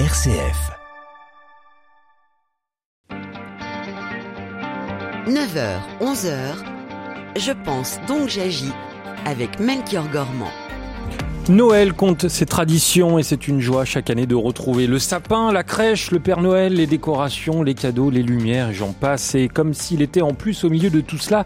RCF. 0.00 0.72
9h, 5.28 5.78
11h, 6.00 6.34
je 7.36 7.52
pense 7.64 8.00
donc 8.08 8.28
j'agis 8.28 8.72
avec 9.24 9.60
Melchior 9.60 10.08
Gormand. 10.10 10.50
Noël 11.48 11.92
compte 11.92 12.26
ses 12.26 12.44
traditions 12.44 13.20
et 13.20 13.22
c'est 13.22 13.46
une 13.46 13.60
joie 13.60 13.84
chaque 13.84 14.10
année 14.10 14.26
de 14.26 14.34
retrouver 14.34 14.88
le 14.88 14.98
sapin, 14.98 15.52
la 15.52 15.62
crèche, 15.62 16.10
le 16.10 16.18
Père 16.18 16.40
Noël, 16.40 16.74
les 16.74 16.88
décorations, 16.88 17.62
les 17.62 17.74
cadeaux, 17.74 18.10
les 18.10 18.24
lumières, 18.24 18.70
et 18.70 18.74
j'en 18.74 18.92
passe. 18.92 19.36
Et 19.36 19.46
comme 19.46 19.74
s'il 19.74 20.02
était 20.02 20.22
en 20.22 20.34
plus 20.34 20.64
au 20.64 20.70
milieu 20.70 20.90
de 20.90 21.02
tout 21.02 21.18
cela, 21.18 21.44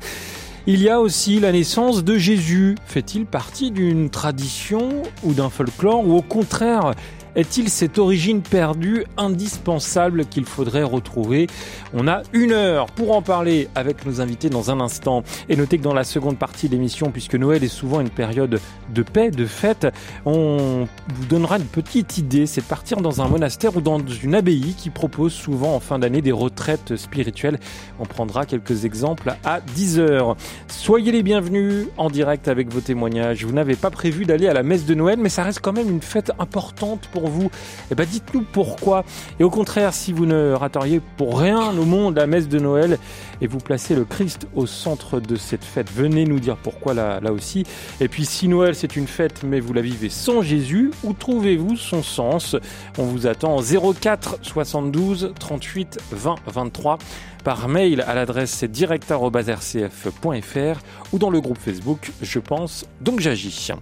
il 0.66 0.80
y 0.82 0.88
a 0.88 1.00
aussi 1.02 1.38
la 1.38 1.52
naissance 1.52 2.02
de 2.02 2.16
Jésus. 2.16 2.76
Fait-il 2.86 3.26
partie 3.26 3.70
d'une 3.70 4.08
tradition 4.08 5.02
ou 5.22 5.34
d'un 5.34 5.50
folklore 5.50 6.06
ou 6.06 6.16
au 6.16 6.22
contraire 6.22 6.94
est-il 7.38 7.68
cette 7.70 7.98
origine 7.98 8.42
perdue 8.42 9.04
indispensable 9.16 10.26
qu'il 10.26 10.44
faudrait 10.44 10.82
retrouver? 10.82 11.46
On 11.94 12.08
a 12.08 12.22
une 12.32 12.50
heure 12.50 12.86
pour 12.86 13.14
en 13.14 13.22
parler 13.22 13.68
avec 13.76 14.04
nos 14.04 14.20
invités 14.20 14.50
dans 14.50 14.72
un 14.72 14.80
instant. 14.80 15.22
Et 15.48 15.54
notez 15.54 15.78
que 15.78 15.84
dans 15.84 15.94
la 15.94 16.02
seconde 16.02 16.36
partie 16.36 16.66
de 16.66 16.72
l'émission, 16.72 17.12
puisque 17.12 17.36
Noël 17.36 17.62
est 17.62 17.68
souvent 17.68 18.00
une 18.00 18.10
période 18.10 18.60
de 18.92 19.02
paix, 19.02 19.30
de 19.30 19.46
fête, 19.46 19.86
on 20.26 20.88
vous 21.14 21.26
donnera 21.26 21.58
une 21.58 21.64
petite 21.64 22.18
idée, 22.18 22.46
c'est 22.46 22.62
de 22.62 22.66
partir 22.66 23.00
dans 23.00 23.22
un 23.22 23.28
monastère 23.28 23.76
ou 23.76 23.80
dans 23.80 24.00
une 24.04 24.34
abbaye 24.34 24.74
qui 24.76 24.90
propose 24.90 25.32
souvent 25.32 25.76
en 25.76 25.80
fin 25.80 26.00
d'année 26.00 26.22
des 26.22 26.32
retraites 26.32 26.96
spirituelles. 26.96 27.60
On 28.00 28.04
prendra 28.04 28.46
quelques 28.46 28.84
exemples 28.84 29.32
à 29.44 29.60
10 29.60 30.00
heures. 30.00 30.36
Soyez 30.66 31.12
les 31.12 31.22
bienvenus 31.22 31.86
en 31.98 32.10
direct 32.10 32.48
avec 32.48 32.68
vos 32.72 32.80
témoignages. 32.80 33.44
Vous 33.44 33.52
n'avez 33.52 33.76
pas 33.76 33.90
prévu 33.90 34.24
d'aller 34.24 34.48
à 34.48 34.54
la 34.54 34.64
messe 34.64 34.86
de 34.86 34.94
Noël, 34.94 35.20
mais 35.22 35.28
ça 35.28 35.44
reste 35.44 35.60
quand 35.60 35.72
même 35.72 35.88
une 35.88 36.02
fête 36.02 36.32
importante 36.40 37.08
pour 37.12 37.27
vous, 37.28 37.50
eh 37.90 37.94
ben 37.94 38.06
dites-nous 38.06 38.44
pourquoi. 38.52 39.04
Et 39.38 39.44
au 39.44 39.50
contraire, 39.50 39.94
si 39.94 40.12
vous 40.12 40.26
ne 40.26 40.52
rateriez 40.52 41.00
pour 41.16 41.38
rien 41.38 41.76
au 41.76 41.84
monde 41.84 42.16
la 42.16 42.26
messe 42.26 42.48
de 42.48 42.58
Noël 42.58 42.98
et 43.40 43.46
vous 43.46 43.58
placez 43.58 43.94
le 43.94 44.04
Christ 44.04 44.48
au 44.54 44.66
centre 44.66 45.20
de 45.20 45.36
cette 45.36 45.64
fête, 45.64 45.90
venez 45.92 46.24
nous 46.24 46.40
dire 46.40 46.56
pourquoi 46.56 46.94
là, 46.94 47.20
là 47.20 47.32
aussi. 47.32 47.64
Et 48.00 48.08
puis 48.08 48.24
si 48.24 48.48
Noël 48.48 48.74
c'est 48.74 48.96
une 48.96 49.06
fête 49.06 49.42
mais 49.44 49.60
vous 49.60 49.72
la 49.72 49.82
vivez 49.82 50.08
sans 50.08 50.42
Jésus, 50.42 50.90
où 51.04 51.12
trouvez-vous 51.12 51.76
son 51.76 52.02
sens? 52.02 52.56
On 52.98 53.04
vous 53.04 53.26
attend 53.26 53.56
en 53.56 53.92
04 53.92 54.38
72 54.42 55.32
38 55.38 55.98
20 56.12 56.34
23 56.46 56.98
par 57.44 57.68
mail 57.68 58.02
à 58.02 58.14
l'adresse 58.14 58.64
direct.rcf.fr 58.64 60.80
ou 61.12 61.18
dans 61.18 61.30
le 61.30 61.40
groupe 61.40 61.58
Facebook 61.58 62.12
Je 62.20 62.38
pense 62.38 62.86
donc 63.00 63.20
j'agis. 63.20 63.72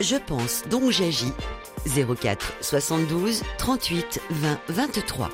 Je 0.00 0.16
pense 0.26 0.62
donc 0.70 0.90
j'agis 0.90 1.32
04 1.88 2.54
72 2.60 3.42
38 3.58 4.20
20 4.30 4.58
23. 4.68 5.30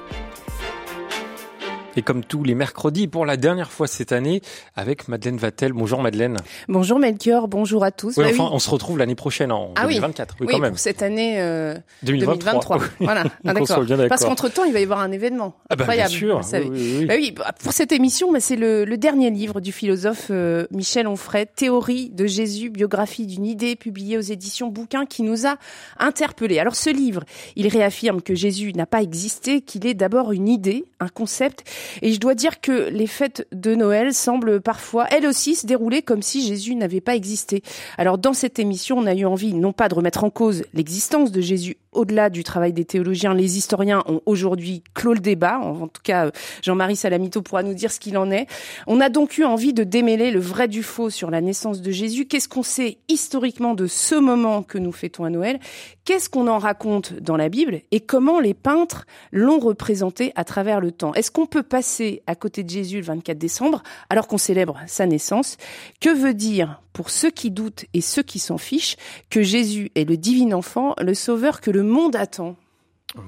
Et 1.96 2.02
comme 2.02 2.24
tous 2.24 2.42
les 2.42 2.54
mercredis, 2.54 3.06
pour 3.06 3.24
la 3.24 3.36
dernière 3.36 3.70
fois 3.70 3.86
cette 3.86 4.10
année, 4.10 4.42
avec 4.74 5.06
Madeleine 5.06 5.36
Vatel. 5.36 5.72
Bonjour 5.72 6.02
Madeleine. 6.02 6.36
Bonjour 6.68 6.98
Melchior, 6.98 7.46
bonjour 7.46 7.84
à 7.84 7.92
tous. 7.92 8.16
Oui, 8.16 8.24
bah 8.24 8.30
enfin, 8.32 8.50
on 8.52 8.58
se 8.58 8.68
retrouve 8.68 8.98
l'année 8.98 9.14
prochaine 9.14 9.52
en 9.52 9.72
ah 9.76 9.86
2024. 9.86 10.36
Oui, 10.40 10.46
oui, 10.46 10.52
quand 10.52 10.58
même. 10.58 10.70
Pour 10.72 10.80
cette 10.80 11.02
année 11.02 11.40
euh, 11.40 11.76
2023. 12.02 12.78
Voilà, 12.98 13.24
ah, 13.46 13.54
d'accord. 13.54 13.84
Parce 14.08 14.24
qu'entre 14.24 14.48
temps, 14.48 14.64
il 14.64 14.72
va 14.72 14.80
y 14.80 14.82
avoir 14.82 15.00
un 15.00 15.12
événement 15.12 15.54
ah 15.70 15.76
bah, 15.76 15.84
incroyable. 15.84 16.10
Bien 16.10 16.18
sûr. 16.18 16.40
Vous 16.40 16.70
oui, 16.70 17.06
bah 17.06 17.14
oui, 17.16 17.34
pour 17.62 17.72
cette 17.72 17.92
émission, 17.92 18.32
bah, 18.32 18.40
c'est 18.40 18.56
le, 18.56 18.84
le, 18.84 18.96
dernier 18.96 19.30
livre 19.30 19.60
du 19.60 19.70
philosophe 19.70 20.28
euh, 20.30 20.66
Michel 20.72 21.06
Onfray, 21.06 21.46
Théorie 21.46 22.10
de 22.10 22.26
Jésus, 22.26 22.70
biographie 22.70 23.26
d'une 23.26 23.46
idée, 23.46 23.76
publiée 23.76 24.18
aux 24.18 24.22
éditions 24.22 24.68
Bouquin, 24.68 25.06
qui 25.06 25.22
nous 25.22 25.46
a 25.46 25.56
interpellés. 25.98 26.58
Alors 26.58 26.74
ce 26.74 26.90
livre, 26.90 27.22
il 27.54 27.68
réaffirme 27.68 28.20
que 28.20 28.34
Jésus 28.34 28.72
n'a 28.72 28.86
pas 28.86 29.02
existé, 29.02 29.60
qu'il 29.60 29.86
est 29.86 29.94
d'abord 29.94 30.32
une 30.32 30.48
idée, 30.48 30.84
un 30.98 31.08
concept, 31.08 31.64
et 32.02 32.12
je 32.12 32.20
dois 32.20 32.34
dire 32.34 32.60
que 32.60 32.88
les 32.90 33.06
fêtes 33.06 33.46
de 33.52 33.74
Noël 33.74 34.14
semblent 34.14 34.60
parfois, 34.60 35.06
elles 35.10 35.26
aussi, 35.26 35.54
se 35.54 35.66
dérouler 35.66 36.02
comme 36.02 36.22
si 36.22 36.46
Jésus 36.46 36.74
n'avait 36.74 37.00
pas 37.00 37.14
existé. 37.14 37.62
Alors 37.98 38.18
dans 38.18 38.32
cette 38.32 38.58
émission, 38.58 38.98
on 38.98 39.06
a 39.06 39.14
eu 39.14 39.24
envie 39.24 39.54
non 39.54 39.72
pas 39.72 39.88
de 39.88 39.94
remettre 39.94 40.24
en 40.24 40.30
cause 40.30 40.64
l'existence 40.74 41.32
de 41.32 41.40
Jésus 41.40 41.76
au-delà 41.94 42.30
du 42.30 42.44
travail 42.44 42.72
des 42.72 42.84
théologiens, 42.84 43.34
les 43.34 43.56
historiens 43.56 44.02
ont 44.06 44.20
aujourd'hui 44.26 44.82
clos 44.94 45.14
le 45.14 45.20
débat. 45.20 45.58
En 45.58 45.88
tout 45.88 46.02
cas, 46.02 46.30
Jean-Marie 46.62 46.96
Salamito 46.96 47.42
pourra 47.42 47.62
nous 47.62 47.74
dire 47.74 47.90
ce 47.90 48.00
qu'il 48.00 48.18
en 48.18 48.30
est. 48.30 48.46
On 48.86 49.00
a 49.00 49.08
donc 49.08 49.38
eu 49.38 49.44
envie 49.44 49.72
de 49.72 49.84
démêler 49.84 50.30
le 50.30 50.40
vrai 50.40 50.68
du 50.68 50.82
faux 50.82 51.10
sur 51.10 51.30
la 51.30 51.40
naissance 51.40 51.80
de 51.80 51.90
Jésus. 51.90 52.26
Qu'est-ce 52.26 52.48
qu'on 52.48 52.62
sait 52.62 52.98
historiquement 53.08 53.74
de 53.74 53.86
ce 53.86 54.14
moment 54.14 54.62
que 54.62 54.78
nous 54.78 54.92
fêtons 54.92 55.24
à 55.24 55.30
Noël? 55.30 55.58
Qu'est-ce 56.04 56.28
qu'on 56.28 56.48
en 56.48 56.58
raconte 56.58 57.14
dans 57.14 57.36
la 57.36 57.48
Bible? 57.48 57.80
Et 57.90 58.00
comment 58.00 58.40
les 58.40 58.54
peintres 58.54 59.06
l'ont 59.32 59.58
représenté 59.58 60.32
à 60.34 60.44
travers 60.44 60.80
le 60.80 60.92
temps? 60.92 61.14
Est-ce 61.14 61.30
qu'on 61.30 61.46
peut 61.46 61.62
passer 61.62 62.22
à 62.26 62.34
côté 62.34 62.62
de 62.62 62.70
Jésus 62.70 62.98
le 62.98 63.04
24 63.04 63.38
décembre 63.38 63.82
alors 64.10 64.26
qu'on 64.26 64.38
célèbre 64.38 64.78
sa 64.86 65.06
naissance? 65.06 65.56
Que 66.00 66.10
veut 66.10 66.34
dire 66.34 66.82
pour 66.92 67.10
ceux 67.10 67.30
qui 67.30 67.50
doutent 67.50 67.84
et 67.92 68.00
ceux 68.00 68.22
qui 68.22 68.38
s'en 68.38 68.56
fichent 68.56 68.96
que 69.28 69.42
Jésus 69.42 69.90
est 69.94 70.08
le 70.08 70.16
divin 70.16 70.52
enfant, 70.52 70.94
le 71.00 71.12
sauveur 71.12 71.60
que 71.60 71.70
le 71.70 71.82
monde 71.84 72.16
attend. 72.16 72.56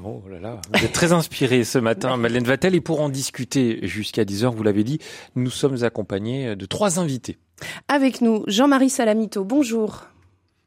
Oh 0.04 0.22
là 0.28 0.40
là, 0.40 0.60
vous 0.74 0.84
êtes 0.84 0.92
très 0.92 1.12
inspiré 1.12 1.62
ce 1.62 1.78
matin, 1.78 2.16
Madeleine 2.16 2.44
Vatel, 2.44 2.74
et 2.74 2.80
pour 2.80 3.00
en 3.00 3.08
discuter 3.08 3.86
jusqu'à 3.86 4.24
10h, 4.24 4.52
vous 4.52 4.64
l'avez 4.64 4.82
dit, 4.82 4.98
nous 5.36 5.50
sommes 5.50 5.84
accompagnés 5.84 6.56
de 6.56 6.66
trois 6.66 6.98
invités. 6.98 7.38
Avec 7.86 8.20
nous, 8.20 8.42
Jean-Marie 8.48 8.90
Salamito, 8.90 9.44
bonjour. 9.44 10.06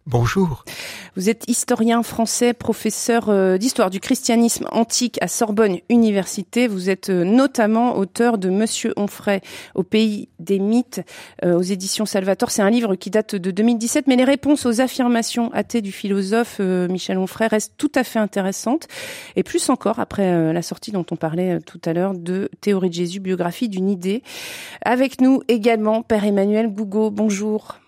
Bonjour. 0.05 0.63
Vous 1.15 1.29
êtes 1.29 1.43
historien 1.47 2.01
français, 2.01 2.53
professeur 2.53 3.29
euh, 3.29 3.57
d'histoire 3.57 3.89
du 3.89 3.99
christianisme 3.99 4.65
antique 4.71 5.19
à 5.21 5.27
Sorbonne 5.27 5.77
Université. 5.89 6.67
Vous 6.67 6.89
êtes 6.89 7.09
euh, 7.09 7.25
notamment 7.25 7.97
auteur 7.97 8.37
de 8.37 8.49
Monsieur 8.49 8.93
Onfray 8.95 9.41
au 9.75 9.83
pays 9.83 10.29
des 10.39 10.57
mythes 10.57 11.01
euh, 11.43 11.57
aux 11.57 11.61
éditions 11.61 12.05
Salvator. 12.05 12.49
C'est 12.49 12.61
un 12.61 12.69
livre 12.69 12.95
qui 12.95 13.09
date 13.09 13.35
de 13.35 13.51
2017, 13.51 14.07
mais 14.07 14.15
les 14.15 14.23
réponses 14.23 14.65
aux 14.65 14.81
affirmations 14.81 15.51
athées 15.51 15.81
du 15.81 15.91
philosophe 15.91 16.59
Michel 16.59 17.17
Onfray 17.17 17.49
restent 17.49 17.75
tout 17.77 17.91
à 17.93 18.03
fait 18.03 18.19
intéressantes, 18.19 18.87
et 19.35 19.43
plus 19.43 19.69
encore 19.69 19.99
après 19.99 20.53
la 20.53 20.61
sortie 20.61 20.91
dont 20.91 21.05
on 21.11 21.17
parlait 21.17 21.59
tout 21.59 21.81
à 21.85 21.93
l'heure 21.93 22.13
de 22.13 22.49
Théorie 22.61 22.89
de 22.89 22.95
Jésus, 22.95 23.19
biographie 23.19 23.69
d'une 23.69 23.89
idée. 23.89 24.23
Avec 24.83 25.21
nous 25.21 25.41
également 25.47 26.01
Père 26.01 26.23
Emmanuel 26.23 26.69
Gougo. 26.69 27.11
Bonjour. 27.11 27.79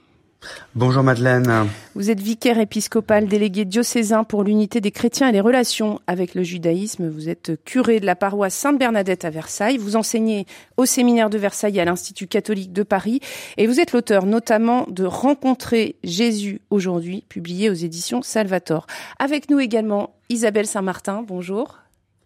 Bonjour 0.74 1.04
Madeleine. 1.04 1.68
Vous 1.96 2.10
êtes 2.10 2.20
vicaire 2.20 2.58
épiscopal 2.58 3.28
délégué 3.28 3.66
diocésain 3.66 4.24
pour 4.24 4.44
l'unité 4.44 4.82
des 4.82 4.92
chrétiens 4.92 5.28
et 5.28 5.32
les 5.32 5.42
relations 5.42 6.00
avec 6.08 6.34
le 6.34 6.44
judaïsme. 6.44 7.10
Vous 7.10 7.30
êtes 7.30 7.64
curé 7.66 8.00
de 8.00 8.06
la 8.06 8.16
paroisse 8.16 8.56
Sainte-Bernadette 8.56 9.26
à 9.26 9.30
Versailles. 9.30 9.78
Vous 9.78 9.96
enseignez 9.96 10.46
au 10.78 10.86
séminaire 10.86 11.30
de 11.30 11.38
Versailles 11.38 11.78
et 11.78 11.82
à 11.82 11.86
l'Institut 11.86 12.28
catholique 12.28 12.74
de 12.74 12.84
Paris. 12.84 13.20
Et 13.58 13.68
vous 13.68 13.80
êtes 13.80 13.92
l'auteur 13.92 14.26
notamment 14.26 14.86
de 14.90 15.04
Rencontrer 15.04 15.96
Jésus 16.04 16.62
aujourd'hui, 16.70 17.26
publié 17.28 17.70
aux 17.70 17.74
éditions 17.74 18.22
Salvator. 18.22 18.88
Avec 19.20 19.50
nous 19.50 19.60
également 19.60 20.16
Isabelle 20.30 20.68
Saint-Martin. 20.68 21.24
Bonjour. 21.28 21.80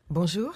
Bonjour. 0.10 0.54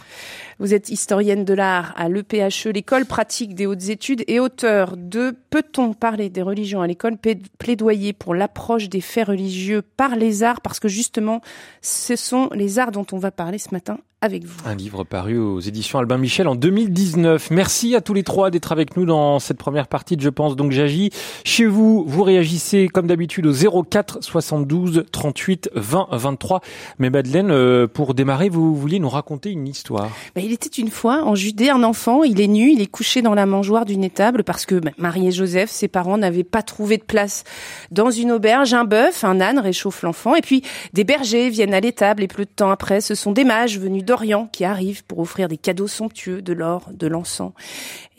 Vous 0.59 0.74
êtes 0.74 0.90
historienne 0.90 1.46
de 1.46 1.53
l'art 1.53 1.94
à 1.96 2.09
l'EPHE, 2.09 2.68
l'école 2.74 3.06
pratique 3.06 3.56
des 3.56 3.66
hautes 3.66 3.88
études, 3.88 4.25
et 4.28 4.42
auteur 4.42 4.97
de 4.97 5.34
Peut-on 5.50 5.94
parler 5.94 6.30
des 6.30 6.42
religions 6.42 6.81
à 6.81 6.88
l'école 6.88 7.16
Plaidoyer 7.58 8.12
pour 8.12 8.36
l'approche 8.36 8.90
des 8.90 9.00
faits 9.00 9.30
religieux 9.30 9.81
par 9.81 10.18
les 10.18 10.44
arts, 10.44 10.59
parce 10.59 10.81
que 10.81 10.90
justement, 10.90 11.40
ce 11.81 12.18
sont 12.18 12.50
les 12.53 12.78
arts 12.78 12.92
dont 12.92 13.06
on 13.14 13.19
va 13.19 13.31
parler 13.31 13.58
ce 13.58 13.69
matin 13.72 14.00
avec 14.22 14.44
vous. 14.44 14.59
Un 14.66 14.75
livre 14.75 15.03
paru 15.06 15.38
aux 15.38 15.62
éditions 15.62 15.98
Albin 15.98 16.18
Michel 16.18 16.48
en 16.48 16.56
2019. 16.56 17.52
Merci 17.52 17.96
à 17.96 18.02
tous 18.02 18.14
les 18.14 18.24
trois 18.24 18.50
d'être 18.50 18.74
avec 18.74 18.98
nous 18.98 19.06
dans 19.06 19.40
cette 19.40 19.58
première 19.58 19.88
partie 19.88 20.18
de 20.18 20.22
Je 20.22 20.30
pense 20.30 20.58
donc 20.58 20.72
j'agis. 20.72 21.12
Chez 21.46 21.66
vous, 21.66 22.03
vous 22.06 22.24
réagissez 22.24 22.90
comme 22.90 23.08
d'habitude 23.08 23.46
au 23.46 23.84
04 23.84 24.22
72 24.22 25.06
38 25.12 25.69
20 25.74 26.09
23. 26.12 26.62
Mais 26.98 27.09
Madeleine, 27.09 27.50
euh, 27.50 27.88
pour 27.88 28.13
démarrer, 28.13 28.50
vous 28.50 28.75
vouliez 28.75 29.00
nous 29.00 29.10
raconter 29.10 29.51
une 29.51 29.68
histoire. 29.68 30.10
Ben, 30.36 30.44
il 30.50 30.54
était 30.54 30.81
une 30.81 30.90
fois 30.90 31.25
en 31.25 31.36
Judée 31.36 31.69
un 31.69 31.84
enfant, 31.84 32.24
il 32.24 32.42
est 32.42 32.48
nu, 32.48 32.72
il 32.72 32.81
est 32.81 32.88
couché 32.88 33.22
dans 33.22 33.36
la 33.36 33.46
mangeoire 33.46 33.86
d'une 33.86 34.04
étable 34.04 34.44
parce 34.44 34.66
que 34.66 34.74
ben, 34.74 34.94
Marie 34.98 35.28
et 35.28 35.31
Joseph, 35.31 35.69
ses 35.69 35.88
parents, 35.88 36.18
n'avaient 36.18 36.44
pas 36.44 36.63
trouvé 36.63 36.98
de 36.98 37.04
place 37.04 37.44
dans 37.92 38.10
une 38.10 38.31
auberge. 38.31 38.74
Un 38.74 38.84
bœuf, 38.84 39.24
un 39.24 39.42
âne 39.42 39.60
réchauffe 39.60 40.01
l'enfant 40.01 40.34
et 40.34 40.42
puis 40.42 40.63
des 40.94 41.04
bergers 41.04 41.51
viennent 41.51 41.75
à 41.75 41.80
l'étable 41.80 42.24
et 42.24 42.28
peu 42.28 42.46
de 42.46 42.50
temps 42.50 42.72
après, 42.72 43.00
ce 43.00 43.13
sont 43.13 43.31
des 43.31 43.44
mages 43.44 43.78
venus 43.78 44.04
d'Orient 44.04 44.50
qui 44.51 44.66
arrivent 44.66 45.04
pour 45.06 45.19
offrir 45.19 45.50
des 45.50 45.57
cadeaux 45.57 45.88
somptueux, 45.88 46.42
de 46.42 46.54
l'or, 46.54 46.90
de 46.92 47.06
l'encens 47.06 47.51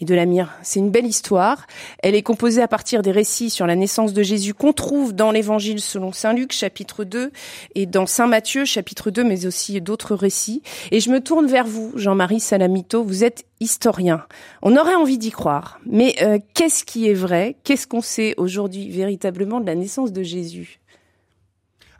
et 0.00 0.04
de 0.04 0.14
la 0.14 0.26
myrrhe. 0.26 0.50
C'est 0.62 0.80
une 0.80 0.90
belle 0.90 1.06
histoire. 1.06 1.66
Elle 2.02 2.14
est 2.14 2.22
composée 2.22 2.62
à 2.62 2.68
partir 2.68 3.02
des 3.02 3.12
récits 3.12 3.50
sur 3.50 3.66
la 3.66 3.76
naissance 3.76 4.12
de 4.12 4.22
Jésus 4.22 4.54
qu'on 4.54 4.72
trouve 4.72 5.14
dans 5.14 5.30
l'évangile 5.30 5.80
selon 5.80 6.12
Saint 6.12 6.32
Luc 6.32 6.52
chapitre 6.52 7.04
2 7.04 7.30
et 7.74 7.86
dans 7.86 8.06
Saint 8.06 8.26
Matthieu 8.26 8.64
chapitre 8.64 9.10
2 9.10 9.24
mais 9.24 9.46
aussi 9.46 9.80
d'autres 9.80 10.14
récits. 10.14 10.62
Et 10.90 11.00
je 11.00 11.10
me 11.10 11.20
tourne 11.20 11.46
vers 11.46 11.66
vous, 11.66 11.92
Jean-Marie 11.94 12.40
Salamito, 12.40 13.04
vous 13.04 13.24
êtes 13.24 13.44
historien. 13.60 14.24
On 14.62 14.76
aurait 14.76 14.94
envie 14.94 15.18
d'y 15.18 15.30
croire. 15.30 15.78
Mais 15.86 16.14
euh, 16.22 16.38
qu'est-ce 16.54 16.84
qui 16.84 17.08
est 17.08 17.14
vrai? 17.14 17.56
Qu'est-ce 17.64 17.86
qu'on 17.86 18.00
sait 18.00 18.34
aujourd'hui 18.38 18.90
véritablement 18.90 19.60
de 19.60 19.66
la 19.66 19.74
naissance 19.74 20.12
de 20.12 20.22
Jésus? 20.22 20.80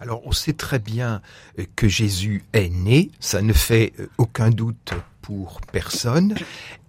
Alors 0.00 0.23
on 0.25 0.32
sait 0.32 0.55
très 0.55 0.79
bien 0.79 1.20
euh, 1.58 1.64
que 1.76 1.87
Jésus 1.87 2.43
est 2.55 2.70
né, 2.70 3.11
ça 3.20 3.43
ne 3.43 3.53
fait 3.53 3.93
euh, 4.00 4.08
aucun 4.17 4.49
doute 4.49 4.94
personne, 5.73 6.35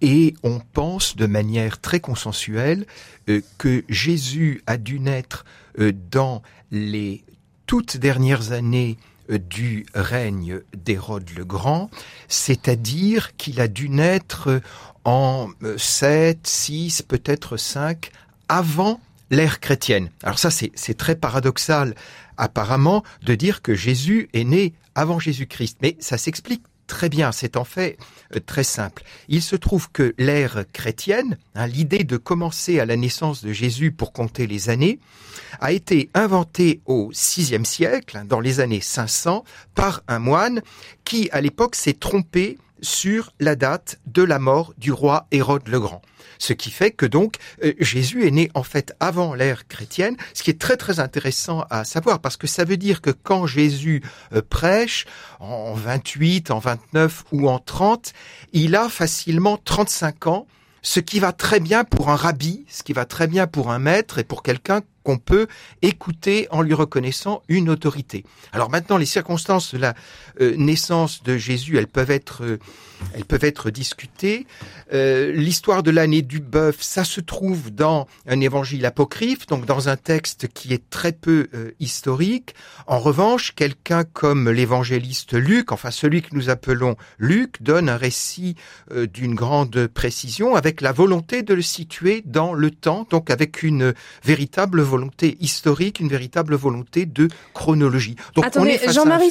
et 0.00 0.34
on 0.42 0.60
pense 0.60 1.16
de 1.16 1.26
manière 1.26 1.80
très 1.80 2.00
consensuelle 2.00 2.86
euh, 3.28 3.40
que 3.58 3.84
Jésus 3.88 4.62
a 4.66 4.76
dû 4.76 5.00
naître 5.00 5.44
dans 6.10 6.42
les 6.70 7.24
toutes 7.66 7.96
dernières 7.96 8.52
années 8.52 8.98
du 9.30 9.86
règne 9.94 10.60
d'Hérode 10.76 11.30
le 11.36 11.44
Grand, 11.44 11.90
c'est-à-dire 12.28 13.34
qu'il 13.36 13.60
a 13.60 13.68
dû 13.68 13.88
naître 13.88 14.60
en 15.04 15.48
7, 15.76 16.46
6, 16.46 17.02
peut-être 17.02 17.56
5 17.56 18.10
avant 18.48 19.00
l'ère 19.30 19.60
chrétienne. 19.60 20.10
Alors 20.22 20.38
ça, 20.38 20.50
c'est 20.50 20.96
très 20.96 21.16
paradoxal, 21.16 21.94
apparemment, 22.36 23.02
de 23.22 23.34
dire 23.34 23.62
que 23.62 23.74
Jésus 23.74 24.28
est 24.34 24.44
né 24.44 24.74
avant 24.94 25.18
Jésus-Christ. 25.18 25.78
Mais 25.80 25.96
ça 26.00 26.18
s'explique 26.18 26.62
très 26.92 27.08
bien, 27.08 27.32
c'est 27.32 27.56
en 27.56 27.64
fait 27.64 27.96
euh, 28.36 28.40
très 28.44 28.64
simple. 28.64 29.02
Il 29.28 29.40
se 29.40 29.56
trouve 29.56 29.90
que 29.90 30.14
l'ère 30.18 30.64
chrétienne, 30.74 31.38
hein, 31.54 31.66
l'idée 31.66 32.04
de 32.04 32.18
commencer 32.18 32.80
à 32.80 32.84
la 32.84 32.96
naissance 32.96 33.42
de 33.42 33.50
Jésus 33.50 33.92
pour 33.92 34.12
compter 34.12 34.46
les 34.46 34.68
années, 34.68 35.00
a 35.60 35.72
été 35.72 36.10
inventée 36.12 36.82
au 36.84 37.08
VIe 37.08 37.64
siècle, 37.64 38.18
hein, 38.18 38.26
dans 38.26 38.40
les 38.40 38.60
années 38.60 38.82
500, 38.82 39.42
par 39.74 40.02
un 40.06 40.18
moine 40.18 40.60
qui, 41.04 41.30
à 41.32 41.40
l'époque, 41.40 41.76
s'est 41.76 41.94
trompé 41.94 42.58
sur 42.82 43.32
la 43.40 43.56
date 43.56 44.00
de 44.06 44.22
la 44.22 44.38
mort 44.38 44.74
du 44.76 44.92
roi 44.92 45.26
Hérode 45.30 45.68
le 45.68 45.80
Grand. 45.80 46.02
Ce 46.38 46.52
qui 46.52 46.70
fait 46.70 46.90
que 46.90 47.06
donc 47.06 47.36
euh, 47.64 47.72
Jésus 47.78 48.26
est 48.26 48.30
né 48.32 48.50
en 48.54 48.64
fait 48.64 48.94
avant 48.98 49.34
l'ère 49.34 49.68
chrétienne, 49.68 50.16
ce 50.34 50.42
qui 50.42 50.50
est 50.50 50.60
très 50.60 50.76
très 50.76 50.98
intéressant 50.98 51.64
à 51.70 51.84
savoir 51.84 52.20
parce 52.20 52.36
que 52.36 52.48
ça 52.48 52.64
veut 52.64 52.76
dire 52.76 53.00
que 53.00 53.10
quand 53.10 53.46
Jésus 53.46 54.02
euh, 54.32 54.42
prêche 54.42 55.06
en 55.38 55.72
28, 55.74 56.50
en 56.50 56.58
29 56.58 57.24
ou 57.30 57.48
en 57.48 57.60
30, 57.60 58.12
il 58.52 58.74
a 58.74 58.88
facilement 58.88 59.56
35 59.56 60.26
ans 60.26 60.46
ce 60.82 61.00
qui 61.00 61.20
va 61.20 61.32
très 61.32 61.60
bien 61.60 61.84
pour 61.84 62.10
un 62.10 62.16
rabbi, 62.16 62.64
ce 62.68 62.82
qui 62.82 62.92
va 62.92 63.04
très 63.04 63.28
bien 63.28 63.46
pour 63.46 63.70
un 63.70 63.78
maître 63.78 64.18
et 64.18 64.24
pour 64.24 64.42
quelqu'un 64.42 64.82
qu'on 65.04 65.18
peut 65.18 65.46
écouter 65.80 66.46
en 66.50 66.62
lui 66.62 66.74
reconnaissant 66.74 67.42
une 67.48 67.70
autorité. 67.70 68.24
Alors 68.52 68.70
maintenant, 68.70 68.96
les 68.96 69.06
circonstances 69.06 69.74
de 69.74 69.78
la 69.78 69.94
euh, 70.40 70.54
naissance 70.56 71.22
de 71.22 71.36
Jésus, 71.36 71.78
elles 71.78 71.88
peuvent 71.88 72.10
être, 72.10 72.44
euh, 72.44 72.58
elles 73.14 73.24
peuvent 73.24 73.44
être 73.44 73.70
discutées. 73.70 74.46
Euh, 74.92 75.32
l'histoire 75.32 75.82
de 75.82 75.90
l'année 75.90 76.22
du 76.22 76.40
bœuf, 76.40 76.76
ça 76.80 77.04
se 77.04 77.20
trouve 77.20 77.70
dans 77.70 78.06
un 78.26 78.40
évangile 78.40 78.84
apocryphe, 78.86 79.46
donc 79.46 79.66
dans 79.66 79.88
un 79.88 79.96
texte 79.96 80.48
qui 80.48 80.72
est 80.72 80.90
très 80.90 81.12
peu 81.12 81.48
historique. 81.80 82.54
En 82.86 82.98
revanche, 82.98 83.54
quelqu'un 83.54 84.04
comme 84.04 84.50
l'évangéliste 84.50 85.34
Luc, 85.34 85.72
enfin 85.72 85.90
celui 85.90 86.22
que 86.22 86.34
nous 86.34 86.50
appelons 86.50 86.96
Luc, 87.18 87.62
donne 87.62 87.88
un 87.88 87.96
récit 87.96 88.56
d'une 88.90 89.34
grande 89.34 89.86
précision 89.86 90.54
avec 90.54 90.80
la 90.80 90.92
volonté 90.92 91.42
de 91.42 91.54
le 91.54 91.62
situer 91.62 92.22
dans 92.26 92.52
le 92.52 92.70
temps, 92.70 93.06
donc 93.10 93.30
avec 93.30 93.62
une 93.62 93.94
véritable 94.24 94.82
volonté 94.82 95.36
historique, 95.40 96.00
une 96.00 96.08
véritable 96.08 96.54
volonté 96.54 97.06
de 97.06 97.28
chronologie. 97.54 98.16
Donc 98.34 98.46
attendez, 98.46 98.78
Jean-Marie, 98.88 99.30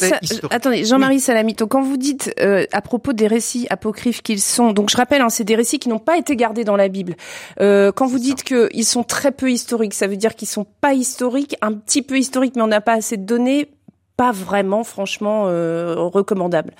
attendez, 0.50 0.86
Jean-Marie 0.86 1.20
Salamito, 1.20 1.68
quand 1.68 1.82
vous 1.82 1.98
dites 1.98 2.34
euh, 2.40 2.66
à 2.72 2.82
propos 2.82 3.14
des 3.14 3.28
récits 3.28 3.61
apocryphes 3.70 4.22
qu'ils 4.22 4.42
sont, 4.42 4.72
donc 4.74 4.90
je 4.90 4.98
rappelle, 4.98 5.22
hein, 5.22 5.30
c'est 5.30 5.44
des 5.44 5.56
récits 5.56 5.80
qui 5.80 5.90
n'ont 5.90 6.00
pas 6.00 6.18
été 6.18 6.36
gardés 6.36 6.64
dans 6.64 6.76
la 6.76 6.88
Bible. 6.88 7.16
Euh, 7.60 7.92
quand 7.92 8.08
vous 8.08 8.20
dites 8.20 8.44
qu'ils 8.44 8.86
sont 8.86 9.04
très 9.04 9.32
peu 9.32 9.52
historiques, 9.52 9.94
ça 9.94 10.08
veut 10.08 10.18
dire 10.18 10.36
qu'ils 10.36 10.48
sont 10.48 10.66
pas 10.82 10.94
historiques, 10.94 11.56
un 11.62 11.74
petit 11.74 12.02
peu 12.02 12.18
historiques, 12.18 12.56
mais 12.56 12.62
on 12.62 12.68
n'a 12.68 12.82
pas 12.82 12.94
assez 12.94 13.18
de 13.18 13.26
données, 13.26 13.72
pas 14.18 14.32
vraiment, 14.32 14.84
franchement, 14.84 15.46
euh, 15.48 15.96
recommandables. 15.96 16.74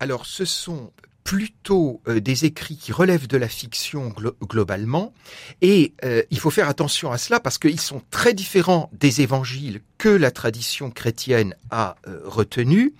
Alors, 0.00 0.26
ce 0.26 0.44
sont 0.44 0.90
plutôt 1.24 2.02
euh, 2.06 2.20
des 2.20 2.44
écrits 2.44 2.76
qui 2.76 2.92
relèvent 2.92 3.26
de 3.26 3.38
la 3.38 3.48
fiction 3.48 4.12
globalement, 4.42 5.12
et 5.62 5.94
euh, 6.04 6.22
il 6.30 6.38
faut 6.38 6.50
faire 6.50 6.68
attention 6.68 7.10
à 7.10 7.18
cela 7.18 7.40
parce 7.40 7.58
qu'ils 7.58 7.80
sont 7.80 8.02
très 8.10 8.34
différents 8.34 8.90
des 8.92 9.22
évangiles 9.22 9.80
que 10.04 10.10
la 10.10 10.30
tradition 10.30 10.90
chrétienne 10.90 11.54
a 11.70 11.96
euh, 12.06 12.20
retenu. 12.26 12.92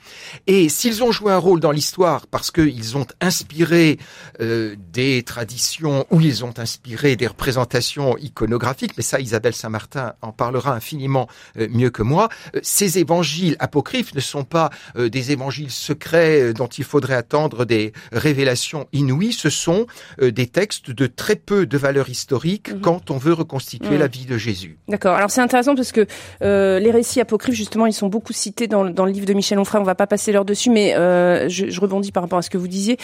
Et 0.46 0.70
s'ils 0.70 1.04
ont 1.04 1.12
joué 1.12 1.32
un 1.32 1.36
rôle 1.36 1.60
dans 1.60 1.70
l'histoire 1.70 2.26
parce 2.26 2.50
qu'ils 2.50 2.96
ont 2.96 3.06
inspiré 3.20 3.98
euh, 4.40 4.74
des 4.90 5.22
traditions 5.22 6.06
ou 6.10 6.22
ils 6.22 6.46
ont 6.46 6.54
inspiré 6.56 7.14
des 7.16 7.26
représentations 7.26 8.16
iconographiques, 8.16 8.92
mais 8.96 9.02
ça 9.02 9.20
Isabelle 9.20 9.52
Saint-Martin 9.52 10.14
en 10.22 10.32
parlera 10.32 10.74
infiniment 10.74 11.28
euh, 11.58 11.68
mieux 11.70 11.90
que 11.90 12.02
moi, 12.02 12.30
ces 12.62 12.98
évangiles 12.98 13.56
apocryphes 13.58 14.14
ne 14.14 14.20
sont 14.20 14.44
pas 14.44 14.70
des 14.96 15.30
évangiles 15.30 15.70
secrets 15.70 16.54
dont 16.54 16.68
il 16.68 16.84
faudrait 16.84 17.16
attendre 17.16 17.66
des 17.66 17.92
révélations 18.12 18.86
inouïes, 18.94 19.34
ce 19.34 19.50
sont 19.50 19.86
des 20.20 20.46
textes 20.46 20.90
de 20.90 21.06
très 21.06 21.36
peu 21.36 21.66
de 21.66 21.76
valeur 21.76 22.08
historique 22.08 22.72
mhm. 22.72 22.80
quand 22.80 23.10
on 23.10 23.18
veut 23.18 23.34
reconstituer 23.34 23.98
la 23.98 24.06
vie 24.06 24.24
de 24.24 24.38
Jésus. 24.38 24.78
D'accord. 24.88 25.16
Alors 25.16 25.30
c'est 25.30 25.42
intéressant 25.42 25.74
parce 25.74 25.92
que 25.92 26.06
les 26.40 26.93
récits 26.94 27.20
apocryphes, 27.20 27.54
justement, 27.54 27.86
ils 27.86 27.92
sont 27.92 28.08
beaucoup 28.08 28.32
cités 28.32 28.66
dans, 28.66 28.84
le 28.84 29.10
livre 29.10 29.26
de 29.26 29.34
Michel 29.34 29.58
Onfray. 29.58 29.80
On 29.80 29.84
va 29.84 29.94
pas 29.94 30.06
passer 30.06 30.32
l'heure 30.32 30.44
dessus, 30.44 30.70
mais 30.70 30.94
euh, 30.94 31.48
je, 31.48 31.80
rebondis 31.80 32.12
par 32.12 32.22
rapport 32.22 32.38
à 32.38 32.42
ce 32.42 32.50
que 32.50 32.58
vous 32.58 32.68
disiez. 32.68 32.96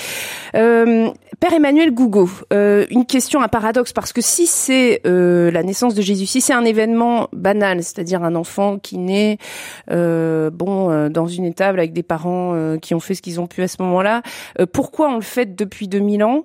Euh, 0.55 1.11
Père 1.39 1.53
Emmanuel 1.53 1.93
Gougo, 1.93 2.29
euh, 2.53 2.87
une 2.91 3.07
question, 3.07 3.43
un 3.43 3.49
paradoxe, 3.49 3.93
parce 3.93 4.13
que 4.13 4.21
si 4.21 4.47
c'est 4.47 5.01
la 5.05 5.63
naissance 5.63 5.95
de 5.95 6.03
Jésus, 6.03 6.27
si 6.27 6.41
c'est 6.41 6.53
un 6.53 6.65
événement 6.65 7.29
banal, 7.33 7.83
c'est-à-dire 7.83 8.23
un 8.23 8.35
enfant 8.35 8.79
qui 8.79 8.99
naît, 8.99 9.39
bon, 9.89 11.09
dans 11.09 11.27
une 11.27 11.45
étable 11.45 11.79
avec 11.79 11.93
des 11.93 12.03
parents 12.03 12.77
qui 12.81 12.95
ont 12.95 13.01
fait 13.01 13.15
ce 13.15 13.23
qu'ils 13.23 13.41
ont 13.41 13.47
pu 13.47 13.63
à 13.63 13.69
ce 13.69 13.77
moment-là, 13.83 14.23
pourquoi 14.73 15.11
on 15.11 15.17
le 15.17 15.23
fait 15.23 15.55
depuis 15.55 15.89
2000 15.89 16.25
ans? 16.25 16.45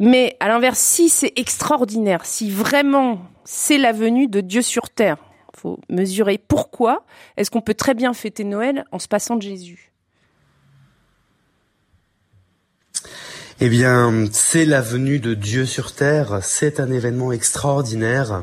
Mais 0.00 0.36
à 0.40 0.48
l'inverse, 0.48 0.78
si 0.78 1.10
c'est 1.10 1.32
extraordinaire, 1.36 2.24
si 2.24 2.50
vraiment 2.50 3.18
c'est 3.44 3.76
la 3.76 3.92
venue 3.92 4.28
de 4.28 4.40
Dieu 4.40 4.62
sur 4.62 4.88
terre, 4.88 5.18
faut 5.60 5.78
mesurer 5.88 6.38
pourquoi 6.38 7.04
est-ce 7.36 7.50
qu'on 7.50 7.60
peut 7.60 7.74
très 7.74 7.94
bien 7.94 8.14
fêter 8.14 8.44
Noël 8.44 8.84
en 8.92 8.98
se 8.98 9.08
passant 9.08 9.36
de 9.36 9.42
Jésus 9.42 9.92
Eh 13.60 13.68
bien, 13.68 14.26
c'est 14.32 14.64
la 14.64 14.80
venue 14.80 15.18
de 15.18 15.34
Dieu 15.34 15.66
sur 15.66 15.94
terre, 15.94 16.38
c'est 16.42 16.80
un 16.80 16.90
événement 16.90 17.30
extraordinaire 17.30 18.42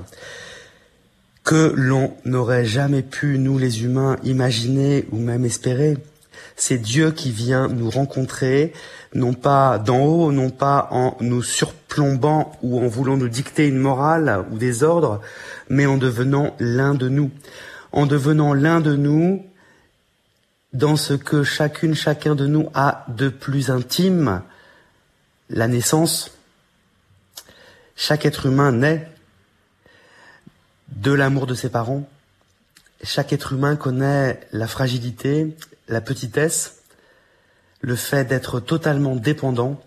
que 1.43 1.73
l'on 1.75 2.13
n'aurait 2.25 2.65
jamais 2.65 3.01
pu, 3.01 3.39
nous 3.39 3.57
les 3.57 3.83
humains, 3.83 4.17
imaginer 4.23 5.05
ou 5.11 5.17
même 5.17 5.45
espérer. 5.45 5.97
C'est 6.59 6.79
Dieu 6.79 7.11
qui 7.11 7.31
vient 7.31 7.67
nous 7.67 7.91
rencontrer, 7.91 8.73
non 9.13 9.33
pas 9.33 9.77
d'en 9.77 9.99
haut, 9.99 10.31
non 10.31 10.49
pas 10.49 10.87
en 10.89 11.15
nous 11.21 11.43
surplombant 11.43 12.57
ou 12.63 12.83
en 12.83 12.87
voulant 12.87 13.15
nous 13.15 13.29
dicter 13.29 13.67
une 13.67 13.77
morale 13.77 14.43
ou 14.51 14.57
des 14.57 14.81
ordres, 14.81 15.21
mais 15.69 15.85
en 15.85 15.97
devenant 15.97 16.55
l'un 16.59 16.95
de 16.95 17.09
nous. 17.09 17.29
En 17.91 18.07
devenant 18.07 18.55
l'un 18.55 18.81
de 18.81 18.95
nous 18.95 19.45
dans 20.73 20.95
ce 20.95 21.13
que 21.13 21.43
chacune, 21.43 21.93
chacun 21.93 22.33
de 22.33 22.47
nous 22.47 22.69
a 22.73 23.05
de 23.07 23.29
plus 23.29 23.69
intime, 23.69 24.41
la 25.49 25.67
naissance. 25.67 26.31
Chaque 27.95 28.25
être 28.25 28.47
humain 28.47 28.71
naît 28.71 29.07
de 30.89 31.11
l'amour 31.11 31.45
de 31.45 31.53
ses 31.53 31.69
parents. 31.69 32.09
Chaque 33.03 33.31
être 33.31 33.53
humain 33.53 33.75
connaît 33.75 34.39
la 34.51 34.67
fragilité, 34.67 35.55
la 35.87 36.01
petitesse, 36.01 36.81
le 37.81 37.95
fait 37.95 38.25
d'être 38.25 38.59
totalement 38.59 39.15
dépendant, 39.15 39.81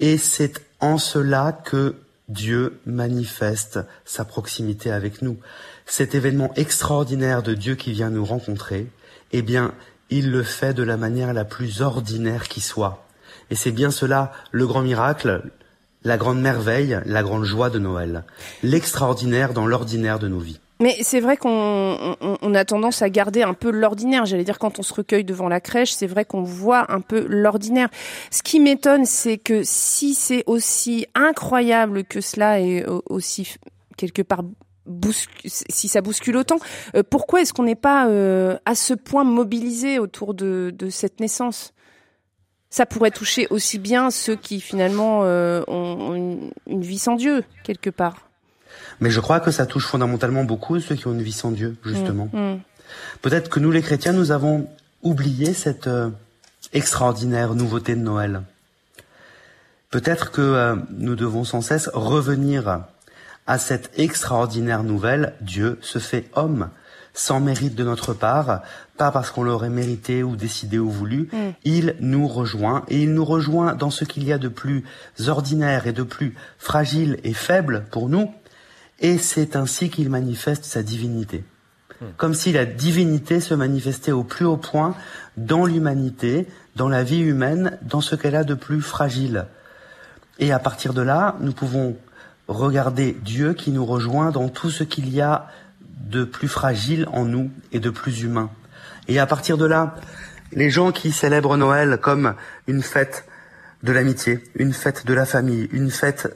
et 0.00 0.18
c'est 0.18 0.60
en 0.80 0.98
cela 0.98 1.52
que 1.64 1.96
Dieu 2.28 2.80
manifeste 2.86 3.80
sa 4.04 4.24
proximité 4.24 4.90
avec 4.90 5.22
nous. 5.22 5.38
Cet 5.86 6.14
événement 6.14 6.52
extraordinaire 6.54 7.42
de 7.42 7.54
Dieu 7.54 7.74
qui 7.74 7.92
vient 7.92 8.10
nous 8.10 8.24
rencontrer, 8.24 8.86
eh 9.32 9.42
bien, 9.42 9.74
il 10.10 10.30
le 10.30 10.42
fait 10.42 10.74
de 10.74 10.82
la 10.82 10.96
manière 10.96 11.32
la 11.32 11.44
plus 11.44 11.82
ordinaire 11.82 12.48
qui 12.48 12.60
soit. 12.60 13.06
Et 13.50 13.54
c'est 13.54 13.70
bien 13.70 13.90
cela 13.90 14.32
le 14.50 14.66
grand 14.66 14.82
miracle, 14.82 15.42
la 16.04 16.16
grande 16.16 16.40
merveille, 16.40 17.00
la 17.06 17.22
grande 17.22 17.44
joie 17.44 17.70
de 17.70 17.78
Noël. 17.78 18.24
L'extraordinaire 18.62 19.52
dans 19.52 19.66
l'ordinaire 19.66 20.18
de 20.18 20.28
nos 20.28 20.38
vies. 20.38 20.60
Mais 20.82 20.96
c'est 21.02 21.20
vrai 21.20 21.36
qu'on 21.36 22.16
on, 22.20 22.54
a 22.54 22.64
tendance 22.64 23.02
à 23.02 23.08
garder 23.08 23.42
un 23.42 23.54
peu 23.54 23.70
l'ordinaire. 23.70 24.26
J'allais 24.26 24.42
dire 24.42 24.58
quand 24.58 24.80
on 24.80 24.82
se 24.82 24.92
recueille 24.92 25.22
devant 25.22 25.48
la 25.48 25.60
crèche, 25.60 25.92
c'est 25.92 26.08
vrai 26.08 26.24
qu'on 26.24 26.42
voit 26.42 26.92
un 26.92 27.00
peu 27.00 27.24
l'ordinaire. 27.28 27.88
Ce 28.32 28.42
qui 28.42 28.58
m'étonne, 28.58 29.06
c'est 29.06 29.38
que 29.38 29.62
si 29.62 30.14
c'est 30.14 30.42
aussi 30.46 31.06
incroyable 31.14 32.02
que 32.02 32.20
cela 32.20 32.58
et 32.58 32.84
aussi 33.08 33.54
quelque 33.96 34.22
part 34.22 34.42
si 35.46 35.86
ça 35.86 36.00
bouscule 36.00 36.36
autant, 36.36 36.58
euh, 36.96 37.04
pourquoi 37.08 37.40
est-ce 37.40 37.52
qu'on 37.52 37.62
n'est 37.62 37.76
pas 37.76 38.08
euh, 38.08 38.58
à 38.66 38.74
ce 38.74 38.94
point 38.94 39.22
mobilisé 39.22 40.00
autour 40.00 40.34
de, 40.34 40.74
cette 40.90 41.20
naissance? 41.20 41.72
Ça 42.68 42.84
pourrait 42.84 43.12
toucher 43.12 43.46
aussi 43.50 43.78
bien 43.78 44.10
ceux 44.10 44.34
qui 44.34 44.60
finalement 44.60 45.20
euh, 45.22 45.62
ont 45.68 46.50
une 46.66 46.82
vie 46.82 46.98
sans 46.98 47.14
Dieu 47.14 47.44
quelque 47.62 47.90
part. 47.90 48.31
Mais 49.02 49.10
je 49.10 49.18
crois 49.18 49.40
que 49.40 49.50
ça 49.50 49.66
touche 49.66 49.86
fondamentalement 49.86 50.44
beaucoup 50.44 50.78
ceux 50.78 50.94
qui 50.94 51.08
ont 51.08 51.12
une 51.12 51.22
vie 51.22 51.32
sans 51.32 51.50
Dieu, 51.50 51.76
justement. 51.84 52.28
Mm, 52.32 52.52
mm. 52.52 52.60
Peut-être 53.20 53.50
que 53.50 53.58
nous 53.58 53.72
les 53.72 53.82
chrétiens, 53.82 54.12
nous 54.12 54.30
avons 54.30 54.68
oublié 55.02 55.54
cette 55.54 55.88
euh, 55.88 56.10
extraordinaire 56.72 57.56
nouveauté 57.56 57.96
de 57.96 58.00
Noël. 58.00 58.42
Peut-être 59.90 60.30
que 60.30 60.40
euh, 60.40 60.76
nous 60.90 61.16
devons 61.16 61.42
sans 61.42 61.62
cesse 61.62 61.90
revenir 61.92 62.84
à 63.48 63.58
cette 63.58 63.90
extraordinaire 63.98 64.84
nouvelle, 64.84 65.34
Dieu 65.40 65.80
se 65.82 65.98
fait 65.98 66.30
homme, 66.36 66.70
sans 67.12 67.40
mérite 67.40 67.74
de 67.74 67.82
notre 67.82 68.14
part, 68.14 68.62
pas 68.98 69.10
parce 69.10 69.32
qu'on 69.32 69.42
l'aurait 69.42 69.68
mérité 69.68 70.22
ou 70.22 70.36
décidé 70.36 70.78
ou 70.78 70.88
voulu, 70.88 71.28
mm. 71.32 71.36
il 71.64 71.96
nous 71.98 72.28
rejoint, 72.28 72.84
et 72.86 73.02
il 73.02 73.12
nous 73.14 73.24
rejoint 73.24 73.74
dans 73.74 73.90
ce 73.90 74.04
qu'il 74.04 74.22
y 74.22 74.32
a 74.32 74.38
de 74.38 74.46
plus 74.46 74.84
ordinaire 75.26 75.88
et 75.88 75.92
de 75.92 76.04
plus 76.04 76.36
fragile 76.56 77.18
et 77.24 77.34
faible 77.34 77.84
pour 77.90 78.08
nous, 78.08 78.30
et 79.02 79.18
c'est 79.18 79.56
ainsi 79.56 79.90
qu'il 79.90 80.08
manifeste 80.08 80.64
sa 80.64 80.82
divinité. 80.82 81.44
Mm. 82.00 82.06
Comme 82.16 82.34
si 82.34 82.52
la 82.52 82.64
divinité 82.64 83.40
se 83.40 83.52
manifestait 83.52 84.12
au 84.12 84.24
plus 84.24 84.46
haut 84.46 84.56
point 84.56 84.94
dans 85.36 85.66
l'humanité, 85.66 86.46
dans 86.76 86.88
la 86.88 87.02
vie 87.02 87.20
humaine, 87.20 87.78
dans 87.82 88.00
ce 88.00 88.14
qu'elle 88.14 88.36
a 88.36 88.44
de 88.44 88.54
plus 88.54 88.80
fragile. 88.80 89.46
Et 90.38 90.52
à 90.52 90.58
partir 90.58 90.94
de 90.94 91.02
là, 91.02 91.36
nous 91.40 91.52
pouvons 91.52 91.96
regarder 92.48 93.16
Dieu 93.22 93.52
qui 93.52 93.70
nous 93.70 93.84
rejoint 93.84 94.30
dans 94.30 94.48
tout 94.48 94.70
ce 94.70 94.84
qu'il 94.84 95.12
y 95.12 95.20
a 95.20 95.48
de 95.80 96.24
plus 96.24 96.48
fragile 96.48 97.06
en 97.12 97.24
nous 97.24 97.50
et 97.72 97.80
de 97.80 97.90
plus 97.90 98.22
humain. 98.22 98.50
Et 99.08 99.18
à 99.18 99.26
partir 99.26 99.58
de 99.58 99.66
là, 99.66 99.96
les 100.52 100.70
gens 100.70 100.92
qui 100.92 101.12
célèbrent 101.12 101.56
Noël 101.56 101.98
comme 102.00 102.34
une 102.66 102.82
fête 102.82 103.24
de 103.82 103.92
l'amitié, 103.92 104.44
une 104.54 104.72
fête 104.72 105.06
de 105.06 105.14
la 105.14 105.26
famille, 105.26 105.68
une 105.72 105.90
fête 105.90 106.34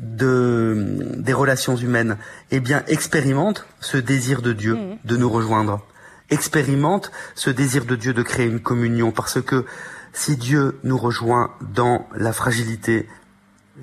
de, 0.00 1.14
des 1.16 1.32
relations 1.32 1.76
humaines, 1.76 2.16
eh 2.50 2.60
bien, 2.60 2.82
expérimentent 2.86 3.66
ce 3.80 3.96
désir 3.96 4.42
de 4.42 4.52
Dieu 4.52 4.74
mmh. 4.74 4.98
de 5.04 5.16
nous 5.16 5.30
rejoindre. 5.30 5.84
Expérimentent 6.30 7.10
ce 7.34 7.50
désir 7.50 7.84
de 7.84 7.96
Dieu 7.96 8.14
de 8.14 8.22
créer 8.22 8.46
une 8.46 8.60
communion 8.60 9.10
parce 9.12 9.40
que 9.42 9.66
si 10.12 10.36
Dieu 10.36 10.78
nous 10.82 10.98
rejoint 10.98 11.50
dans 11.60 12.06
la 12.14 12.32
fragilité, 12.32 13.08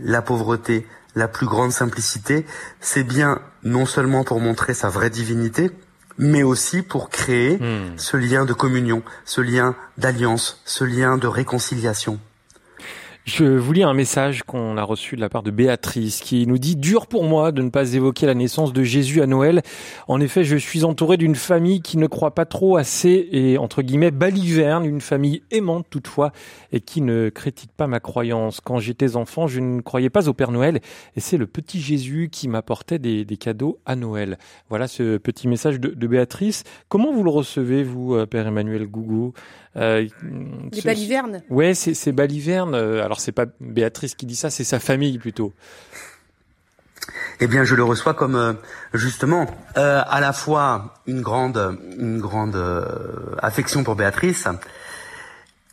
la 0.01 0.21
pauvreté, 0.21 0.87
la 1.15 1.27
plus 1.27 1.47
grande 1.47 1.71
simplicité, 1.71 2.45
c'est 2.79 3.03
bien 3.03 3.41
non 3.63 3.85
seulement 3.85 4.23
pour 4.23 4.39
montrer 4.39 4.73
sa 4.73 4.89
vraie 4.89 5.09
divinité, 5.09 5.71
mais 6.17 6.43
aussi 6.43 6.81
pour 6.81 7.09
créer 7.09 7.57
hmm. 7.57 7.97
ce 7.97 8.17
lien 8.17 8.45
de 8.45 8.53
communion, 8.53 9.03
ce 9.25 9.41
lien 9.41 9.75
d'alliance, 9.97 10.61
ce 10.65 10.83
lien 10.83 11.17
de 11.17 11.27
réconciliation. 11.27 12.19
Je 13.25 13.43
vous 13.43 13.73
lis 13.73 13.83
un 13.83 13.93
message 13.93 14.41
qu'on 14.43 14.75
a 14.77 14.83
reçu 14.83 15.15
de 15.15 15.21
la 15.21 15.29
part 15.29 15.43
de 15.43 15.51
Béatrice 15.51 16.19
qui 16.19 16.47
nous 16.47 16.57
dit 16.57 16.75
dur 16.75 17.05
pour 17.05 17.23
moi 17.23 17.51
de 17.51 17.61
ne 17.61 17.69
pas 17.69 17.93
évoquer 17.93 18.25
la 18.25 18.33
naissance 18.33 18.73
de 18.73 18.81
Jésus 18.81 19.21
à 19.21 19.27
Noël. 19.27 19.61
En 20.07 20.19
effet, 20.19 20.43
je 20.43 20.55
suis 20.55 20.83
entouré 20.83 21.15
d'une 21.17 21.35
famille 21.35 21.81
qui 21.81 21.97
ne 21.97 22.07
croit 22.07 22.33
pas 22.33 22.45
trop 22.45 22.77
assez 22.77 23.29
et 23.31 23.59
entre 23.59 23.83
guillemets 23.83 24.09
baliverne, 24.09 24.85
une 24.85 25.01
famille 25.01 25.43
aimante 25.51 25.85
toutefois 25.91 26.31
et 26.71 26.81
qui 26.81 27.01
ne 27.01 27.29
critique 27.29 27.71
pas 27.71 27.85
ma 27.85 27.99
croyance. 27.99 28.61
Quand 28.61 28.79
j'étais 28.79 29.15
enfant, 29.15 29.47
je 29.47 29.59
ne 29.59 29.81
croyais 29.81 30.09
pas 30.09 30.27
au 30.27 30.33
Père 30.33 30.51
Noël 30.51 30.79
et 31.15 31.19
c'est 31.19 31.37
le 31.37 31.45
petit 31.45 31.81
Jésus 31.81 32.29
qui 32.31 32.47
m'apportait 32.47 32.99
des, 32.99 33.25
cadeaux 33.37 33.79
à 33.85 33.95
Noël. 33.95 34.39
Voilà 34.69 34.87
ce 34.87 35.17
petit 35.17 35.47
message 35.47 35.79
de, 35.79 36.07
Béatrice. 36.07 36.63
Comment 36.87 37.13
vous 37.13 37.23
le 37.23 37.29
recevez, 37.29 37.83
vous, 37.83 38.15
euh, 38.15 38.25
Père 38.25 38.47
Emmanuel 38.47 38.87
Gougou? 38.87 39.33
Euh, 39.75 40.07
Les 40.71 40.81
balivernes 40.81 41.41
Ouais, 41.49 41.73
c'est 41.73 42.11
balivernes. 42.11 42.75
Euh, 42.75 43.03
alors 43.03 43.19
c'est 43.19 43.31
pas 43.31 43.45
Béatrice 43.59 44.15
qui 44.15 44.25
dit 44.25 44.35
ça, 44.35 44.49
c'est 44.49 44.63
sa 44.63 44.79
famille 44.79 45.17
plutôt. 45.19 45.53
Eh 47.41 47.47
bien, 47.47 47.63
je 47.63 47.75
le 47.75 47.83
reçois 47.83 48.13
comme 48.13 48.35
euh, 48.35 48.53
justement 48.93 49.47
euh, 49.77 50.01
à 50.05 50.19
la 50.19 50.33
fois 50.33 50.95
une 51.07 51.21
grande, 51.21 51.77
une 51.97 52.19
grande 52.19 52.55
euh, 52.55 52.83
affection 53.41 53.83
pour 53.83 53.95
Béatrice, 53.95 54.47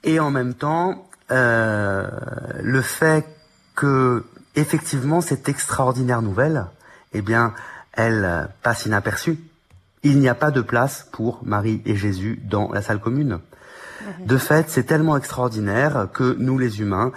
et 0.04 0.20
en 0.20 0.30
même 0.30 0.54
temps 0.54 1.08
le 1.28 2.80
fait 2.82 3.26
que 3.74 4.24
effectivement 4.54 5.20
cette 5.20 5.48
extraordinaire 5.48 6.22
nouvelle, 6.22 6.66
eh 7.12 7.20
bien, 7.20 7.52
elle 7.92 8.48
passe 8.62 8.86
inaperçue. 8.86 9.36
Il 10.04 10.20
n'y 10.20 10.28
a 10.28 10.36
pas 10.36 10.52
de 10.52 10.60
place 10.60 11.08
pour 11.10 11.40
Marie 11.44 11.82
et 11.84 11.96
Jésus 11.96 12.40
dans 12.44 12.70
la 12.70 12.80
salle 12.80 13.00
commune. 13.00 13.40
De 14.24 14.36
fait, 14.36 14.66
c'est 14.68 14.84
tellement 14.84 15.16
extraordinaire 15.16 16.08
que 16.12 16.36
nous, 16.38 16.58
les 16.58 16.80
humains, 16.80 17.12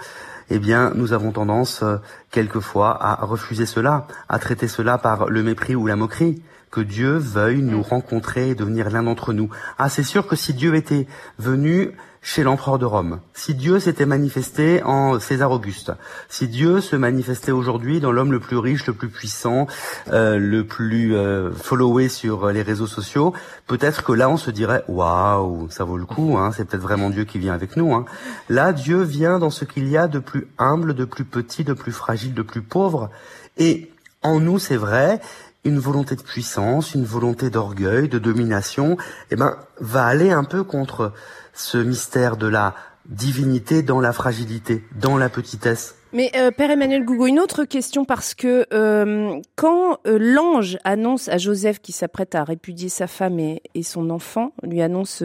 eh 0.50 0.58
bien, 0.58 0.92
nous 0.94 1.12
avons 1.12 1.30
tendance 1.30 1.82
euh, 1.82 1.96
quelquefois 2.30 2.98
à 3.00 3.24
refuser 3.24 3.66
cela, 3.66 4.06
à 4.28 4.38
traiter 4.38 4.68
cela 4.68 4.98
par 4.98 5.28
le 5.28 5.42
mépris 5.42 5.74
ou 5.76 5.86
la 5.86 5.96
moquerie. 5.96 6.42
Que 6.70 6.80
Dieu 6.80 7.16
veuille 7.16 7.62
nous 7.62 7.82
rencontrer 7.82 8.50
et 8.50 8.54
devenir 8.54 8.90
l'un 8.90 9.02
d'entre 9.02 9.32
nous. 9.32 9.50
Ah, 9.78 9.88
c'est 9.88 10.04
sûr 10.04 10.26
que 10.26 10.36
si 10.36 10.54
Dieu 10.54 10.74
était 10.76 11.06
venu 11.38 11.92
chez 12.22 12.42
l'empereur 12.42 12.78
de 12.78 12.84
Rome, 12.84 13.20
si 13.32 13.54
Dieu 13.54 13.80
s'était 13.80 14.04
manifesté 14.04 14.82
en 14.82 15.18
César 15.18 15.50
Auguste, 15.50 15.92
si 16.28 16.48
Dieu 16.48 16.80
se 16.80 16.94
manifestait 16.94 17.50
aujourd'hui 17.50 17.98
dans 17.98 18.12
l'homme 18.12 18.30
le 18.30 18.40
plus 18.40 18.58
riche, 18.58 18.86
le 18.86 18.92
plus 18.92 19.08
puissant, 19.08 19.66
euh, 20.08 20.38
le 20.38 20.66
plus 20.66 21.14
euh, 21.14 21.50
followé 21.52 22.08
sur 22.08 22.48
les 22.48 22.60
réseaux 22.60 22.86
sociaux, 22.86 23.32
peut-être 23.66 24.04
que 24.04 24.12
là 24.12 24.28
on 24.28 24.36
se 24.36 24.50
dirait 24.50 24.84
waouh, 24.86 25.68
ça 25.70 25.84
vaut 25.84 25.96
le 25.96 26.04
coup, 26.04 26.36
hein, 26.36 26.50
c'est 26.54 26.66
peut-être 26.66 26.82
vraiment 26.82 27.08
Dieu 27.08 27.24
qui 27.24 27.38
vient 27.38 27.54
avec 27.54 27.76
nous. 27.76 27.94
Hein. 27.94 28.04
Là, 28.50 28.72
Dieu 28.72 29.02
vient 29.02 29.38
dans 29.38 29.50
ce 29.50 29.64
qu'il 29.64 29.88
y 29.88 29.96
a 29.96 30.06
de 30.06 30.18
plus 30.18 30.46
humble, 30.58 30.94
de 30.94 31.06
plus 31.06 31.24
petit, 31.24 31.64
de 31.64 31.72
plus 31.72 31.92
fragile, 31.92 32.34
de 32.34 32.42
plus 32.42 32.62
pauvre, 32.62 33.08
et 33.56 33.90
en 34.22 34.40
nous, 34.40 34.58
c'est 34.58 34.76
vrai, 34.76 35.20
une 35.64 35.78
volonté 35.78 36.16
de 36.16 36.22
puissance, 36.22 36.94
une 36.94 37.04
volonté 37.04 37.50
d'orgueil, 37.50 38.08
de 38.08 38.18
domination, 38.18 38.96
eh 39.30 39.36
ben, 39.36 39.56
va 39.80 40.04
aller 40.04 40.30
un 40.30 40.44
peu 40.44 40.64
contre 40.64 41.12
ce 41.60 41.78
mystère 41.78 42.36
de 42.36 42.46
la 42.46 42.74
divinité 43.06 43.82
dans 43.82 44.00
la 44.00 44.12
fragilité, 44.12 44.84
dans 44.96 45.18
la 45.18 45.28
petitesse. 45.28 45.96
Mais 46.12 46.32
euh, 46.34 46.50
Père 46.50 46.72
Emmanuel 46.72 47.04
Gougo, 47.04 47.26
une 47.26 47.38
autre 47.38 47.64
question 47.64 48.04
parce 48.04 48.34
que 48.34 48.66
euh, 48.72 49.40
quand 49.54 49.98
euh, 50.08 50.18
l'ange 50.18 50.76
annonce 50.82 51.28
à 51.28 51.38
Joseph 51.38 51.78
qui 51.78 51.92
s'apprête 51.92 52.34
à 52.34 52.42
répudier 52.42 52.88
sa 52.88 53.06
femme 53.06 53.38
et, 53.38 53.60
son 53.84 54.10
enfant, 54.10 54.52
lui 54.64 54.82
annonce 54.82 55.22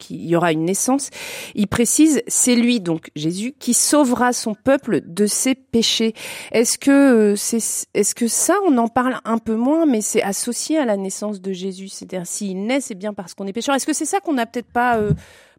qu'il 0.00 0.26
y 0.26 0.34
aura 0.34 0.50
une 0.50 0.64
naissance, 0.64 1.10
il 1.54 1.68
précise 1.68 2.22
c'est 2.26 2.56
lui 2.56 2.80
donc 2.80 3.10
Jésus 3.14 3.54
qui 3.56 3.72
sauvera 3.72 4.32
son 4.32 4.54
peuple 4.54 5.02
de 5.06 5.26
ses 5.26 5.54
péchés. 5.54 6.12
Est-ce 6.50 6.76
que 6.76 7.34
c'est 7.36 7.86
est-ce 7.94 8.16
que 8.16 8.26
ça 8.26 8.54
on 8.66 8.76
en 8.78 8.88
parle 8.88 9.20
un 9.24 9.38
peu 9.38 9.54
moins, 9.54 9.86
mais 9.86 10.00
c'est 10.00 10.22
associé 10.22 10.76
à 10.76 10.84
la 10.84 10.96
naissance 10.96 11.40
de 11.40 11.52
Jésus, 11.52 11.88
c'est-à-dire 11.88 12.26
s'il 12.26 12.66
naît 12.66 12.80
c'est 12.80 12.96
bien 12.96 13.14
parce 13.14 13.34
qu'on 13.34 13.46
est 13.46 13.52
pécheur. 13.52 13.76
Est-ce 13.76 13.86
que 13.86 13.92
c'est 13.92 14.06
ça 14.06 14.18
qu'on 14.18 14.34
n'a 14.34 14.46
peut-être 14.46 14.72
pas 14.72 14.98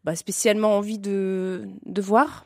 bah, 0.03 0.15
spécialement 0.15 0.77
envie 0.77 0.99
de, 0.99 1.67
de 1.85 2.01
voir 2.01 2.45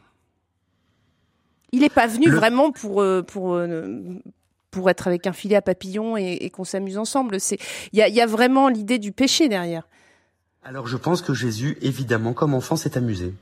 Il 1.72 1.82
n'est 1.82 1.90
pas 1.90 2.08
venu 2.08 2.30
vraiment 2.30 2.72
pour, 2.72 3.02
euh, 3.02 3.22
pour, 3.22 3.54
euh, 3.54 4.00
pour 4.72 4.90
être 4.90 5.08
avec 5.08 5.28
un 5.28 5.34
filet 5.34 5.56
à 5.56 5.62
papillon 5.62 6.18
et, 6.18 6.50
qu'on 6.50 6.64
s'amuse 6.64 6.98
ensemble. 6.98 7.38
Il 7.92 8.00
y 8.00 8.02
a, 8.02 8.10
y 8.10 8.22
a 8.22 8.26
vraiment 8.26 8.68
l'idée 8.68 9.00
du 9.00 9.12
péché 9.12 9.50
derrière. 9.50 9.88
Alors 10.64 10.88
je 10.88 10.98
pense 10.98 11.22
que 11.22 11.34
Jésus, 11.34 11.78
évidemment, 11.82 12.34
comme 12.34 12.54
enfant, 12.54 12.76
s'est 12.76 12.98
amusé. 12.98 13.34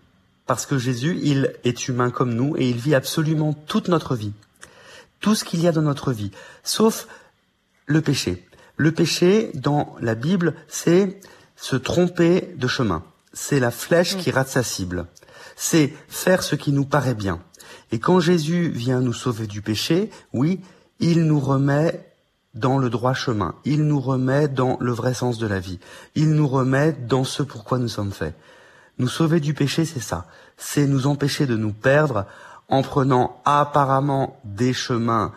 Parce 0.46 0.66
que 0.66 0.78
Jésus, 0.78 1.20
il 1.22 1.54
est 1.64 1.88
humain 1.88 2.10
comme 2.10 2.34
nous 2.34 2.56
et 2.58 2.68
il 2.68 2.78
vit 2.78 2.96
absolument 2.96 3.54
toute 3.54 3.88
notre 3.88 4.16
vie. 4.16 4.34
Tout 5.20 5.36
ce 5.36 5.44
qu'il 5.44 5.62
y 5.62 5.68
a 5.68 5.72
dans 5.72 5.82
notre 5.82 6.12
vie. 6.12 6.32
Sauf 6.64 7.08
le 7.86 8.02
péché. 8.02 8.46
Le 8.78 8.92
péché, 8.92 9.52
dans 9.54 9.96
la 10.00 10.16
Bible, 10.16 10.56
c'est 10.68 11.20
se 11.56 11.76
tromper 11.76 12.54
de 12.56 12.68
chemin 12.68 13.04
c'est 13.34 13.60
la 13.60 13.72
flèche 13.72 14.18
qui 14.18 14.32
rate 14.32 14.50
sa 14.50 14.64
cible. 14.64 15.06
C'est 15.56 15.94
faire 16.08 16.44
ce 16.44 16.56
qui 16.56 16.72
nous 16.72 16.86
paraît 16.86 17.16
bien. 17.16 17.42
Et 17.92 18.00
quand 18.00 18.20
Jésus 18.20 18.70
vient 18.70 19.02
nous 19.02 19.14
sauver 19.14 19.48
du 19.48 19.62
péché, 19.62 20.10
oui, 20.34 20.62
il 21.00 21.26
nous 21.26 21.40
remet 21.40 22.06
dans 22.54 22.78
le 22.78 22.90
droit 22.90 23.14
chemin. 23.14 23.56
Il 23.66 23.84
nous 23.84 24.00
remet 24.00 24.48
dans 24.48 24.78
le 24.80 24.92
vrai 24.92 25.14
sens 25.14 25.38
de 25.38 25.48
la 25.48 25.60
vie. 25.60 25.80
Il 26.16 26.32
nous 26.34 26.48
remet 26.48 26.94
dans 26.94 27.24
ce 27.24 27.44
pourquoi 27.44 27.78
nous 27.78 27.88
sommes 27.88 28.12
faits. 28.12 28.36
Nous 28.98 29.08
sauver 29.08 29.40
du 29.40 29.54
péché, 29.54 29.86
c'est 29.86 30.02
ça. 30.02 30.26
C'est 30.58 30.88
nous 30.88 31.08
empêcher 31.08 31.46
de 31.46 31.56
nous 31.56 31.72
perdre 31.72 32.26
en 32.68 32.82
prenant 32.82 33.42
apparemment 33.46 34.40
des 34.44 34.74
chemins 34.74 35.32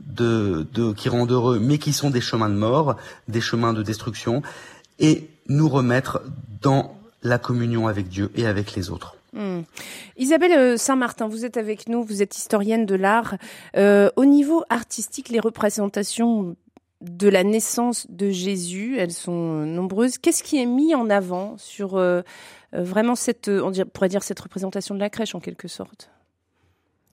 de, 0.00 0.66
de, 0.72 0.92
qui 0.92 1.08
rendent 1.08 1.32
heureux, 1.32 1.58
mais 1.58 1.78
qui 1.78 1.92
sont 1.92 2.10
des 2.10 2.20
chemins 2.20 2.48
de 2.48 2.54
mort, 2.54 2.96
des 3.28 3.40
chemins 3.40 3.72
de 3.72 3.82
destruction, 3.82 4.42
et 4.98 5.28
nous 5.48 5.68
remettre 5.68 6.20
dans 6.60 6.96
la 7.26 7.38
communion 7.38 7.88
avec 7.88 8.08
Dieu 8.08 8.30
et 8.34 8.46
avec 8.46 8.74
les 8.74 8.90
autres. 8.90 9.16
Hmm. 9.32 9.62
Isabelle 10.16 10.52
euh, 10.52 10.76
Saint-Martin, 10.76 11.28
vous 11.28 11.44
êtes 11.44 11.58
avec 11.58 11.88
nous, 11.88 12.02
vous 12.02 12.22
êtes 12.22 12.36
historienne 12.36 12.86
de 12.86 12.94
l'art. 12.94 13.36
Euh, 13.76 14.08
au 14.16 14.24
niveau 14.24 14.64
artistique, 14.70 15.28
les 15.28 15.40
représentations 15.40 16.56
de 17.02 17.28
la 17.28 17.44
naissance 17.44 18.06
de 18.08 18.30
Jésus, 18.30 18.96
elles 18.98 19.12
sont 19.12 19.66
nombreuses. 19.66 20.16
Qu'est-ce 20.16 20.42
qui 20.42 20.58
est 20.58 20.66
mis 20.66 20.94
en 20.94 21.10
avant 21.10 21.58
sur 21.58 21.96
euh, 21.96 22.22
vraiment 22.72 23.14
cette, 23.14 23.48
on 23.48 23.70
pourrait 23.92 24.08
dire 24.08 24.22
cette 24.22 24.40
représentation 24.40 24.94
de 24.94 25.00
la 25.00 25.10
crèche 25.10 25.34
en 25.34 25.40
quelque 25.40 25.68
sorte? 25.68 26.10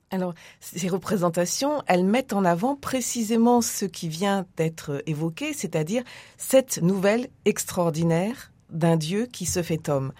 Alors, 0.09 0.35
ces 0.59 0.87
représentations, 0.87 1.81
elles 1.87 2.05
mettent 2.05 2.33
en 2.33 2.45
avant 2.45 2.75
précisément 2.75 3.61
ce 3.61 3.85
qui 3.85 4.07
vient 4.07 4.45
d'être 4.57 5.01
évoqué, 5.07 5.53
c'est-à-dire 5.53 6.03
cette 6.37 6.81
nouvelle 6.83 7.27
extraordinaire 7.45 8.52
d'un 8.73 8.97
Dieu 8.97 9.27
qui 9.31 9.45
se 9.45 9.61
fait 9.61 9.89
homme. 9.89 10.11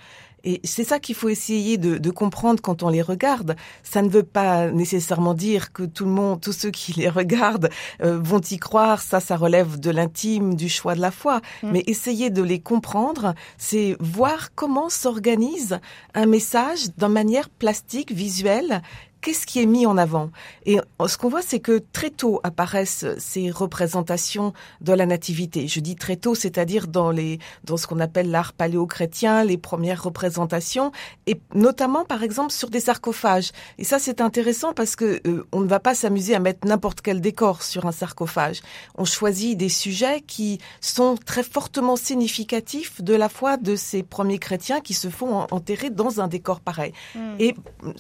Et 0.46 0.60
c'est 0.66 0.84
ça 0.84 1.00
qu'il 1.00 1.16
faut 1.16 1.30
essayer 1.30 1.78
de, 1.78 1.98
de, 1.98 2.10
comprendre 2.12 2.62
quand 2.62 2.84
on 2.84 2.90
les 2.90 3.02
regarde. 3.02 3.56
Ça 3.82 4.02
ne 4.02 4.10
veut 4.10 4.24
pas 4.24 4.70
nécessairement 4.72 5.34
dire 5.34 5.72
que 5.72 5.84
tout 5.84 6.04
le 6.04 6.12
monde, 6.12 6.42
tous 6.42 6.52
ceux 6.52 6.72
qui 6.72 6.92
les 7.00 7.08
regardent 7.08 7.70
euh, 8.02 8.20
vont 8.22 8.42
y 8.42 8.58
croire. 8.58 9.02
Ça, 9.02 9.22
ça 9.22 9.38
relève 9.38 9.80
de 9.80 9.90
l'intime, 9.90 10.56
du 10.56 10.68
choix 10.68 10.96
de 10.96 11.02
la 11.02 11.12
foi. 11.12 11.40
Mm. 11.64 11.72
Mais 11.72 11.84
essayer 11.88 12.30
de 12.30 12.44
les 12.44 12.60
comprendre, 12.60 13.36
c'est 13.58 13.96
voir 14.02 14.54
comment 14.54 14.90
s'organise 14.90 15.80
un 16.14 16.26
message 16.26 16.88
d'une 16.98 17.08
manière 17.08 17.50
plastique, 17.50 18.12
visuelle, 18.12 18.82
qu'est-ce 19.24 19.48
qui 19.48 19.62
est 19.62 19.66
mis 19.66 19.86
en 19.86 19.98
avant? 19.98 20.30
Et 20.66 20.80
ce 21.08 21.18
qu'on 21.18 21.30
voit, 21.30 21.42
c'est 21.42 21.62
que 21.62 21.82
très 21.94 22.10
tôt 22.10 22.42
apparaissent 22.44 23.06
ces 23.18 23.50
représentations 23.50 24.54
de 24.82 24.94
la 24.94 25.06
nativité. 25.06 25.68
Je 25.68 25.80
dis 25.80 25.96
très 25.96 26.18
tôt, 26.18 26.36
c'est-à-dire 26.36 26.88
dans 26.88 27.10
les 27.10 27.40
dans 27.64 27.78
ce 27.78 27.88
qu'on 27.88 28.00
appelle 28.02 28.30
l'art 28.30 28.52
paléo-chrétien, 28.54 29.46
les 29.46 29.58
premières 29.58 30.04
représentations, 30.04 30.92
et 31.26 31.40
notamment 31.56 32.04
par 32.04 32.22
exemple 32.22 32.52
sur 32.52 32.70
des 32.70 32.82
sarcophages. 32.82 33.52
Et 33.78 33.86
ça, 33.86 33.98
c'est 33.98 34.20
intéressant 34.20 34.74
parce 34.74 34.96
que 34.96 35.22
euh, 35.26 35.48
on 35.54 35.62
ne 35.62 35.68
va 35.68 35.80
pas 35.80 35.96
s'amuser 35.96 36.36
à 36.36 36.40
mettre 36.40 36.68
n'importe 36.68 37.02
quel 37.02 37.22
décor 37.22 37.64
sur 37.64 37.86
un 37.86 37.94
sarcophage. 37.94 38.62
On 38.96 39.06
choisit 39.06 39.58
des 39.58 39.70
sujets 39.70 40.22
qui 40.22 40.60
sont 40.82 41.16
très 41.26 41.44
fortement 41.44 41.96
significatifs 41.96 43.02
de 43.02 43.14
la 43.16 43.30
foi 43.30 43.56
de 43.56 43.78
ces 43.78 44.04
premiers 44.04 44.40
chrétiens 44.40 44.82
qui 44.82 44.94
se 44.94 45.10
font 45.10 45.48
enterrer 45.52 45.90
dans 45.90 46.20
un 46.20 46.28
décor 46.28 46.60
pareil. 46.60 46.92
Hmm. 47.16 47.36
Et 47.40 47.56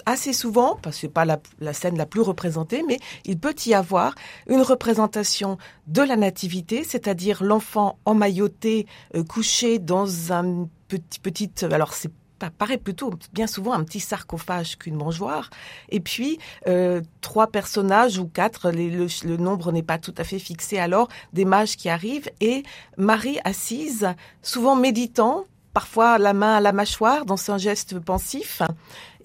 assez 0.05 0.33
souvent, 0.33 0.77
parce 0.81 0.99
que 0.99 1.12
pas 1.13 1.25
la, 1.25 1.73
scène 1.73 1.97
la 1.97 2.05
plus 2.05 2.21
représentée, 2.21 2.83
mais 2.87 2.99
il 3.25 3.37
peut 3.37 3.55
y 3.65 3.73
avoir 3.73 4.15
une 4.47 4.61
représentation 4.61 5.57
de 5.87 6.01
la 6.01 6.15
nativité, 6.15 6.83
c'est-à-dire 6.83 7.43
l'enfant 7.43 7.97
emmailloté, 8.05 8.87
euh, 9.15 9.23
couché 9.23 9.79
dans 9.79 10.33
un 10.33 10.67
petit, 10.87 11.19
petite, 11.19 11.63
alors 11.63 11.93
c'est 11.93 12.11
paraît 12.49 12.77
plutôt 12.77 13.11
bien 13.31 13.47
souvent 13.47 13.73
un 13.73 13.83
petit 13.83 13.99
sarcophage 13.99 14.77
qu'une 14.77 14.95
mangeoire. 14.95 15.49
Et 15.89 15.99
puis 15.99 16.39
euh, 16.67 17.01
trois 17.21 17.47
personnages 17.47 18.17
ou 18.17 18.27
quatre, 18.27 18.71
le, 18.71 19.37
nombre 19.37 19.71
n'est 19.71 19.83
pas 19.83 19.97
tout 19.97 20.13
à 20.17 20.23
fait 20.23 20.39
fixé 20.39 20.77
alors, 20.77 21.07
des 21.33 21.45
mages 21.45 21.77
qui 21.77 21.89
arrivent 21.89 22.29
et 22.41 22.63
Marie 22.97 23.39
assise, 23.43 24.09
souvent 24.41 24.75
méditant, 24.75 25.45
parfois 25.73 26.17
la 26.17 26.33
main 26.33 26.55
à 26.55 26.59
la 26.61 26.71
mâchoire 26.71 27.25
dans 27.25 27.51
un 27.51 27.57
geste 27.57 27.99
pensif. 27.99 28.61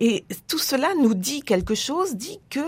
Et 0.00 0.24
tout 0.46 0.58
cela 0.58 0.88
nous 1.00 1.14
dit 1.14 1.42
quelque 1.42 1.74
chose, 1.74 2.14
dit 2.14 2.40
que 2.50 2.60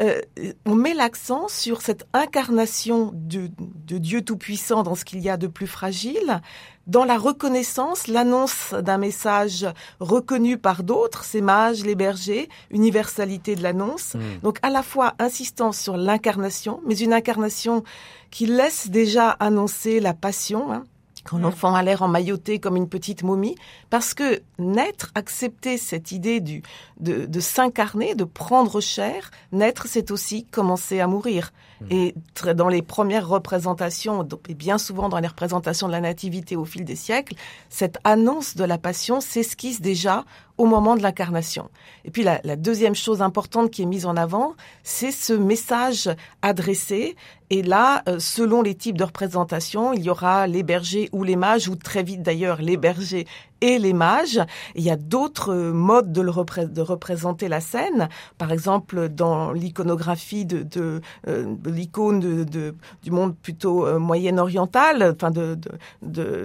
euh, 0.00 0.20
on 0.64 0.74
met 0.74 0.94
l'accent 0.94 1.46
sur 1.48 1.82
cette 1.82 2.06
incarnation 2.14 3.10
de, 3.14 3.50
de 3.58 3.98
Dieu 3.98 4.22
Tout-Puissant 4.22 4.82
dans 4.82 4.94
ce 4.94 5.04
qu'il 5.04 5.20
y 5.20 5.28
a 5.28 5.36
de 5.36 5.46
plus 5.46 5.66
fragile, 5.66 6.40
dans 6.86 7.04
la 7.04 7.18
reconnaissance, 7.18 8.06
l'annonce 8.06 8.72
d'un 8.72 8.96
message 8.96 9.66
reconnu 10.00 10.56
par 10.56 10.82
d'autres, 10.82 11.22
ces 11.24 11.42
mages, 11.42 11.84
les 11.84 11.94
bergers, 11.94 12.48
universalité 12.70 13.54
de 13.54 13.62
l'annonce. 13.62 14.14
Hmm. 14.14 14.40
Donc 14.42 14.58
à 14.62 14.70
la 14.70 14.82
fois 14.82 15.12
insistance 15.18 15.78
sur 15.78 15.98
l'incarnation, 15.98 16.80
mais 16.86 16.98
une 16.98 17.12
incarnation 17.12 17.84
qui 18.30 18.46
laisse 18.46 18.88
déjà 18.88 19.28
annoncer 19.28 20.00
la 20.00 20.14
passion. 20.14 20.72
Hein, 20.72 20.84
quand 21.28 21.38
l'enfant 21.38 21.74
a 21.74 21.82
l'air 21.82 22.02
emmailloté 22.02 22.58
comme 22.58 22.76
une 22.76 22.88
petite 22.88 23.22
momie, 23.22 23.54
parce 23.90 24.14
que 24.14 24.40
naître, 24.58 25.10
accepter 25.14 25.76
cette 25.76 26.10
idée 26.10 26.40
du, 26.40 26.62
de, 27.00 27.26
de 27.26 27.40
s'incarner, 27.40 28.14
de 28.14 28.24
prendre 28.24 28.80
chair, 28.80 29.30
naître, 29.52 29.86
c'est 29.88 30.10
aussi 30.10 30.46
commencer 30.46 31.00
à 31.00 31.06
mourir. 31.06 31.52
Mmh. 31.80 31.86
Et 31.90 32.14
très, 32.34 32.54
dans 32.54 32.68
les 32.68 32.82
premières 32.82 33.28
représentations, 33.28 34.26
et 34.48 34.54
bien 34.54 34.78
souvent 34.78 35.08
dans 35.08 35.18
les 35.18 35.28
représentations 35.28 35.86
de 35.86 35.92
la 35.92 36.00
nativité 36.00 36.56
au 36.56 36.64
fil 36.64 36.84
des 36.84 36.96
siècles, 36.96 37.34
cette 37.68 37.98
annonce 38.04 38.56
de 38.56 38.64
la 38.64 38.78
passion 38.78 39.20
s'esquisse 39.20 39.80
déjà 39.80 40.24
au 40.58 40.66
moment 40.66 40.96
de 40.96 41.02
l'incarnation. 41.02 41.70
Et 42.04 42.10
puis 42.10 42.24
la, 42.24 42.40
la, 42.42 42.56
deuxième 42.56 42.96
chose 42.96 43.22
importante 43.22 43.70
qui 43.70 43.82
est 43.82 43.86
mise 43.86 44.06
en 44.06 44.16
avant, 44.16 44.54
c'est 44.82 45.12
ce 45.12 45.32
message 45.32 46.10
adressé. 46.42 47.14
Et 47.50 47.62
là, 47.62 48.02
euh, 48.08 48.18
selon 48.18 48.60
les 48.60 48.74
types 48.74 48.98
de 48.98 49.04
représentation, 49.04 49.92
il 49.92 50.02
y 50.02 50.10
aura 50.10 50.48
les 50.48 50.64
bergers 50.64 51.08
ou 51.12 51.22
les 51.22 51.36
mages, 51.36 51.68
ou 51.68 51.76
très 51.76 52.02
vite 52.02 52.22
d'ailleurs 52.22 52.60
les 52.60 52.76
bergers 52.76 53.26
et 53.60 53.78
les 53.78 53.92
mages. 53.92 54.40
Il 54.74 54.82
y 54.82 54.90
a 54.90 54.96
d'autres 54.96 55.54
modes 55.54 56.12
de, 56.12 56.20
le 56.20 56.32
de, 56.66 56.82
représenter 56.82 57.48
la 57.48 57.60
scène. 57.60 58.08
Par 58.36 58.52
exemple, 58.52 59.08
dans 59.08 59.52
l'iconographie 59.52 60.44
de, 60.44 60.62
de, 60.62 61.00
euh, 61.26 61.54
l'icône 61.64 62.20
de, 62.20 62.74
du 63.02 63.10
monde 63.10 63.36
plutôt 63.36 63.86
euh, 63.86 63.98
moyen-oriental, 63.98 65.14
enfin 65.14 65.30
de, 65.30 65.58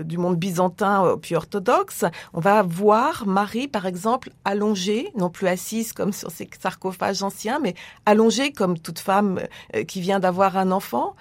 du 0.03 0.17
monde 0.17 0.37
byzantin 0.37 1.05
euh, 1.05 1.15
puis 1.15 1.35
orthodoxe, 1.35 2.05
on 2.33 2.39
va 2.39 2.61
voir 2.63 3.25
Marie, 3.27 3.67
par 3.67 3.85
exemple, 3.85 4.31
allongée, 4.45 5.11
non 5.17 5.29
plus 5.29 5.47
assise 5.47 5.93
comme 5.93 6.13
sur 6.13 6.31
ces 6.31 6.49
sarcophages 6.59 7.23
anciens, 7.23 7.59
mais 7.59 7.75
allongée 8.05 8.51
comme 8.51 8.77
toute 8.77 8.99
femme 8.99 9.39
qui 9.87 10.01
vient 10.01 10.19
d'avoir 10.19 10.57
un 10.57 10.71
enfant, 10.71 11.15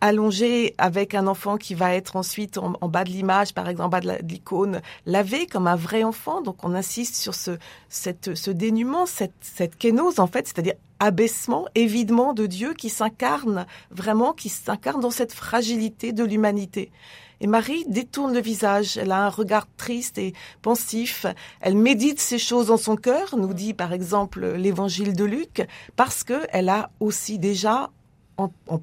allongée 0.00 0.74
avec 0.78 1.14
un 1.14 1.26
enfant 1.26 1.56
qui 1.56 1.74
va 1.74 1.94
être 1.94 2.16
ensuite 2.16 2.58
en, 2.58 2.88
bas 2.88 3.04
de 3.04 3.10
l'image, 3.10 3.54
par 3.54 3.68
exemple 3.68 3.86
en 3.86 3.88
bas 3.88 4.00
de 4.00 4.26
l'icône, 4.28 4.80
lavé 5.06 5.46
comme 5.46 5.66
un 5.66 5.76
vrai 5.76 6.04
enfant. 6.04 6.40
Donc 6.40 6.64
on 6.64 6.74
insiste 6.74 7.16
sur 7.16 7.34
ce, 7.34 7.52
ce 7.88 8.50
dénuement, 8.50 9.06
cette, 9.06 9.32
cette 9.40 9.76
kénose 9.76 10.20
en 10.20 10.26
fait, 10.26 10.46
c'est-à-dire 10.46 10.74
abaissement, 11.00 11.66
évidement 11.74 12.32
de 12.32 12.46
Dieu 12.46 12.74
qui 12.74 12.88
s'incarne 12.88 13.66
vraiment, 13.90 14.32
qui 14.32 14.48
s'incarne 14.48 15.00
dans 15.00 15.10
cette 15.10 15.32
fragilité 15.32 16.12
de 16.12 16.22
l'humanité. 16.22 16.92
Et 17.40 17.48
Marie 17.48 17.84
détourne 17.88 18.32
le 18.32 18.40
visage, 18.40 18.96
elle 18.96 19.10
a 19.10 19.26
un 19.26 19.28
regard 19.28 19.66
triste 19.76 20.16
et 20.16 20.32
pensif, 20.62 21.26
elle 21.60 21.76
médite 21.76 22.20
ces 22.20 22.38
choses 22.38 22.68
dans 22.68 22.76
son 22.76 22.94
cœur, 22.94 23.36
nous 23.36 23.52
dit 23.52 23.74
par 23.74 23.92
exemple 23.92 24.46
l'évangile 24.46 25.12
de 25.12 25.24
Luc, 25.24 25.66
parce 25.96 26.22
que 26.22 26.40
elle 26.50 26.68
a 26.68 26.90
aussi 27.00 27.40
déjà 27.40 27.90
en, 28.36 28.50
en 28.68 28.78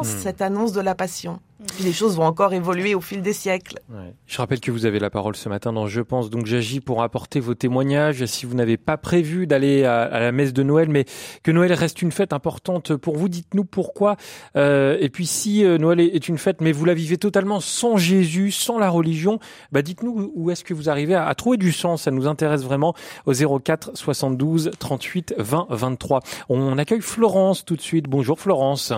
hmm. 0.00 0.04
cette 0.04 0.42
annonce 0.42 0.72
de 0.72 0.80
la 0.80 0.94
passion. 0.94 1.40
Les 1.82 1.92
choses 1.92 2.16
vont 2.16 2.24
encore 2.24 2.52
évoluer 2.52 2.94
au 2.94 3.00
fil 3.00 3.22
des 3.22 3.32
siècles. 3.32 3.78
Je 4.26 4.38
rappelle 4.38 4.60
que 4.60 4.70
vous 4.70 4.86
avez 4.86 4.98
la 4.98 5.10
parole 5.10 5.36
ce 5.36 5.48
matin 5.48 5.72
dans 5.72 5.86
Je 5.86 6.00
pense, 6.00 6.28
donc 6.30 6.46
j'agis 6.46 6.80
pour 6.80 7.02
apporter 7.02 7.40
vos 7.40 7.54
témoignages. 7.54 8.24
Si 8.26 8.44
vous 8.44 8.54
n'avez 8.54 8.76
pas 8.76 8.96
prévu 8.96 9.46
d'aller 9.46 9.84
à, 9.84 10.18
la 10.18 10.32
messe 10.32 10.52
de 10.52 10.62
Noël, 10.62 10.88
mais 10.88 11.04
que 11.42 11.50
Noël 11.50 11.72
reste 11.72 12.02
une 12.02 12.12
fête 12.12 12.32
importante 12.32 12.96
pour 12.96 13.16
vous, 13.16 13.28
dites-nous 13.28 13.64
pourquoi. 13.64 14.16
Euh, 14.56 14.96
et 15.00 15.08
puis 15.08 15.26
si 15.26 15.64
euh, 15.64 15.78
Noël 15.78 16.00
est 16.00 16.28
une 16.28 16.38
fête, 16.38 16.60
mais 16.60 16.72
vous 16.72 16.84
la 16.84 16.94
vivez 16.94 17.18
totalement 17.18 17.60
sans 17.60 17.96
Jésus, 17.96 18.50
sans 18.50 18.78
la 18.78 18.90
religion, 18.90 19.38
bah 19.72 19.82
dites-nous 19.82 20.32
où 20.34 20.50
est-ce 20.50 20.64
que 20.64 20.74
vous 20.74 20.88
arrivez 20.88 21.14
à, 21.14 21.26
à, 21.26 21.34
trouver 21.34 21.56
du 21.56 21.72
sens. 21.72 22.02
Ça 22.02 22.10
nous 22.10 22.26
intéresse 22.26 22.62
vraiment 22.62 22.94
au 23.26 23.32
04 23.32 23.92
72 23.94 24.72
38 24.78 25.34
20 25.38 25.66
23. 25.70 26.20
On 26.48 26.78
accueille 26.78 27.00
Florence 27.00 27.64
tout 27.64 27.76
de 27.76 27.80
suite. 27.80 28.06
Bonjour 28.08 28.40
Florence. 28.40 28.92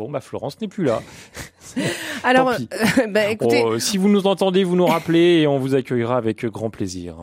Bon, 0.00 0.10
bah 0.10 0.22
Florence 0.22 0.58
n'est 0.62 0.68
plus 0.68 0.84
là. 0.84 1.02
Alors, 2.24 2.50
euh, 2.52 3.06
bah, 3.08 3.28
écoutez, 3.30 3.62
oh, 3.62 3.78
si 3.78 3.98
vous 3.98 4.08
nous 4.08 4.26
entendez, 4.26 4.64
vous 4.64 4.76
nous 4.76 4.86
rappelez 4.86 5.40
et 5.40 5.46
on 5.46 5.58
vous 5.58 5.74
accueillera 5.74 6.16
avec 6.16 6.46
grand 6.46 6.70
plaisir. 6.70 7.16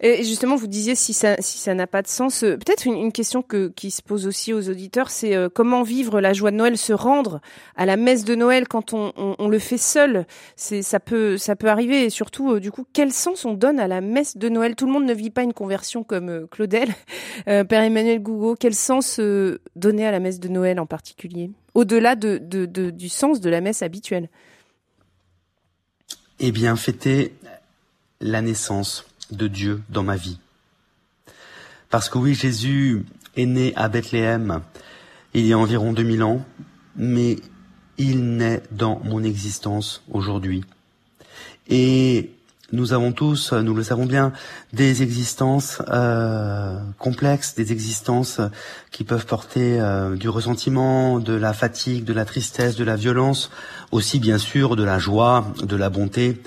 Et 0.00 0.22
justement, 0.22 0.56
vous 0.56 0.66
disiez 0.66 0.94
si 0.94 1.14
ça 1.14 1.36
si 1.38 1.58
ça 1.58 1.74
n'a 1.74 1.86
pas 1.86 2.02
de 2.02 2.08
sens. 2.08 2.42
Euh, 2.42 2.56
peut-être 2.56 2.86
une, 2.86 3.10
question 3.10 3.40
que, 3.40 3.68
qui 3.68 3.90
se 3.90 4.02
pose 4.02 4.26
aussi 4.26 4.52
aux 4.52 4.68
auditeurs, 4.68 5.10
c'est 5.10 5.34
euh, 5.34 5.48
comment 5.52 5.82
vivre 5.82 6.20
la 6.20 6.34
joie 6.34 6.50
de 6.50 6.56
Noël, 6.56 6.76
se 6.76 6.92
rendre 6.92 7.40
à 7.74 7.86
la 7.86 7.96
messe 7.96 8.24
de 8.24 8.34
Noël 8.34 8.68
quand 8.68 8.92
on, 8.92 9.12
on, 9.16 9.48
le 9.48 9.58
fait 9.58 9.78
seul? 9.78 10.26
C'est 10.56 10.82
ça 10.82 11.00
peut 11.00 11.38
ça 11.38 11.56
peut 11.56 11.68
arriver. 11.68 12.04
Et 12.04 12.10
surtout, 12.10 12.52
euh, 12.52 12.60
du 12.60 12.70
coup, 12.70 12.84
quel 12.92 13.12
sens 13.12 13.46
on 13.46 13.54
donne 13.54 13.80
à 13.80 13.88
la 13.88 14.02
messe 14.02 14.36
de 14.36 14.50
Noël? 14.50 14.76
Tout 14.76 14.84
le 14.86 14.92
monde 14.92 15.06
ne 15.06 15.14
vit 15.14 15.30
pas 15.30 15.42
une 15.42 15.54
conversion 15.54 16.04
comme 16.04 16.46
Claudel, 16.50 16.90
Père 17.46 17.82
Emmanuel 17.82 18.20
Gougo. 18.20 18.56
Quel 18.60 18.74
sens 18.74 19.18
donner 19.76 20.06
à 20.06 20.10
la 20.10 20.20
messe 20.20 20.38
de 20.38 20.48
Noël 20.48 20.80
en 20.80 20.86
particulier, 20.86 21.50
au-delà 21.74 22.16
de, 22.16 22.38
du 22.90 23.08
sens 23.08 23.40
de 23.40 23.50
la 23.50 23.60
messe 23.60 23.82
habituelle 23.82 24.28
Eh 26.40 26.52
bien, 26.52 26.76
fêter 26.76 27.34
la 28.20 28.40
naissance 28.40 29.04
de 29.30 29.48
Dieu 29.48 29.82
dans 29.90 30.02
ma 30.02 30.16
vie. 30.16 30.38
Parce 31.90 32.08
que 32.08 32.18
oui, 32.18 32.34
Jésus 32.34 33.04
est 33.36 33.46
né 33.46 33.72
à 33.76 33.88
Bethléem 33.88 34.62
il 35.34 35.46
y 35.46 35.52
a 35.52 35.58
environ 35.58 35.92
2000 35.92 36.22
ans, 36.22 36.44
mais 36.96 37.36
il 37.98 38.36
naît 38.36 38.62
dans 38.70 39.00
mon 39.04 39.22
existence 39.22 40.02
aujourd'hui. 40.10 40.64
Et 41.68 42.30
nous 42.74 42.92
avons 42.92 43.12
tous, 43.12 43.52
nous 43.52 43.74
le 43.74 43.82
savons 43.82 44.06
bien, 44.06 44.32
des 44.72 45.02
existences 45.02 45.80
euh, 45.88 46.78
complexes, 46.98 47.54
des 47.54 47.72
existences 47.72 48.40
qui 48.90 49.04
peuvent 49.04 49.26
porter 49.26 49.80
euh, 49.80 50.16
du 50.16 50.28
ressentiment, 50.28 51.20
de 51.20 51.32
la 51.32 51.52
fatigue, 51.52 52.04
de 52.04 52.12
la 52.12 52.24
tristesse, 52.24 52.76
de 52.76 52.84
la 52.84 52.96
violence, 52.96 53.50
aussi 53.92 54.18
bien 54.18 54.38
sûr 54.38 54.76
de 54.76 54.84
la 54.84 54.98
joie, 54.98 55.46
de 55.62 55.76
la 55.76 55.88
bonté, 55.88 56.40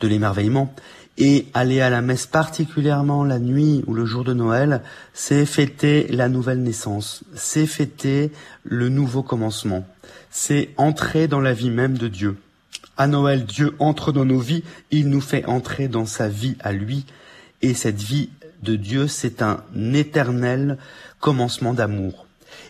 de 0.00 0.08
l'émerveillement. 0.08 0.74
Et 1.16 1.46
aller 1.54 1.80
à 1.80 1.90
la 1.90 2.02
messe, 2.02 2.26
particulièrement 2.26 3.22
la 3.22 3.38
nuit 3.38 3.84
ou 3.86 3.94
le 3.94 4.04
jour 4.04 4.24
de 4.24 4.34
Noël, 4.34 4.82
c'est 5.12 5.46
fêter 5.46 6.08
la 6.10 6.28
nouvelle 6.28 6.62
naissance, 6.62 7.22
c'est 7.34 7.66
fêter 7.66 8.32
le 8.64 8.88
nouveau 8.88 9.22
commencement, 9.22 9.86
c'est 10.30 10.70
entrer 10.76 11.28
dans 11.28 11.40
la 11.40 11.52
vie 11.52 11.70
même 11.70 11.96
de 11.98 12.08
Dieu. 12.08 12.36
À 12.96 13.06
Noël, 13.06 13.44
Dieu 13.44 13.74
entre 13.78 14.12
dans 14.12 14.24
nos 14.24 14.38
vies, 14.38 14.62
il 14.90 15.08
nous 15.08 15.20
fait 15.20 15.44
entrer 15.46 15.88
dans 15.88 16.06
sa 16.06 16.28
vie 16.28 16.56
à 16.60 16.72
lui, 16.72 17.06
et 17.62 17.74
cette 17.74 18.00
vie 18.00 18.30
de 18.62 18.76
Dieu, 18.76 19.08
c'est 19.08 19.42
un 19.42 19.62
éternel 19.92 20.78
commencement 21.20 21.74
d'amour. 21.74 22.26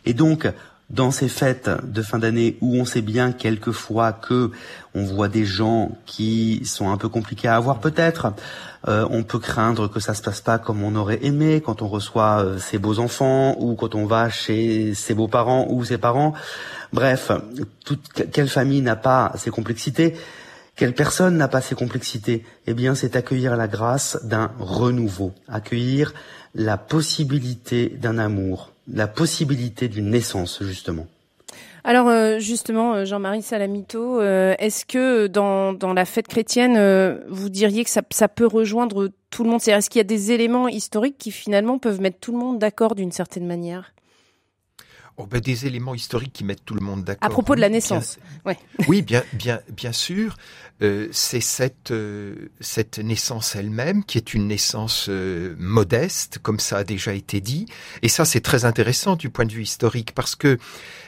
Et 0.06 0.14
donc, 0.14 0.48
dans 0.90 1.10
ces 1.10 1.28
fêtes 1.28 1.70
de 1.82 2.02
fin 2.02 2.18
d'année 2.18 2.56
où 2.60 2.76
on 2.76 2.84
sait 2.84 3.00
bien 3.00 3.32
quelquefois 3.32 4.12
que 4.12 4.50
on 4.94 5.02
voit 5.04 5.28
des 5.28 5.44
gens 5.44 5.96
qui 6.06 6.64
sont 6.66 6.90
un 6.90 6.96
peu 6.96 7.08
compliqués 7.08 7.48
à 7.48 7.56
avoir 7.56 7.80
peut-être, 7.80 8.32
euh, 8.86 9.06
on 9.10 9.22
peut 9.22 9.38
craindre 9.38 9.88
que 9.88 9.98
ça 9.98 10.14
se 10.14 10.22
passe 10.22 10.42
pas 10.42 10.58
comme 10.58 10.82
on 10.84 10.94
aurait 10.94 11.20
aimé 11.22 11.62
quand 11.64 11.80
on 11.80 11.88
reçoit 11.88 12.44
euh, 12.44 12.58
ses 12.58 12.78
beaux 12.78 12.98
enfants 12.98 13.56
ou 13.58 13.74
quand 13.74 13.94
on 13.94 14.04
va 14.04 14.28
chez 14.28 14.94
ses 14.94 15.14
beaux 15.14 15.28
parents 15.28 15.66
ou 15.70 15.84
ses 15.84 15.98
parents. 15.98 16.34
Bref, 16.94 17.32
quelle 18.32 18.48
famille 18.48 18.80
n'a 18.80 18.94
pas 18.94 19.32
ces 19.36 19.50
complexités? 19.50 20.14
Quelle 20.76 20.94
personne 20.94 21.36
n'a 21.36 21.48
pas 21.48 21.60
ces 21.60 21.74
complexités? 21.74 22.44
Eh 22.68 22.74
bien, 22.74 22.94
c'est 22.94 23.16
accueillir 23.16 23.56
la 23.56 23.66
grâce 23.66 24.16
d'un 24.22 24.52
renouveau, 24.60 25.32
accueillir 25.48 26.14
la 26.54 26.78
possibilité 26.78 27.88
d'un 27.88 28.16
amour, 28.16 28.70
la 28.86 29.08
possibilité 29.08 29.88
d'une 29.88 30.08
naissance, 30.08 30.62
justement. 30.62 31.08
Alors 31.82 32.08
euh, 32.08 32.38
justement, 32.38 32.94
euh, 32.94 33.04
Jean-Marie 33.04 33.42
Salamito, 33.42 34.20
euh, 34.20 34.54
est-ce 34.60 34.86
que 34.86 35.26
dans, 35.26 35.76
la 35.94 36.04
fête 36.04 36.28
chrétienne, 36.28 36.78
vous 37.28 37.48
diriez 37.48 37.82
que 37.82 37.90
ça, 37.90 38.02
ça 38.10 38.28
peut 38.28 38.46
rejoindre 38.46 39.10
tout 39.30 39.42
le 39.42 39.50
monde? 39.50 39.60
C'est-à-dire, 39.60 39.78
est-ce 39.78 39.90
qu'il 39.90 39.98
y 39.98 40.00
a 40.00 40.04
des 40.04 40.30
éléments 40.30 40.68
historiques 40.68 41.18
qui 41.18 41.32
finalement 41.32 41.78
peuvent 41.78 42.00
mettre 42.00 42.20
tout 42.20 42.30
le 42.30 42.38
monde 42.38 42.60
d'accord 42.60 42.94
d'une 42.94 43.10
certaine 43.10 43.48
manière? 43.48 43.94
Oh 45.16 45.26
ben, 45.26 45.40
des 45.40 45.66
éléments 45.66 45.94
historiques 45.94 46.32
qui 46.32 46.42
mettent 46.42 46.64
tout 46.64 46.74
le 46.74 46.80
monde 46.80 47.04
d'accord. 47.04 47.24
À 47.24 47.30
propos 47.30 47.54
de 47.54 47.60
la 47.60 47.68
naissance. 47.68 48.18
ouais. 48.44 48.58
Oui, 48.88 49.00
bien, 49.02 49.22
bien, 49.32 49.60
bien 49.68 49.92
sûr. 49.92 50.36
Euh, 50.82 51.06
c'est 51.12 51.40
cette 51.40 51.92
euh, 51.92 52.50
cette 52.58 52.98
naissance 52.98 53.54
elle-même 53.54 54.04
qui 54.04 54.18
est 54.18 54.34
une 54.34 54.48
naissance 54.48 55.06
euh, 55.08 55.54
modeste, 55.56 56.38
comme 56.42 56.58
ça 56.58 56.78
a 56.78 56.84
déjà 56.84 57.14
été 57.14 57.40
dit. 57.40 57.66
Et 58.02 58.08
ça, 58.08 58.24
c'est 58.24 58.40
très 58.40 58.64
intéressant 58.64 59.14
du 59.14 59.30
point 59.30 59.44
de 59.44 59.52
vue 59.52 59.62
historique 59.62 60.12
parce 60.16 60.34
que 60.34 60.58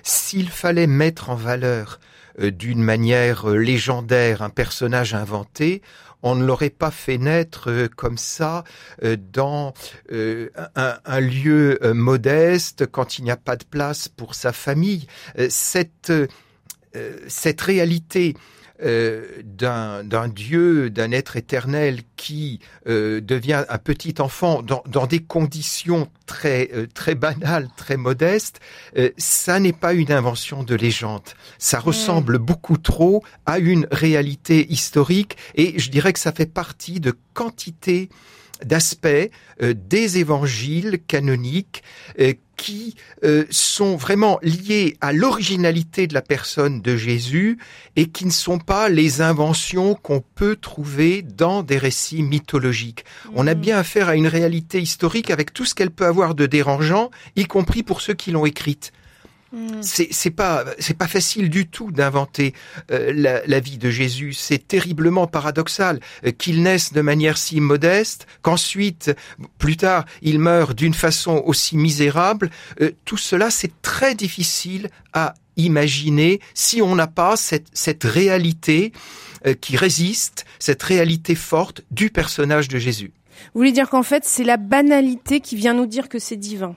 s'il 0.05 0.51
fallait 0.51 0.87
mettre 0.87 1.31
en 1.31 1.35
valeur 1.35 1.99
d'une 2.39 2.83
manière 2.83 3.49
légendaire 3.49 4.43
un 4.43 4.51
personnage 4.51 5.15
inventé, 5.15 5.81
on 6.27 6.35
ne 6.35 6.45
l'aurait 6.45 6.71
pas 6.71 6.91
fait 6.91 7.19
naître 7.19 7.71
euh, 7.71 7.89
comme 7.89 8.19
ça 8.19 8.65
euh, 9.05 9.17
dans 9.33 9.75
euh, 10.11 10.51
un, 10.75 11.21
lieu 11.21 11.79
modeste 11.95 12.87
quand 12.87 13.19
il 13.19 13.25
n'y 13.25 13.31
a 13.31 13.37
pas 13.37 13.57
de 13.57 13.65
place 13.65 14.09
pour 14.09 14.35
sa 14.35 14.53
famille. 14.53 15.07
Cette, 15.49 16.13
cette 17.27 17.61
réalité 17.61 18.35
euh, 18.83 19.25
d'un 19.43 20.29
Dieu, 20.29 20.91
d'un 20.91 21.11
être 21.11 21.37
éternel 21.37 22.01
qui 22.17 22.61
euh, 22.87 23.21
devient 23.23 23.65
un 23.69 23.79
petit 23.79 24.15
enfant 24.19 24.63
dans, 24.63 24.83
dans 24.87 25.07
des 25.07 25.21
conditions 25.21 26.09
très 26.27 26.71
euh, 26.75 26.87
très 26.93 27.15
banales, 27.15 27.69
très 27.77 27.97
modestes, 27.97 28.61
ça 29.17 29.61
n'est 29.61 29.73
pas 29.73 29.95
une 29.95 30.13
invention 30.13 30.63
de 30.63 30.75
légende. 30.75 31.23
Ça 31.59 31.79
ressemble 31.79 32.39
beaucoup 32.39 32.77
trop 32.77 33.25
à 33.47 33.59
une 33.59 33.87
réalité 33.91 34.71
historique 34.71 35.37
et 35.55 35.79
je 35.79 35.91
dirais 35.91 36.13
que 36.13 36.19
ça 36.19 36.33
fait 36.33 36.53
partie 36.53 37.01
de 37.01 37.15
quantité 37.33 38.11
d'aspects 38.65 39.31
des 39.61 40.19
évangiles 40.19 41.01
canoniques 41.07 41.83
qui 42.57 42.97
euh, 43.25 43.45
sont 43.51 43.97
vraiment 43.97 44.39
liés 44.43 44.97
à 45.01 45.13
l'originalité 45.13 46.07
de 46.07 46.15
la 46.15 46.23
personne 46.23 46.81
de 46.81 46.97
Jésus 46.97 47.59
et 47.97 48.07
qui 48.07 48.25
ne 48.25 48.31
sont 48.31 48.59
pas 48.59 48.89
les 48.89 49.21
inventions 49.21 49.95
qu'on 49.95 50.21
peut 50.21 50.57
trouver 50.57 51.23
dans 51.23 51.63
des 51.63 51.79
récits 51.79 52.23
mythologiques. 52.23 53.05
On 53.35 53.47
a 53.47 53.55
mm. 53.55 53.61
bien 53.61 53.79
affaire 53.79 54.09
à 54.09 54.17
une 54.17 54.27
réalité 54.27 54.81
historique 54.81 55.31
avec 55.31 55.53
tout 55.53 55.65
ce 55.65 55.75
qu'elle 55.75 55.91
peut 55.91 56.07
avoir 56.07 56.35
de 56.35 56.47
dérangeant, 56.47 57.11
y 57.37 57.45
compris 57.45 57.83
pour 57.83 58.01
ceux 58.01 58.15
qui 58.15 58.31
l'ont 58.31 58.47
écrite. 58.47 58.93
Mm. 59.57 59.81
C'est 59.81 60.31
pas 60.31 60.67
c'est 60.79 60.99
pas 60.99 61.07
facile 61.07 61.49
du 61.49 61.67
tout 61.67 61.91
d'inventer 61.91 62.53
euh, 62.91 63.41
la, 63.47 63.61
vie 63.61 63.79
de 63.79 63.89
Jésus. 63.89 64.35
C'est 64.35 64.69
terriblement 64.69 65.27
paradoxal 65.27 66.01
euh, 66.27 66.31
qu'il 66.31 66.63
naisse 66.63 66.93
de 66.93 67.01
manière 67.01 67.39
si 67.39 67.59
modeste, 67.63 68.27
qu'ensuite 68.43 69.17
plus 69.57 69.79
tard 69.79 70.05
il 70.21 70.41
meurt 70.41 70.77
d'une 70.77 70.93
façon 70.93 71.43
aussi 71.47 71.79
misérable. 71.79 72.51
Euh, 72.83 72.91
tout 73.07 73.17
cela 73.17 73.51
c'est 73.51 73.81
très 73.81 74.15
difficile 74.15 74.91
à 75.15 75.33
imaginer 75.57 76.41
si 76.53 76.83
on 76.83 76.95
n'a 76.95 77.07
pas 77.07 77.37
cette, 77.37 77.69
cette 77.73 78.05
réalité 78.05 78.93
qui 79.61 79.77
résiste, 79.77 80.45
cette 80.59 80.83
réalité 80.83 81.35
forte 81.35 81.83
du 81.91 82.11
personnage 82.11 82.69
de 82.69 82.79
Jésus. 82.79 83.13
Vous 83.55 83.61
voulez 83.61 83.73
dire 83.73 83.89
qu'en 83.89 84.03
fait 84.03 84.25
c'est 84.27 84.45
la 84.45 84.59
banalité 84.59 85.41
qui 85.41 85.57
vient 85.57 85.73
nous 85.73 85.87
dire 85.87 86.11
que 86.11 86.19
c'est 86.19 86.37
divin? 86.37 86.75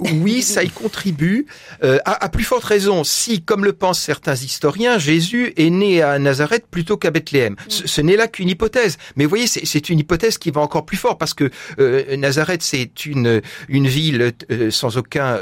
Oui, 0.00 0.42
ça 0.42 0.62
y 0.62 0.70
contribue. 0.70 1.46
Euh, 1.82 1.98
à, 2.04 2.28
plus 2.28 2.44
forte 2.44 2.64
raison, 2.64 3.04
si, 3.04 3.42
comme 3.42 3.64
le 3.64 3.72
pensent 3.72 4.00
certains 4.00 4.34
historiens, 4.34 4.98
Jésus 4.98 5.52
est 5.56 5.70
né 5.70 6.02
à 6.02 6.18
Nazareth 6.18 6.64
plutôt 6.70 6.96
qu'à 6.96 7.10
Bethléem. 7.10 7.56
Ce, 7.68 8.00
n'est 8.00 8.16
là 8.16 8.28
qu'une 8.28 8.48
hypothèse. 8.48 8.98
Mais 9.16 9.24
vous 9.24 9.30
voyez, 9.30 9.46
c'est 9.46 9.88
une 9.90 9.98
hypothèse 9.98 10.38
qui 10.38 10.50
va 10.50 10.60
encore 10.60 10.84
plus 10.84 10.96
fort 10.96 11.18
parce 11.18 11.34
que 11.34 11.50
euh, 11.78 12.16
Nazareth, 12.16 12.62
c'est 12.62 13.06
une, 13.06 13.40
une 13.68 13.86
ville 13.86 14.32
euh, 14.50 14.70
sans 14.70 14.96
aucun 14.96 15.38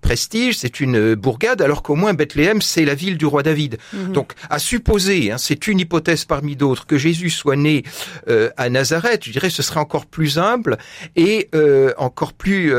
prestige, 0.00 0.58
c'est 0.58 0.80
une 0.80 1.14
bourgade, 1.14 1.62
alors 1.62 1.82
qu'au 1.82 1.94
moins 1.94 2.14
Bethléem, 2.14 2.60
c'est 2.62 2.84
la 2.84 2.94
ville 2.94 3.16
du 3.16 3.26
roi 3.26 3.42
David. 3.42 3.78
Mhm. 3.92 4.12
Donc, 4.12 4.32
à 4.50 4.58
supposer, 4.58 5.32
hein, 5.32 5.38
c'est 5.38 5.66
une 5.66 5.80
hypothèse 5.80 6.24
parmi 6.24 6.56
d'autres, 6.56 6.86
que 6.86 6.98
Jésus 6.98 7.30
soit 7.30 7.56
né 7.56 7.84
à 8.56 8.68
Nazareth, 8.68 9.24
je 9.24 9.32
dirais, 9.32 9.50
ce 9.50 9.62
serait 9.62 9.80
encore 9.80 10.06
plus 10.06 10.38
humble 10.38 10.78
et 11.14 11.48
encore 11.96 12.32
plus, 12.32 12.74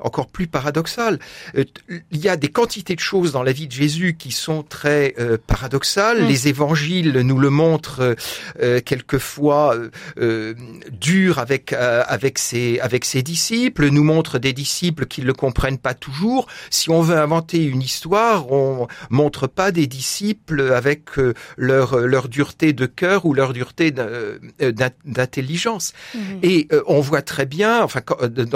encore 0.00 0.28
plus 0.28 0.46
paradoxal. 0.58 1.20
Euh, 1.56 1.64
il 2.10 2.18
y 2.18 2.28
a 2.28 2.36
des 2.36 2.48
quantités 2.48 2.96
de 2.96 3.00
choses 3.00 3.30
dans 3.30 3.44
la 3.44 3.52
vie 3.52 3.68
de 3.68 3.72
Jésus 3.72 4.16
qui 4.18 4.32
sont 4.32 4.64
très 4.64 5.14
euh, 5.20 5.38
paradoxales. 5.46 6.24
Mm. 6.24 6.26
Les 6.26 6.48
évangiles 6.48 7.20
nous 7.20 7.38
le 7.38 7.50
montrent 7.50 8.16
euh, 8.60 8.80
quelquefois 8.80 9.76
euh, 10.18 10.54
dur 10.90 11.38
avec 11.38 11.72
avec 11.72 12.40
ses 12.40 12.80
avec 12.80 13.04
ses 13.04 13.22
disciples, 13.22 13.88
nous 13.90 14.02
montrent 14.02 14.40
des 14.40 14.52
disciples 14.52 15.06
qui 15.06 15.20
ne 15.20 15.26
le 15.26 15.32
comprennent 15.32 15.78
pas 15.78 15.94
toujours. 15.94 16.48
Si 16.70 16.90
on 16.90 17.02
veut 17.02 17.18
inventer 17.18 17.62
une 17.62 17.82
histoire, 17.82 18.50
on 18.50 18.88
montre 19.10 19.46
pas 19.46 19.70
des 19.70 19.86
disciples 19.86 20.72
avec 20.72 21.10
leur 21.56 21.98
leur 21.98 22.28
dureté 22.28 22.72
de 22.72 22.86
cœur 22.86 23.26
ou 23.26 23.34
leur 23.34 23.52
dureté 23.52 23.92
d'intelligence. 23.92 25.92
Mm-hmm. 25.92 26.38
Et 26.42 26.68
on 26.86 27.00
voit 27.00 27.22
très 27.22 27.46
bien, 27.46 27.84
enfin 27.84 28.00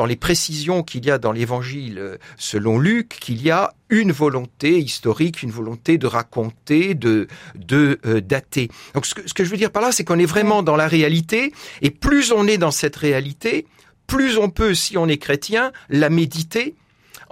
dans 0.01 0.07
les 0.07 0.17
précisions 0.17 0.83
qu'il 0.83 1.05
y 1.07 1.11
a 1.11 1.19
dans 1.19 1.33
l'évangile 1.33 1.92
selon 2.37 2.79
Luc, 2.79 3.09
qu'il 3.21 3.43
y 3.43 3.51
a 3.51 3.75
une 3.89 4.13
volonté 4.13 4.79
historique, 4.79 5.43
une 5.43 5.51
volonté 5.51 5.99
de 5.99 6.07
raconter, 6.07 6.95
de, 6.95 7.29
de 7.55 7.99
euh, 8.07 8.21
dater. 8.21 8.69
Donc 8.95 9.07
ce 9.07 9.15
que, 9.15 9.29
ce 9.29 9.35
que 9.35 9.45
je 9.45 9.51
veux 9.51 9.57
dire 9.57 9.71
par 9.71 9.83
là, 9.83 9.93
c'est 9.93 10.05
qu'on 10.05 10.19
est 10.19 10.27
vraiment 10.27 10.63
dans 10.63 10.77
la 10.77 10.89
réalité, 10.89 11.53
et 11.83 11.91
plus 11.91 12.33
on 12.33 12.47
est 12.47 12.59
dans 12.59 12.71
cette 12.71 12.97
réalité, 12.97 13.67
plus 14.07 14.39
on 14.39 14.51
peut, 14.51 14.75
si 14.75 14.97
on 14.99 15.09
est 15.09 15.19
chrétien, 15.19 15.73
la 15.89 16.11
méditer 16.11 16.75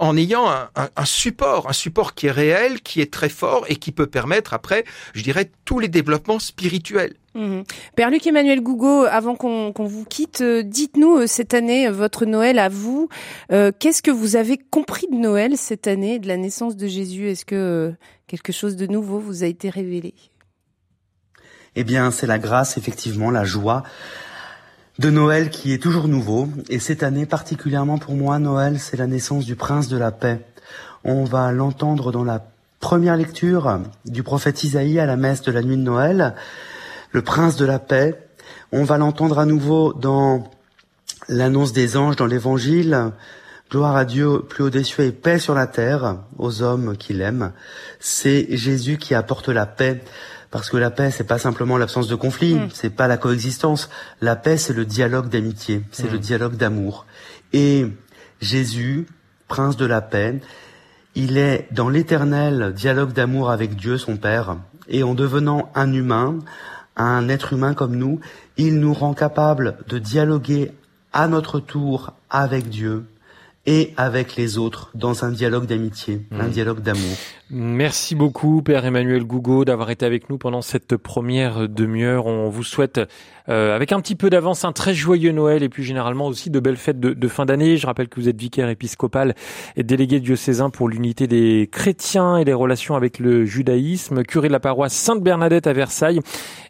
en 0.01 0.17
ayant 0.17 0.47
un, 0.49 1.05
support, 1.05 1.69
un 1.69 1.73
support 1.73 2.15
qui 2.15 2.25
est 2.25 2.31
réel, 2.31 2.81
qui 2.81 3.01
est 3.01 3.13
très 3.13 3.29
fort 3.29 3.65
et 3.69 3.75
qui 3.75 3.91
peut 3.91 4.07
permettre 4.07 4.55
après, 4.55 4.83
je 5.13 5.21
dirais, 5.21 5.51
tous 5.63 5.77
les 5.77 5.89
développements 5.89 6.39
spirituels. 6.39 7.13
Mmh. 7.35 7.61
Père 7.95 8.09
Luc 8.09 8.25
Emmanuel 8.25 8.61
Gougo, 8.61 9.05
avant 9.05 9.35
qu'on 9.35 9.71
vous 9.77 10.03
quitte, 10.05 10.41
euh, 10.41 10.63
dites-nous 10.63 11.19
euh, 11.19 11.27
cette 11.27 11.53
année 11.53 11.87
euh, 11.87 11.91
votre 11.91 12.25
Noël 12.25 12.57
à 12.57 12.67
vous. 12.67 13.09
Qu'est-ce 13.49 14.01
que 14.01 14.09
vous 14.09 14.35
avez 14.35 14.57
compris 14.57 15.05
de 15.07 15.17
Noël 15.17 15.55
cette 15.55 15.85
année, 15.85 16.17
de 16.17 16.27
la 16.27 16.37
naissance 16.37 16.75
de 16.75 16.87
Jésus? 16.87 17.29
Est-ce 17.29 17.45
que 17.45 17.93
quelque 18.25 18.51
chose 18.51 18.75
de 18.75 18.87
nouveau 18.87 19.19
vous 19.19 19.43
a 19.43 19.47
été 19.47 19.69
révélé? 19.69 20.15
Eh 21.75 21.83
bien, 21.83 22.09
c'est 22.09 22.27
la 22.27 22.39
grâce, 22.39 22.75
effectivement, 22.77 23.29
la 23.29 23.43
joie 23.43 23.83
de 24.99 25.09
Noël 25.09 25.49
qui 25.49 25.73
est 25.73 25.81
toujours 25.81 26.07
nouveau. 26.07 26.49
Et 26.69 26.79
cette 26.79 27.03
année, 27.03 27.25
particulièrement 27.25 27.97
pour 27.97 28.15
moi, 28.15 28.39
Noël, 28.39 28.79
c'est 28.79 28.97
la 28.97 29.07
naissance 29.07 29.45
du 29.45 29.55
prince 29.55 29.87
de 29.87 29.97
la 29.97 30.11
paix. 30.11 30.39
On 31.03 31.23
va 31.23 31.51
l'entendre 31.51 32.11
dans 32.11 32.23
la 32.23 32.45
première 32.79 33.15
lecture 33.15 33.79
du 34.05 34.23
prophète 34.23 34.63
Isaïe 34.63 34.99
à 34.99 35.05
la 35.05 35.15
messe 35.15 35.41
de 35.41 35.51
la 35.51 35.61
nuit 35.61 35.77
de 35.77 35.81
Noël. 35.81 36.35
Le 37.11 37.21
prince 37.21 37.55
de 37.55 37.65
la 37.65 37.79
paix. 37.79 38.15
On 38.71 38.83
va 38.83 38.97
l'entendre 38.97 39.39
à 39.39 39.45
nouveau 39.45 39.93
dans 39.93 40.49
l'annonce 41.27 41.73
des 41.73 41.97
anges 41.97 42.15
dans 42.15 42.25
l'évangile. 42.25 43.11
Gloire 43.69 43.95
à 43.95 44.03
Dieu 44.03 44.41
plus 44.41 44.65
haut 44.65 44.69
des 44.69 44.83
cieux 44.83 45.05
et 45.05 45.11
paix 45.11 45.39
sur 45.39 45.53
la 45.53 45.65
terre 45.65 46.17
aux 46.37 46.61
hommes 46.61 46.97
qu'il 46.97 47.21
aime. 47.21 47.53
C'est 47.99 48.47
Jésus 48.49 48.97
qui 48.97 49.15
apporte 49.15 49.47
la 49.47 49.65
paix 49.65 50.03
parce 50.51 50.69
que 50.69 50.77
la 50.77 50.91
paix, 50.91 51.11
c'est 51.11 51.23
pas 51.23 51.39
simplement 51.39 51.77
l'absence 51.77 52.07
de 52.07 52.15
conflit, 52.15 52.55
mm. 52.55 52.69
c'est 52.73 52.89
pas 52.89 53.07
la 53.07 53.17
coexistence. 53.17 53.89
La 54.19 54.35
paix, 54.35 54.57
c'est 54.57 54.73
le 54.73 54.85
dialogue 54.85 55.29
d'amitié, 55.29 55.81
c'est 55.91 56.11
le 56.11 56.17
mm. 56.17 56.21
dialogue 56.21 56.55
d'amour. 56.57 57.05
Et 57.53 57.87
Jésus, 58.41 59.07
prince 59.47 59.77
de 59.77 59.85
la 59.85 60.01
paix, 60.01 60.41
il 61.15 61.37
est 61.37 61.67
dans 61.71 61.89
l'éternel 61.89 62.73
dialogue 62.75 63.13
d'amour 63.13 63.49
avec 63.49 63.75
Dieu, 63.75 63.97
son 63.97 64.17
Père, 64.17 64.57
et 64.87 65.03
en 65.03 65.13
devenant 65.13 65.71
un 65.73 65.91
humain, 65.93 66.39
un 66.97 67.29
être 67.29 67.53
humain 67.53 67.73
comme 67.73 67.95
nous, 67.95 68.19
il 68.57 68.79
nous 68.79 68.93
rend 68.93 69.13
capable 69.13 69.77
de 69.87 69.99
dialoguer 69.99 70.71
à 71.13 71.27
notre 71.27 71.59
tour 71.59 72.13
avec 72.29 72.69
Dieu 72.69 73.05
et 73.65 73.93
avec 73.95 74.35
les 74.35 74.57
autres 74.57 74.89
dans 74.95 75.23
un 75.23 75.31
dialogue 75.31 75.65
d'amitié, 75.65 76.25
un 76.31 76.47
mmh. 76.47 76.51
dialogue 76.51 76.81
d'amour. 76.81 77.17
Merci 77.53 78.15
beaucoup, 78.15 78.61
Père 78.61 78.85
Emmanuel 78.85 79.25
Gougo, 79.25 79.65
d'avoir 79.65 79.89
été 79.89 80.05
avec 80.05 80.29
nous 80.29 80.37
pendant 80.37 80.61
cette 80.61 80.95
première 80.95 81.67
demi-heure. 81.67 82.25
On 82.25 82.47
vous 82.47 82.63
souhaite, 82.63 83.01
euh, 83.49 83.75
avec 83.75 83.91
un 83.91 83.99
petit 83.99 84.15
peu 84.15 84.29
d'avance, 84.29 84.63
un 84.63 84.71
très 84.71 84.93
joyeux 84.93 85.33
Noël 85.33 85.61
et 85.61 85.67
puis 85.67 85.83
généralement 85.83 86.27
aussi 86.27 86.49
de 86.49 86.61
belles 86.61 86.77
fêtes 86.77 87.01
de, 87.01 87.27
fin 87.27 87.45
d'année. 87.45 87.75
Je 87.75 87.85
rappelle 87.85 88.07
que 88.07 88.21
vous 88.21 88.29
êtes 88.29 88.39
vicaire 88.39 88.69
épiscopal 88.69 89.35
et 89.75 89.83
délégué 89.83 90.21
diocésain 90.21 90.69
pour 90.69 90.87
l'unité 90.87 91.27
des 91.27 91.67
chrétiens 91.69 92.37
et 92.37 92.45
les 92.45 92.53
relations 92.53 92.95
avec 92.95 93.19
le 93.19 93.43
judaïsme, 93.45 94.23
curé 94.23 94.47
de 94.47 94.53
la 94.53 94.61
paroisse 94.61 94.93
Sainte-Bernadette 94.93 95.67
à 95.67 95.73
Versailles. 95.73 96.21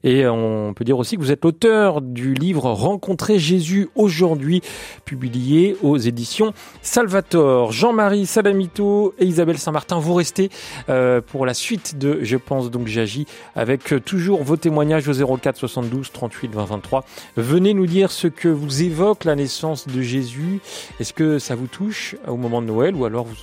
Et 0.04 0.26
on 0.26 0.74
peut 0.74 0.84
dire 0.84 0.98
aussi 0.98 1.16
que 1.16 1.22
vous 1.22 1.32
êtes 1.32 1.46
l'auteur 1.46 2.02
du 2.02 2.34
livre 2.34 2.72
Rencontrer 2.72 3.38
Jésus 3.38 3.90
aujourd'hui, 3.94 4.62
publié 5.06 5.78
aux 5.84 5.98
éditions 5.98 6.54
Salvator. 6.82 7.72
Jean-Marie 7.72 8.26
Salamito 8.26 9.14
et 9.20 9.26
Isabelle 9.26 9.60
Saint-Martin, 9.60 10.00
vous 10.00 10.16
restez 10.16 10.50
euh, 10.90 11.22
pour 11.22 11.46
la 11.46 11.54
suite 11.54 11.98
de 11.98 12.20
Je 12.22 12.38
pense 12.38 12.72
donc 12.72 12.88
j'agis 12.88 13.26
avec 13.56 13.94
euh, 13.94 14.00
toujours 14.00 14.44
vos 14.44 14.58
témoignages 14.58 15.08
au 15.08 15.38
04 15.38 15.58
72 15.58 16.12
38 16.12 16.52
20 16.54 16.66
23. 16.66 17.06
Venez 17.38 17.74
nous 17.74 17.88
dire 17.88 18.12
ce 18.12 18.28
que 18.28 18.48
vous 18.48 18.84
évoque 18.84 19.26
la 19.26 19.36
naissance 19.36 19.88
de 19.88 20.02
Jésus. 20.02 20.60
Est-ce 21.00 21.14
que 21.14 21.40
ça 21.40 21.56
vous 21.56 21.68
touche 21.68 22.16
au 22.28 22.38
moment 22.38 22.62
de 22.62 22.68
Noël 22.68 22.96
ou 22.96 23.06
alors 23.06 23.26
vous, 23.26 23.36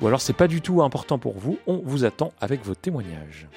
ou 0.00 0.06
alors 0.06 0.20
c'est 0.20 0.32
pas 0.32 0.48
du 0.48 0.60
tout 0.60 0.82
important 0.82 1.18
pour 1.18 1.38
vous? 1.38 1.58
On 1.66 1.80
vous 1.84 2.04
attend 2.04 2.32
avec 2.40 2.64
vos 2.64 2.74
témoignages. 2.74 3.48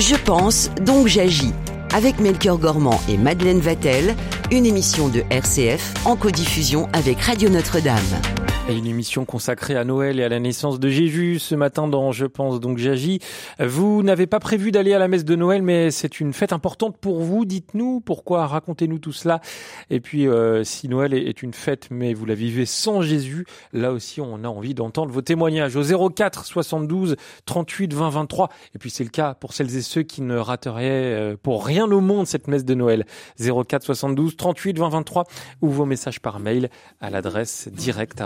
Je 0.00 0.16
pense 0.16 0.70
donc 0.82 1.06
j'agis 1.06 1.52
avec 1.94 2.18
Melchior 2.18 2.58
Gormand 2.58 3.00
et 3.08 3.16
Madeleine 3.16 3.60
Vatel, 3.60 4.16
une 4.50 4.66
émission 4.66 5.08
de 5.08 5.22
RCF 5.30 5.94
en 6.04 6.16
codiffusion 6.16 6.88
avec 6.92 7.20
Radio 7.20 7.48
Notre-Dame. 7.48 8.43
Et 8.66 8.78
une 8.78 8.86
émission 8.86 9.26
consacrée 9.26 9.76
à 9.76 9.84
Noël 9.84 10.18
et 10.18 10.24
à 10.24 10.30
la 10.30 10.40
naissance 10.40 10.80
de 10.80 10.88
Jésus 10.88 11.38
ce 11.38 11.54
matin 11.54 11.86
dans 11.86 12.12
Je 12.12 12.24
pense 12.24 12.60
donc 12.60 12.78
j'agis. 12.78 13.20
Vous 13.60 14.02
n'avez 14.02 14.26
pas 14.26 14.40
prévu 14.40 14.70
d'aller 14.70 14.94
à 14.94 14.98
la 14.98 15.06
messe 15.06 15.26
de 15.26 15.36
Noël, 15.36 15.60
mais 15.60 15.90
c'est 15.90 16.18
une 16.18 16.32
fête 16.32 16.54
importante 16.54 16.96
pour 16.96 17.20
vous. 17.20 17.44
Dites-nous 17.44 18.00
pourquoi, 18.00 18.46
racontez-nous 18.46 18.98
tout 18.98 19.12
cela. 19.12 19.42
Et 19.90 20.00
puis, 20.00 20.26
euh, 20.26 20.64
si 20.64 20.88
Noël 20.88 21.12
est 21.12 21.42
une 21.42 21.52
fête, 21.52 21.88
mais 21.90 22.14
vous 22.14 22.24
la 22.24 22.34
vivez 22.34 22.64
sans 22.64 23.02
Jésus, 23.02 23.44
là 23.74 23.92
aussi, 23.92 24.22
on 24.22 24.44
a 24.44 24.48
envie 24.48 24.72
d'entendre 24.72 25.12
vos 25.12 25.20
témoignages 25.20 25.76
au 25.76 26.10
04 26.10 26.46
72 26.46 27.16
38 27.44 27.92
20 27.92 28.08
23. 28.08 28.48
Et 28.74 28.78
puis, 28.78 28.88
c'est 28.88 29.04
le 29.04 29.10
cas 29.10 29.34
pour 29.34 29.52
celles 29.52 29.76
et 29.76 29.82
ceux 29.82 30.04
qui 30.04 30.22
ne 30.22 30.38
rateraient 30.38 31.12
euh, 31.12 31.36
pour 31.36 31.66
rien 31.66 31.84
au 31.90 32.00
monde 32.00 32.26
cette 32.26 32.48
messe 32.48 32.64
de 32.64 32.74
Noël. 32.74 33.04
04 33.38 33.82
72 33.84 34.38
38 34.38 34.78
20 34.78 34.88
23 34.88 35.24
ou 35.60 35.68
vos 35.68 35.84
messages 35.84 36.20
par 36.20 36.40
mail 36.40 36.70
à 37.02 37.10
l'adresse 37.10 37.68
direct 37.70 38.22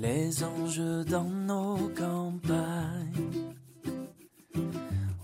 Les 0.00 0.44
anges 0.44 1.04
dans 1.10 1.24
nos 1.24 1.90
campagnes 1.98 3.42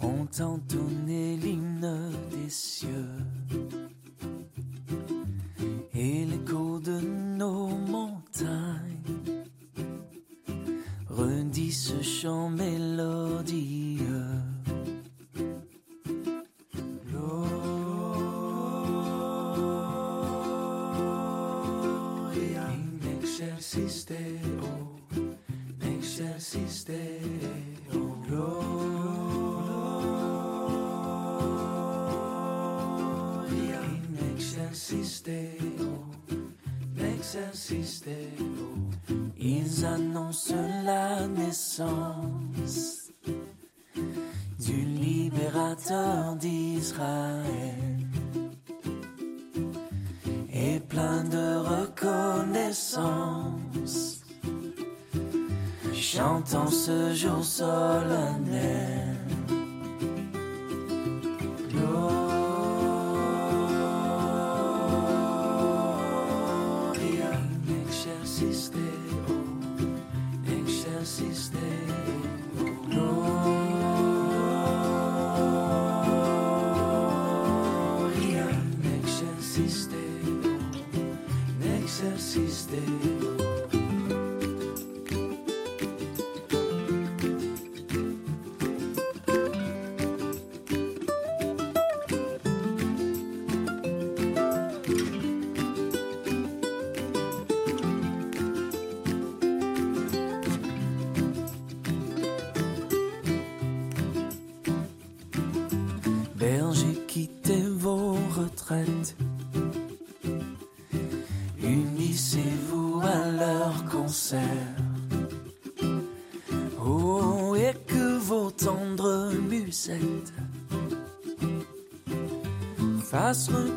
ont 0.00 0.26
entonné 0.40 1.36
l'hymne 1.36 2.10
des 2.32 2.50
cieux 2.50 3.14
et 5.94 6.24
l'écho 6.24 6.80
de 6.80 6.98
nos 7.38 7.68
montagnes 7.68 9.12
redit 11.08 11.70
ce 11.70 12.02
chant 12.02 12.48
mélodieux. 12.48 14.41
Exercisteo, 23.74 25.00
exercisteo, 25.80 27.00
gloria 28.26 28.52
in 33.80 34.18
exercisteo, 34.34 36.04
exercisteo. 36.98 38.76
Ils 39.38 39.84
annoncent 39.86 40.54
la 40.84 41.26
naissance 41.26 43.10
du 44.58 44.84
libérateur 44.84 46.36
d'Israël. 46.36 48.02
et 50.52 50.80
plein 50.80 51.24
de 51.24 51.56
reconnaissance. 51.56 53.51
Chantant 56.14 56.70
ce 56.70 57.14
jour 57.14 57.42
solennel. 57.42 59.11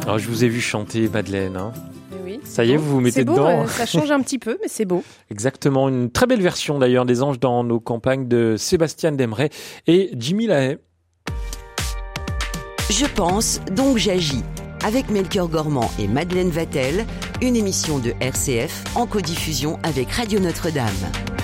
Alors, 0.04 0.20
je 0.20 0.28
vous 0.28 0.44
ai 0.44 0.50
vu 0.50 0.60
chanter 0.60 1.08
Madeleine. 1.08 1.56
Hein. 1.56 1.72
Eh 2.12 2.16
Oui. 2.24 2.40
Ça 2.44 2.66
y 2.66 2.72
est, 2.72 2.78
vous 2.78 2.90
vous 2.90 3.02
mettez 3.02 3.24
beau, 3.24 3.34
dedans. 3.34 3.64
euh, 3.64 3.68
ça 3.68 3.86
change 3.86 4.12
un 4.12 4.20
petit 4.22 4.40
peu, 4.40 4.58
mais 4.62 4.68
c'est 4.68 4.86
beau. 4.86 5.04
Exactement, 5.32 5.88
une 5.90 6.12
très 6.12 6.28
belle 6.28 6.42
version 6.42 6.78
d'ailleurs 6.78 7.06
des 7.06 7.24
Anges 7.24 7.40
dans 7.40 7.64
nos 7.64 7.80
campagnes 7.80 8.28
de 8.28 8.56
Sébastien 8.58 9.12
Demeret 9.12 9.50
et 9.88 10.12
Jimmy 10.18 10.48
Lahaye. 10.48 10.78
Je 12.90 13.06
pense 13.16 13.60
donc 13.72 13.98
j'agis 13.98 14.44
avec 14.86 15.10
Melchior 15.10 15.48
Gormand 15.48 15.90
et 15.98 16.08
Madeleine 16.08 16.50
Vatel 16.50 17.06
une 17.42 17.56
émission 17.56 18.00
de 18.00 18.14
RCF 18.20 18.84
en 18.96 19.06
codiffusion 19.08 19.80
avec 19.84 20.12
Radio 20.12 20.40
Notre-Dame. 20.40 20.88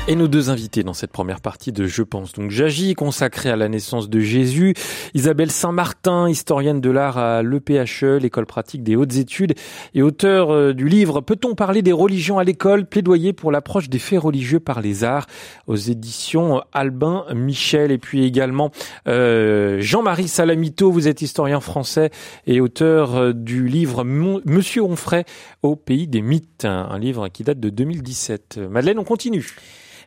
Et 0.10 0.16
nos 0.16 0.28
deux 0.28 0.50
invités 0.50 0.82
dans 0.82 0.96
cette 0.96 1.12
première 1.12 1.40
partie 1.40 1.72
de 1.72 1.86
Je 1.86 2.02
pense. 2.02 2.34
Donc 2.34 2.50
j'agis, 2.50 2.96
consacrée 2.96 3.52
à 3.52 3.56
la 3.56 3.70
naissance 3.70 4.10
de 4.10 4.20
Jésus, 4.20 4.74
Isabelle 5.14 5.52
Saint-Martin, 5.52 6.28
historienne 6.28 6.82
de 6.82 6.90
l'art 6.90 7.20
à 7.20 7.44
l'EPHE, 7.44 8.18
l'école 8.20 8.48
pratique 8.48 8.82
des 8.82 8.96
hautes 8.96 9.18
études, 9.18 9.54
et 9.94 10.02
auteur 10.02 10.50
euh, 10.50 10.74
du 10.74 10.90
livre 10.90 11.22
Peut-on 11.22 11.54
parler 11.54 11.84
des 11.84 11.92
religions 11.92 12.40
à 12.40 12.44
l'école? 12.44 12.88
Plaidoyer 12.88 13.34
pour 13.34 13.52
l'approche 13.52 13.88
des 13.88 14.00
faits 14.00 14.20
religieux 14.20 14.60
par 14.60 14.82
les 14.82 15.04
arts 15.04 15.28
aux 15.68 15.76
éditions 15.76 16.64
Albin 16.74 17.26
Michel, 17.36 17.92
et 17.92 18.00
puis 18.00 18.26
également 18.26 18.72
euh, 19.08 19.80
Jean-Marie 19.80 20.28
Salamito, 20.28 20.92
vous 20.92 21.08
êtes 21.08 21.22
historien 21.22 21.60
français 21.60 22.10
et 22.48 22.62
auteur 22.62 23.16
euh, 23.16 23.34
du 23.34 23.68
livre 23.68 24.04
Monsieur 24.04 24.82
Onfray 24.82 25.24
au 25.62 25.76
pays 25.90 26.06
des 26.06 26.22
mythes, 26.22 26.66
un 26.66 27.00
livre 27.00 27.30
qui 27.30 27.44
date 27.44 27.60
de 27.60 27.72
2017. 27.72 28.60
Madeleine, 28.70 29.00
on 29.00 29.04
continue. 29.04 29.56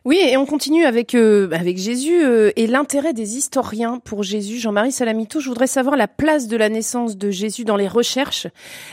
Oui, 0.05 0.17
et 0.21 0.35
on 0.35 0.45
continue 0.45 0.83
avec 0.83 1.15
euh, 1.15 1.47
avec 1.53 1.77
Jésus 1.77 2.25
euh, 2.25 2.51
et 2.57 2.67
l'intérêt 2.67 3.13
des 3.13 3.37
historiens 3.37 3.99
pour 4.03 4.21
Jésus. 4.21 4.57
Jean-Marie 4.57 4.91
Salamito, 4.91 5.39
je 5.39 5.47
voudrais 5.47 5.65
savoir 5.65 5.95
la 5.95 6.09
place 6.09 6.49
de 6.49 6.57
la 6.57 6.67
naissance 6.67 7.15
de 7.15 7.31
Jésus 7.31 7.63
dans 7.63 7.77
les 7.77 7.87
recherches. 7.87 8.47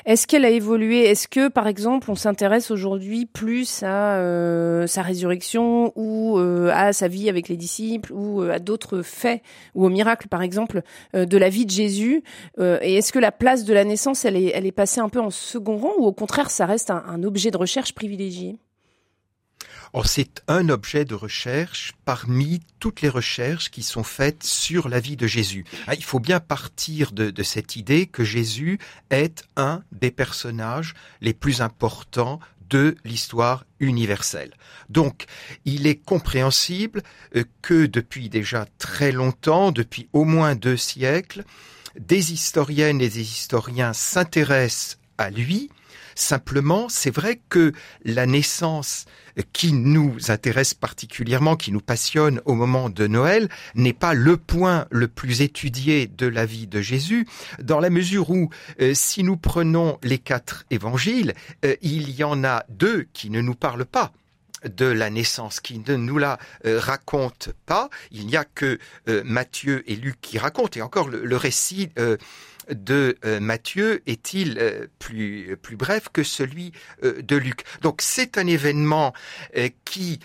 Est-ce 0.07 0.29
qu'elle 0.29 0.44
a 0.44 0.51
évolué? 0.51 1.01
Est-ce 1.01 1.27
que, 1.27 1.49
par 1.49 1.66
exemple, 1.66 2.12
on 2.12 2.14
s'intéresse 2.14 2.70
aujourd'hui 2.70 3.27
plus 3.27 3.83
à 3.83 4.18
euh, 4.18 4.87
sa 4.87 5.03
résurrection 5.03 5.92
ou 5.96 6.38
à 6.73 6.92
sa 6.92 7.09
vie 7.09 7.29
avec 7.29 7.49
les 7.49 7.57
disciples 7.57 8.12
ou 8.12 8.42
à 8.42 8.61
d'autres 8.61 9.03
faits 9.03 9.42
ou 9.75 9.87
aux 9.87 9.90
miracles, 9.90 10.29
par 10.29 10.42
exemple, 10.42 10.83
de 11.14 11.37
la 11.37 11.49
vie 11.49 11.66
de 11.66 11.70
Jésus? 11.73 12.23
Et 12.61 12.94
est-ce 12.94 13.12
que 13.12 13.18
la 13.18 13.33
place 13.33 13.64
de 13.64 13.75
la 13.75 13.83
naissance, 13.83 14.25
elle 14.25 14.37
est, 14.37 14.53
elle 14.55 14.66
est 14.66 14.73
passée 14.73 15.01
un 15.01 15.09
peu 15.09 15.20
en 15.20 15.31
second 15.31 15.77
rang 15.77 15.94
ou 15.99 16.05
au 16.07 16.12
contraire, 16.12 16.51
ça 16.51 16.66
reste 16.66 16.90
un 16.90 17.23
objet 17.25 17.51
de 17.51 17.57
recherche 17.57 17.94
privilégié? 17.94 18.59
Or, 19.92 20.07
c'est 20.07 20.42
un 20.46 20.68
objet 20.68 21.05
de 21.05 21.14
recherche 21.14 21.92
parmi 22.05 22.61
toutes 22.79 23.03
les 23.03 23.09
recherches 23.09 23.70
qui 23.70 23.83
sont 23.83 24.05
faites 24.05 24.44
sur 24.44 24.88
la 24.88 25.00
vie 25.00 25.16
de 25.16 25.26
Jésus. 25.26 25.64
Ah, 25.87 25.94
il 25.94 26.05
faut 26.05 26.20
bien 26.20 26.40
partir 26.40 27.12
de, 27.12 27.31
de 27.31 27.42
cette 27.42 27.76
idée 27.76 28.07
que 28.07 28.22
Jésus 28.24 28.79
est 29.11 29.42
un 29.57 29.83
des 29.92 30.11
personnages 30.11 30.94
les 31.20 31.35
plus 31.35 31.61
importants 31.61 32.38
de 32.70 32.96
l'histoire 33.05 33.66
universelle. 33.81 34.53
Donc, 34.88 35.26
il 35.64 35.87
est 35.87 35.96
compréhensible 35.96 37.03
euh, 37.35 37.44
que 37.62 37.87
depuis 37.87 38.29
déjà 38.29 38.66
très 38.79 39.12
longtemps, 39.12 39.72
depuis 39.72 40.09
au 40.12 40.24
moins 40.24 40.55
deux 40.55 40.76
siècles, 40.76 41.44
des 41.98 42.33
historiennes 42.33 43.00
et 43.00 43.09
des 43.09 43.20
historiens 43.20 43.92
s'intéressent 43.92 44.98
à 45.18 45.31
lui, 45.31 45.68
Simplement, 46.20 46.90
c'est 46.90 47.11
vrai 47.11 47.40
que 47.48 47.72
la 48.04 48.26
naissance 48.26 49.06
qui 49.54 49.72
nous 49.72 50.18
intéresse 50.28 50.74
particulièrement, 50.74 51.56
qui 51.56 51.72
nous 51.72 51.80
passionne 51.80 52.42
au 52.44 52.52
moment 52.52 52.90
de 52.90 53.06
Noël, 53.06 53.48
n'est 53.74 53.94
pas 53.94 54.12
le 54.12 54.37
point 54.37 54.87
le 54.90 55.09
plus 55.09 55.40
étudié 55.40 56.09
de 56.09 56.26
la 56.26 56.44
vie 56.44 56.66
de 56.66 56.83
Jésus, 56.83 57.26
dans 57.62 57.80
la 57.80 57.88
mesure 57.88 58.28
où, 58.28 58.50
euh, 58.83 58.92
si 58.92 59.22
nous 59.22 59.38
prenons 59.38 59.98
les 60.02 60.18
quatre 60.18 60.66
évangiles, 60.70 61.33
euh, 61.64 61.74
il 61.80 62.11
y 62.11 62.22
en 62.22 62.44
a 62.44 62.64
deux 62.68 63.06
qui 63.14 63.30
ne 63.30 63.40
nous 63.40 63.54
parlent 63.54 63.87
pas 63.87 64.12
de 64.68 64.85
la 64.85 65.09
naissance 65.09 65.59
qui 65.59 65.78
ne 65.78 65.96
nous 65.96 66.18
la 66.18 66.38
euh, 66.66 66.78
raconte 66.78 67.48
pas. 67.64 67.88
Il 68.11 68.26
n'y 68.26 68.37
a 68.37 68.44
que 68.44 68.78
Matthieu 69.24 69.90
et 69.90 69.96
Luc 69.96 70.20
qui 70.20 70.37
racontent. 70.37 70.78
Et 70.78 70.83
encore, 70.83 71.09
le, 71.09 71.37
récit 71.37 71.88
de 72.70 73.16
euh, 73.24 73.40
Matthieu 73.40 74.02
est-il 74.06 74.59
euh, 74.59 74.87
plus, 74.98 75.56
plus 75.61 75.76
bref 75.76 76.09
que 76.12 76.22
celui 76.22 76.72
euh, 77.04 77.22
de 77.22 77.37
Luc 77.37 77.64
Donc 77.83 78.00
c'est 78.02 78.38
un 78.38 78.46
événement 78.46 79.12
qui 79.85 80.20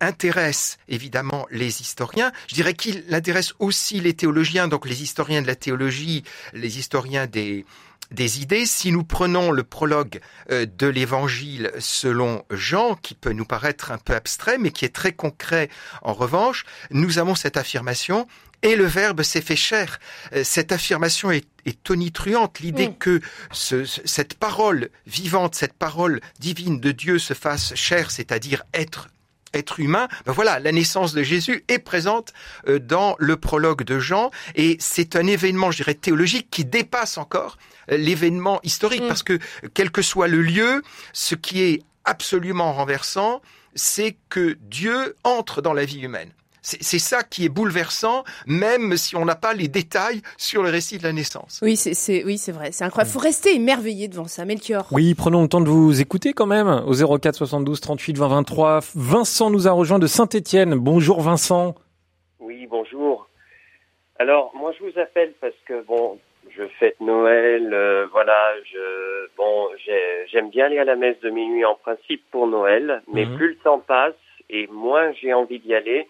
intéresse 0.00 0.78
évidemment 0.88 1.46
les 1.50 1.80
historiens. 1.80 2.32
Je 2.48 2.54
dirais 2.54 2.74
qu'il 2.74 3.04
intéresse 3.12 3.54
aussi 3.58 4.00
les 4.00 4.14
théologiens, 4.14 4.66
donc 4.66 4.86
les 4.86 5.02
historiens 5.02 5.42
de 5.42 5.46
la 5.46 5.54
théologie, 5.54 6.24
les 6.52 6.78
historiens 6.78 7.26
des, 7.26 7.64
des 8.10 8.40
idées. 8.40 8.66
Si 8.66 8.90
nous 8.90 9.04
prenons 9.04 9.52
le 9.52 9.62
prologue 9.62 10.20
de 10.50 10.86
l'évangile 10.86 11.70
selon 11.78 12.44
Jean, 12.50 12.96
qui 12.96 13.14
peut 13.14 13.32
nous 13.32 13.44
paraître 13.44 13.92
un 13.92 13.98
peu 13.98 14.14
abstrait, 14.14 14.58
mais 14.58 14.70
qui 14.70 14.84
est 14.84 14.94
très 14.94 15.12
concret 15.12 15.68
en 16.02 16.12
revanche, 16.12 16.64
nous 16.90 17.18
avons 17.18 17.34
cette 17.34 17.56
affirmation 17.56 18.26
et 18.62 18.76
le 18.76 18.84
Verbe 18.84 19.22
s'est 19.22 19.40
fait 19.40 19.56
chair. 19.56 19.98
Euh, 20.32 20.42
cette 20.44 20.72
affirmation 20.72 21.30
est, 21.30 21.46
tonitruante, 21.84 22.60
l'idée 22.60 22.88
mm. 22.88 22.96
que 22.96 23.20
cette 23.52 24.34
parole 24.34 24.88
vivante, 25.06 25.54
cette 25.54 25.74
parole 25.74 26.20
divine 26.38 26.80
de 26.80 26.92
Dieu 26.92 27.18
se 27.18 27.34
fasse 27.34 27.74
chair, 27.74 28.10
c'est-à-dire 28.10 28.64
être 28.72 29.08
être 29.54 29.80
humain, 29.80 30.08
ben 30.26 30.32
voilà, 30.32 30.58
la 30.58 30.72
naissance 30.72 31.14
de 31.14 31.22
Jésus 31.22 31.64
est 31.68 31.78
présente 31.78 32.34
euh, 32.68 32.78
dans 32.78 33.16
le 33.18 33.36
prologue 33.36 33.82
de 33.82 33.98
Jean 33.98 34.30
et 34.54 34.76
c'est 34.78 35.16
un 35.16 35.26
événement, 35.26 35.70
je 35.70 35.78
dirais, 35.78 35.94
théologique 35.94 36.48
qui 36.50 36.66
dépasse 36.66 37.16
encore 37.16 37.56
euh, 37.90 37.96
l'événement 37.96 38.60
historique 38.62 39.02
mm. 39.02 39.08
parce 39.08 39.22
que 39.22 39.38
quel 39.72 39.90
que 39.90 40.02
soit 40.02 40.28
le 40.28 40.42
lieu, 40.42 40.82
ce 41.14 41.34
qui 41.34 41.62
est 41.62 41.82
absolument 42.04 42.74
renversant, 42.74 43.40
c'est 43.74 44.16
que 44.28 44.58
Dieu 44.60 45.16
entre 45.24 45.62
dans 45.62 45.72
la 45.72 45.84
vie 45.84 46.00
humaine. 46.00 46.32
C'est 46.62 46.98
ça 46.98 47.22
qui 47.22 47.44
est 47.44 47.48
bouleversant, 47.48 48.24
même 48.46 48.96
si 48.96 49.16
on 49.16 49.24
n'a 49.24 49.36
pas 49.36 49.54
les 49.54 49.68
détails 49.68 50.22
sur 50.36 50.62
le 50.62 50.70
récit 50.70 50.98
de 50.98 51.04
la 51.04 51.12
naissance. 51.12 51.60
Oui, 51.62 51.76
c'est 51.76 52.24
oui, 52.24 52.38
c'est 52.38 52.52
vrai, 52.52 52.72
c'est 52.72 52.84
incroyable. 52.84 53.10
Faut 53.10 53.20
rester 53.20 53.54
émerveillé 53.54 54.08
devant 54.08 54.26
ça, 54.26 54.44
Melchior. 54.44 54.86
Oui, 54.92 55.14
prenons 55.14 55.42
le 55.42 55.48
temps 55.48 55.60
de 55.60 55.68
vous 55.68 56.00
écouter 56.00 56.32
quand 56.32 56.46
même. 56.46 56.68
Au 56.86 57.18
04 57.18 57.34
72 57.34 57.80
38 57.80 58.18
20 58.18 58.28
23, 58.28 58.80
Vincent 58.94 59.50
nous 59.50 59.68
a 59.68 59.72
rejoint 59.72 59.98
de 59.98 60.06
Saint-Étienne. 60.06 60.74
Bonjour 60.74 61.20
Vincent. 61.20 61.74
Oui, 62.40 62.66
bonjour. 62.68 63.28
Alors 64.18 64.52
moi 64.54 64.72
je 64.78 64.84
vous 64.84 64.98
appelle 64.98 65.32
parce 65.40 65.54
que 65.66 65.82
bon, 65.84 66.18
je 66.56 66.64
fête 66.80 67.00
Noël, 67.00 67.72
euh, 67.72 68.06
voilà, 68.10 68.54
je 68.64 69.28
bon, 69.36 69.68
j'aime 70.32 70.50
bien 70.50 70.66
aller 70.66 70.78
à 70.78 70.84
la 70.84 70.96
messe 70.96 71.18
de 71.20 71.30
minuit 71.30 71.64
en 71.64 71.76
principe 71.76 72.22
pour 72.30 72.46
Noël, 72.46 73.02
mais 73.12 73.26
mhm. 73.26 73.36
plus 73.36 73.48
le 73.50 73.56
temps 73.56 73.78
passe 73.78 74.14
et 74.50 74.66
moins 74.68 75.12
j'ai 75.12 75.32
envie 75.32 75.60
d'y 75.60 75.74
aller. 75.74 76.08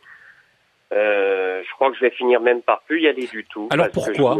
Euh, 0.92 1.62
je 1.62 1.72
crois 1.74 1.90
que 1.90 1.96
je 1.96 2.00
vais 2.00 2.10
finir 2.10 2.40
même 2.40 2.62
par 2.62 2.82
plus 2.82 3.02
y 3.02 3.08
aller 3.08 3.26
du 3.26 3.44
tout. 3.44 3.68
Alors 3.70 3.90
pourquoi 3.90 4.38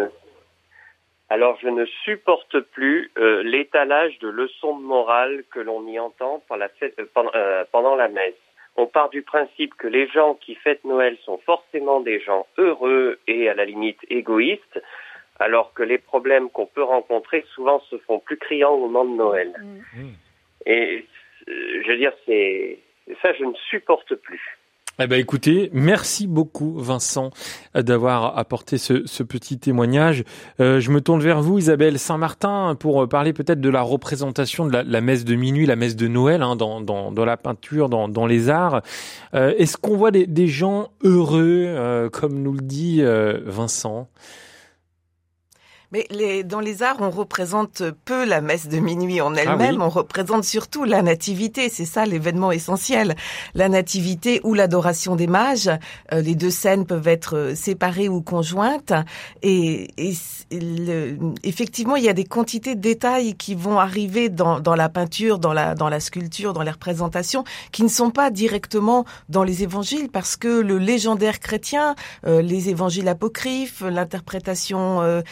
Alors 1.28 1.58
je 1.61 1.68
ne 1.68 1.84
supporte 2.04 2.61
plus 2.61 3.11
euh, 3.18 3.42
l'étalage 3.42 4.18
de 4.20 4.28
leçons 4.28 4.78
de 4.78 4.82
morale 4.82 5.44
que 5.50 5.61
l'on 5.61 5.87
y 5.87 5.98
entend 5.98 6.42
la 6.56 6.68
euh, 6.82 7.64
pendant, 7.70 7.96
la 7.96 8.08
messe. 8.08 8.34
On 8.76 8.87
part 8.87 9.11
du 9.11 9.22
principe 9.22 9.74
que 9.74 9.88
les 9.88 10.08
gens 10.08 10.34
qui 10.34 10.54
fêtent 10.54 10.84
Noël 10.84 11.18
sont 11.24 11.38
forcément 11.38 12.00
des 12.00 12.20
gens 12.20 12.46
heureux 12.56 13.18
et 13.26 13.48
à 13.48 13.54
la 13.54 13.64
limite 13.64 13.98
égoïstes, 14.08 14.80
alors 15.38 15.74
que 15.74 15.82
les 15.82 15.98
problèmes 15.98 16.48
qu'on 16.48 16.66
peut 16.66 16.82
rencontrer 16.82 17.44
souvent 17.54 17.80
se 17.90 17.98
font 17.98 18.20
plus 18.20 18.38
criants 18.38 18.72
au 18.72 18.88
moment 18.88 19.04
de 19.04 19.16
Noël. 19.16 19.52
Mmh. 19.94 20.08
Et 20.66 21.04
je 21.46 21.88
veux 21.88 21.98
dire, 21.98 22.12
c'est 22.24 22.78
ça, 23.22 23.32
je 23.34 23.44
ne 23.44 23.54
supporte 23.68 24.14
plus. 24.14 24.58
Eh 25.00 25.06
ben 25.06 25.20
écoutez, 25.20 25.70
merci 25.72 26.26
beaucoup 26.26 26.74
Vincent 26.76 27.30
d'avoir 27.72 28.37
apporté 28.37 28.78
ce, 28.78 29.22
petit 29.22 29.56
témoignage. 29.56 30.24
Euh, 30.58 30.80
je 30.80 30.90
me 30.90 31.00
tourne 31.00 31.20
vers 31.20 31.40
vous 31.40 31.56
Isabelle 31.58 32.00
Saint-Martin 32.00 32.74
pour 32.74 33.08
parler 33.08 33.32
peut-être 33.32 33.61
de 33.61 33.68
la 33.68 33.82
représentation 33.82 34.66
de 34.66 34.76
la, 34.76 35.00
messe 35.00 35.24
de 35.24 35.37
minuit, 35.37 35.66
la 35.66 35.76
messe 35.76 35.94
de 35.94 36.08
Noël 36.08 36.42
hein, 36.42 36.56
dans, 36.56 37.24
la 37.24 37.37
peinture, 37.37 37.88
dans, 37.88 38.26
les 38.26 38.48
arts. 38.48 38.82
Euh, 39.34 39.54
Est-ce 39.56 39.76
qu'on 39.76 39.96
voit 39.96 40.11
des, 40.11 40.48
gens 40.48 40.88
heureux, 41.04 41.64
euh, 41.68 42.11
comme 42.11 42.42
nous 42.42 42.54
le 42.54 42.62
dit 42.62 43.00
Vincent? 43.46 44.08
Mais 45.90 46.07
les, 46.11 46.44
dans 46.44 46.61
les 46.61 46.83
arts, 46.83 46.98
on 47.01 47.11
représente 47.11 47.83
peu 48.05 48.27
la 48.27 48.42
messe 48.42 48.68
de 48.68 48.79
minuit 48.79 49.22
en 49.22 49.35
ah 49.35 49.40
elle-même, 49.40 49.81
on 49.81 49.88
représente 49.88 50.44
surtout 50.44 50.85
la 50.85 51.01
nativité, 51.01 51.70
c'est 51.70 51.87
ça 51.87 52.05
l'événement 52.05 52.53
essentiel. 52.53 53.16
La 53.55 53.70
nativité 53.70 54.41
ou 54.45 54.53
l'adoration 54.53 55.16
des 55.16 55.26
mages, 55.26 55.70
euh, 56.12 56.20
les 56.20 56.34
deux 56.34 56.51
scènes 56.51 56.84
peuvent 56.84 57.09
être 57.09 57.36
euh, 57.36 57.55
séparées 57.55 58.09
ou 58.11 58.20
conjointes. 58.20 58.93
Et, 59.43 59.89
et 59.97 60.14
le, 60.53 61.16
effectivement, 61.43 61.97
il 61.97 62.05
y 62.05 62.09
a 62.11 62.12
des 62.12 62.24
quantités 62.24 62.74
de 62.74 62.80
détails 62.80 63.34
qui 63.34 63.55
vont 63.55 63.78
arriver 63.78 64.28
dans, 64.28 64.61
dans 64.61 64.74
la 64.74 64.91
peinture, 64.91 65.39
dans 65.39 65.55
la, 65.55 65.74
dans 65.74 65.89
la 65.89 66.01
sculpture, 66.01 66.53
dans 66.53 66.62
les 66.62 66.70
représentations, 66.70 67.45
qui 67.72 67.82
ne 67.82 67.89
sont 67.89 68.11
pas 68.11 68.30
directement 68.30 69.07
dans 69.30 69.43
les 69.43 69.62
évangiles, 69.62 70.11
parce 70.11 70.36
que 70.36 70.61
le 70.61 70.76
légendaire 70.76 71.41
chrétien, 71.41 71.95
euh, 72.26 72.43
les 72.43 72.68
évangiles 72.68 73.09
apocryphes, 73.09 73.80
l'interprétation 73.80 75.22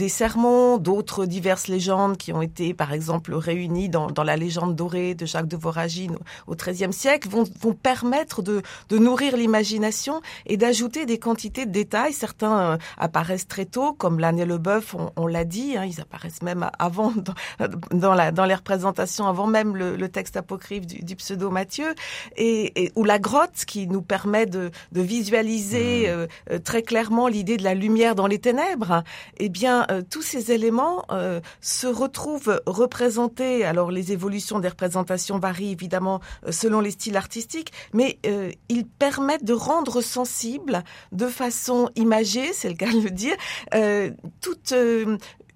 des 0.00 0.08
sermons, 0.08 0.78
d'autres 0.78 1.26
diverses 1.26 1.68
légendes 1.68 2.16
qui 2.16 2.32
ont 2.32 2.40
été, 2.40 2.72
par 2.72 2.94
exemple, 2.94 3.34
réunies 3.34 3.90
dans, 3.90 4.10
dans 4.10 4.24
la 4.24 4.38
légende 4.38 4.74
dorée 4.74 5.14
de 5.14 5.26
Jacques 5.26 5.46
de 5.46 5.58
Voragine 5.58 6.16
au 6.46 6.54
XIIIe 6.54 6.94
siècle, 6.94 7.28
vont, 7.28 7.44
vont 7.60 7.74
permettre 7.74 8.40
de, 8.40 8.62
de 8.88 8.96
nourrir 8.96 9.36
l'imagination 9.36 10.22
et 10.46 10.56
d'ajouter 10.56 11.04
des 11.04 11.18
quantités 11.18 11.66
de 11.66 11.70
détails. 11.70 12.14
Certains 12.14 12.60
euh, 12.60 12.76
apparaissent 12.96 13.46
très 13.46 13.66
tôt, 13.66 13.92
comme 13.92 14.20
l'âne 14.20 14.38
et 14.38 14.46
le 14.46 14.56
bœuf, 14.56 14.94
on, 14.94 15.10
on 15.16 15.26
l'a 15.26 15.44
dit, 15.44 15.76
hein, 15.76 15.84
ils 15.84 16.00
apparaissent 16.00 16.40
même 16.40 16.70
avant 16.78 17.12
dans, 17.12 17.68
dans, 17.92 18.14
la, 18.14 18.32
dans 18.32 18.46
les 18.46 18.54
représentations, 18.54 19.26
avant 19.26 19.48
même 19.48 19.76
le, 19.76 19.96
le 19.96 20.08
texte 20.08 20.38
apocryphe 20.38 20.86
du, 20.86 21.00
du 21.04 21.14
pseudo 21.14 21.50
Matthieu, 21.50 21.94
et, 22.38 22.84
et, 22.84 22.92
ou 22.96 23.04
la 23.04 23.18
grotte 23.18 23.66
qui 23.66 23.86
nous 23.86 24.00
permet 24.00 24.46
de, 24.46 24.70
de 24.92 25.00
visualiser 25.02 26.08
mmh. 26.08 26.26
euh, 26.52 26.58
très 26.64 26.80
clairement 26.80 27.28
l'idée 27.28 27.58
de 27.58 27.64
la 27.64 27.74
lumière 27.74 28.14
dans 28.14 28.26
les 28.26 28.38
ténèbres. 28.38 29.04
Eh 29.36 29.50
bien, 29.50 29.86
euh, 29.90 30.02
tous 30.08 30.22
ces 30.22 30.52
éléments 30.52 31.04
euh, 31.10 31.40
se 31.60 31.86
retrouvent 31.86 32.60
représentés. 32.66 33.64
Alors, 33.64 33.90
les 33.90 34.12
évolutions 34.12 34.60
des 34.60 34.68
représentations 34.68 35.38
varient 35.38 35.72
évidemment 35.72 36.20
euh, 36.46 36.52
selon 36.52 36.80
les 36.80 36.92
styles 36.92 37.16
artistiques, 37.16 37.72
mais 37.92 38.18
ils 38.68 38.86
permettent 38.86 39.44
de 39.44 39.52
rendre 39.52 40.00
sensible 40.00 40.84
de 41.12 41.26
façon 41.26 41.90
imagée, 41.96 42.52
c'est 42.52 42.68
le 42.68 42.74
cas 42.74 42.92
de 42.92 43.00
le 43.00 43.10
dire, 43.10 43.36
toute 44.40 44.74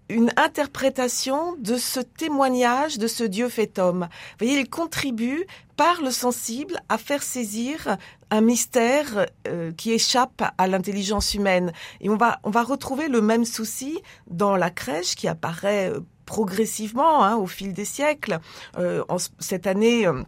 une 0.08 0.30
interprétation 0.36 1.56
de 1.58 1.76
ce 1.76 2.00
témoignage 2.00 2.98
de 2.98 3.06
ce 3.06 3.24
Dieu 3.24 3.48
fait 3.48 3.78
homme. 3.78 4.08
Vous 4.10 4.46
voyez, 4.46 4.60
il 4.60 4.68
contribue 4.68 5.46
par 5.76 6.02
le 6.02 6.10
sensible 6.10 6.78
à 6.88 6.98
faire 6.98 7.22
saisir 7.22 7.96
un 8.30 8.40
mystère 8.40 9.26
euh, 9.48 9.72
qui 9.72 9.92
échappe 9.92 10.42
à 10.56 10.66
l'intelligence 10.68 11.34
humaine. 11.34 11.72
Et 12.00 12.10
on 12.10 12.16
va, 12.16 12.38
on 12.44 12.50
va 12.50 12.62
retrouver 12.62 13.08
le 13.08 13.20
même 13.20 13.44
souci 13.44 14.00
dans 14.28 14.56
la 14.56 14.70
crèche 14.70 15.14
qui 15.14 15.26
apparaît 15.28 15.90
euh, 15.90 16.00
progressivement 16.24 17.24
hein, 17.24 17.36
au 17.36 17.46
fil 17.46 17.72
des 17.72 17.84
siècles. 17.84 18.38
Euh, 18.78 19.04
en, 19.08 19.16
cette 19.38 19.66
année, 19.66 20.06
euh, 20.06 20.22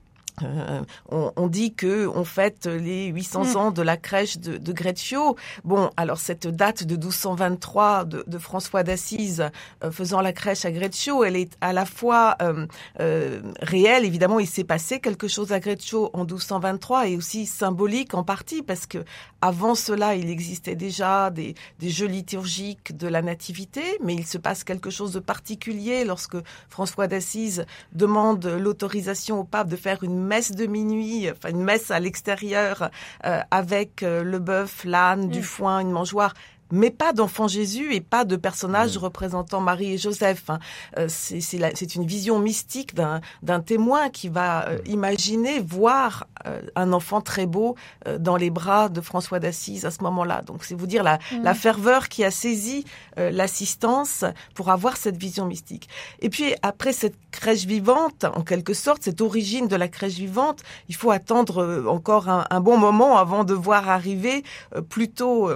on, 1.11 1.33
on, 1.37 1.47
dit 1.47 1.75
que 1.75 2.07
on 2.07 2.25
fête 2.25 2.67
les 2.67 3.07
800 3.07 3.45
mmh. 3.45 3.57
ans 3.57 3.71
de 3.71 3.83
la 3.83 3.97
crèche 3.97 4.39
de, 4.39 4.59
de 4.59 4.73
Greccio. 4.73 5.37
Bon, 5.65 5.91
alors 5.97 6.19
cette 6.19 6.47
date 6.47 6.85
de 6.85 6.95
1223 6.95 8.05
de, 8.05 8.25
de 8.27 8.39
François 8.39 8.83
d'Assise 8.83 9.51
euh, 9.85 9.91
faisant 9.91 10.21
la 10.21 10.33
crèche 10.33 10.65
à 10.65 10.71
Greccio, 10.71 11.25
elle 11.25 11.37
est 11.37 11.57
à 11.61 11.73
la 11.73 11.85
fois 11.85 12.37
euh, 12.43 12.67
euh 13.01 13.41
réelle. 13.61 14.05
Évidemment, 14.05 14.41
il 14.41 14.47
s'est 14.47 14.65
passé 14.65 15.01
quelque 15.01 15.29
chose 15.29 15.53
à 15.53 15.61
Greccio 15.61 16.11
en 16.13 16.21
1223 16.21 17.09
et 17.09 17.17
aussi 17.17 17.47
symbolique 17.47 18.15
en 18.15 18.25
partie 18.25 18.63
parce 18.63 18.87
que 18.87 19.05
avant 19.41 19.75
cela, 19.75 20.15
il 20.15 20.31
existait 20.31 20.75
déjà 20.75 21.31
des, 21.31 21.55
des 21.79 21.91
jeux 21.91 22.07
liturgiques 22.07 22.97
de 22.97 23.07
la 23.07 23.23
nativité, 23.23 23.83
mais 24.03 24.15
il 24.15 24.27
se 24.27 24.39
passe 24.39 24.65
quelque 24.65 24.91
chose 24.91 25.13
de 25.13 25.21
particulier 25.21 26.05
lorsque 26.05 26.37
François 26.69 27.07
d'Assise 27.07 27.67
demande 27.93 28.47
l'autorisation 28.47 29.41
au 29.41 29.45
pape 29.45 29.69
de 29.69 29.77
faire 29.77 30.03
une 30.03 30.26
messe 30.27 30.53
de 30.53 30.67
minuit, 30.67 31.31
enfin 31.31 31.51
une 31.51 31.63
messe 31.63 31.91
à 31.91 32.01
l'extérieur 32.01 32.91
euh, 33.25 33.41
avec 33.51 34.03
euh, 34.03 34.23
le 34.23 34.39
bœuf, 34.39 34.85
l'âne, 34.85 35.27
mmh. 35.27 35.31
du 35.31 35.43
foin, 35.43 35.81
une 35.81 35.91
mangeoire 35.91 36.35
mais 36.71 36.91
pas 36.91 37.13
d'enfant 37.13 37.49
Jésus 37.49 37.95
et 37.95 38.01
pas 38.01 38.25
de 38.25 38.37
personnages 38.37 38.97
mmh. 38.97 39.01
représentant 39.01 39.61
Marie 39.61 39.95
et 39.95 39.99
Joseph. 39.99 40.45
Hein. 40.49 40.59
Euh, 40.99 41.07
c'est 41.09 41.95
une 41.95 42.07
vision 42.07 42.39
mystique 42.39 42.95
d'un 42.95 43.61
témoin 43.61 44.11
qui 44.11 44.29
va 44.29 44.69
euh, 44.69 44.79
imaginer 44.87 45.61
voir 45.61 46.27
euh, 46.47 46.61
un 46.75 46.93
enfant 46.93 47.21
très 47.21 47.47
beau 47.47 47.77
euh, 48.07 48.19
dans 48.19 48.37
les 48.37 48.51
bras 48.51 48.89
de 48.89 49.01
François 49.01 49.41
d'Assise 49.41 49.85
à 49.85 49.91
ce 49.91 50.03
moment-là. 50.03 50.43
Donc 50.43 50.65
c'est 50.65 50.75
vous 50.75 50.87
dire 50.87 51.03
la, 51.03 51.19
mmh. 51.19 51.43
la, 51.43 51.55
ferveur 51.55 52.09
qui 52.09 52.25
a 52.25 52.31
saisi 52.31 52.85
euh, 53.19 53.31
l'assistance 53.31 54.25
pour 54.55 54.71
avoir 54.71 54.97
cette 54.97 55.17
vision 55.17 55.47
mystique. 55.47 55.89
Et 56.21 56.29
puis 56.29 56.55
après 56.63 56.93
cette 56.93 57.17
crèche 57.31 57.65
vivante, 57.65 58.25
en 58.25 58.43
quelque 58.43 58.75
sorte, 58.75 59.03
cette 59.03 59.21
origine 59.21 59.69
de 59.69 59.77
la 59.77 59.89
crèche 59.89 60.15
vivante, 60.15 60.63
il 60.89 60.95
faut 60.95 61.11
attendre 61.11 61.87
encore 61.89 62.29
un, 62.29 62.45
un, 62.51 62.61
bon 62.61 62.79
moment 62.79 63.19
avant 63.19 63.45
de 63.45 63.55
voir 63.55 63.89
arriver 63.89 64.43
plutôt 64.89 65.51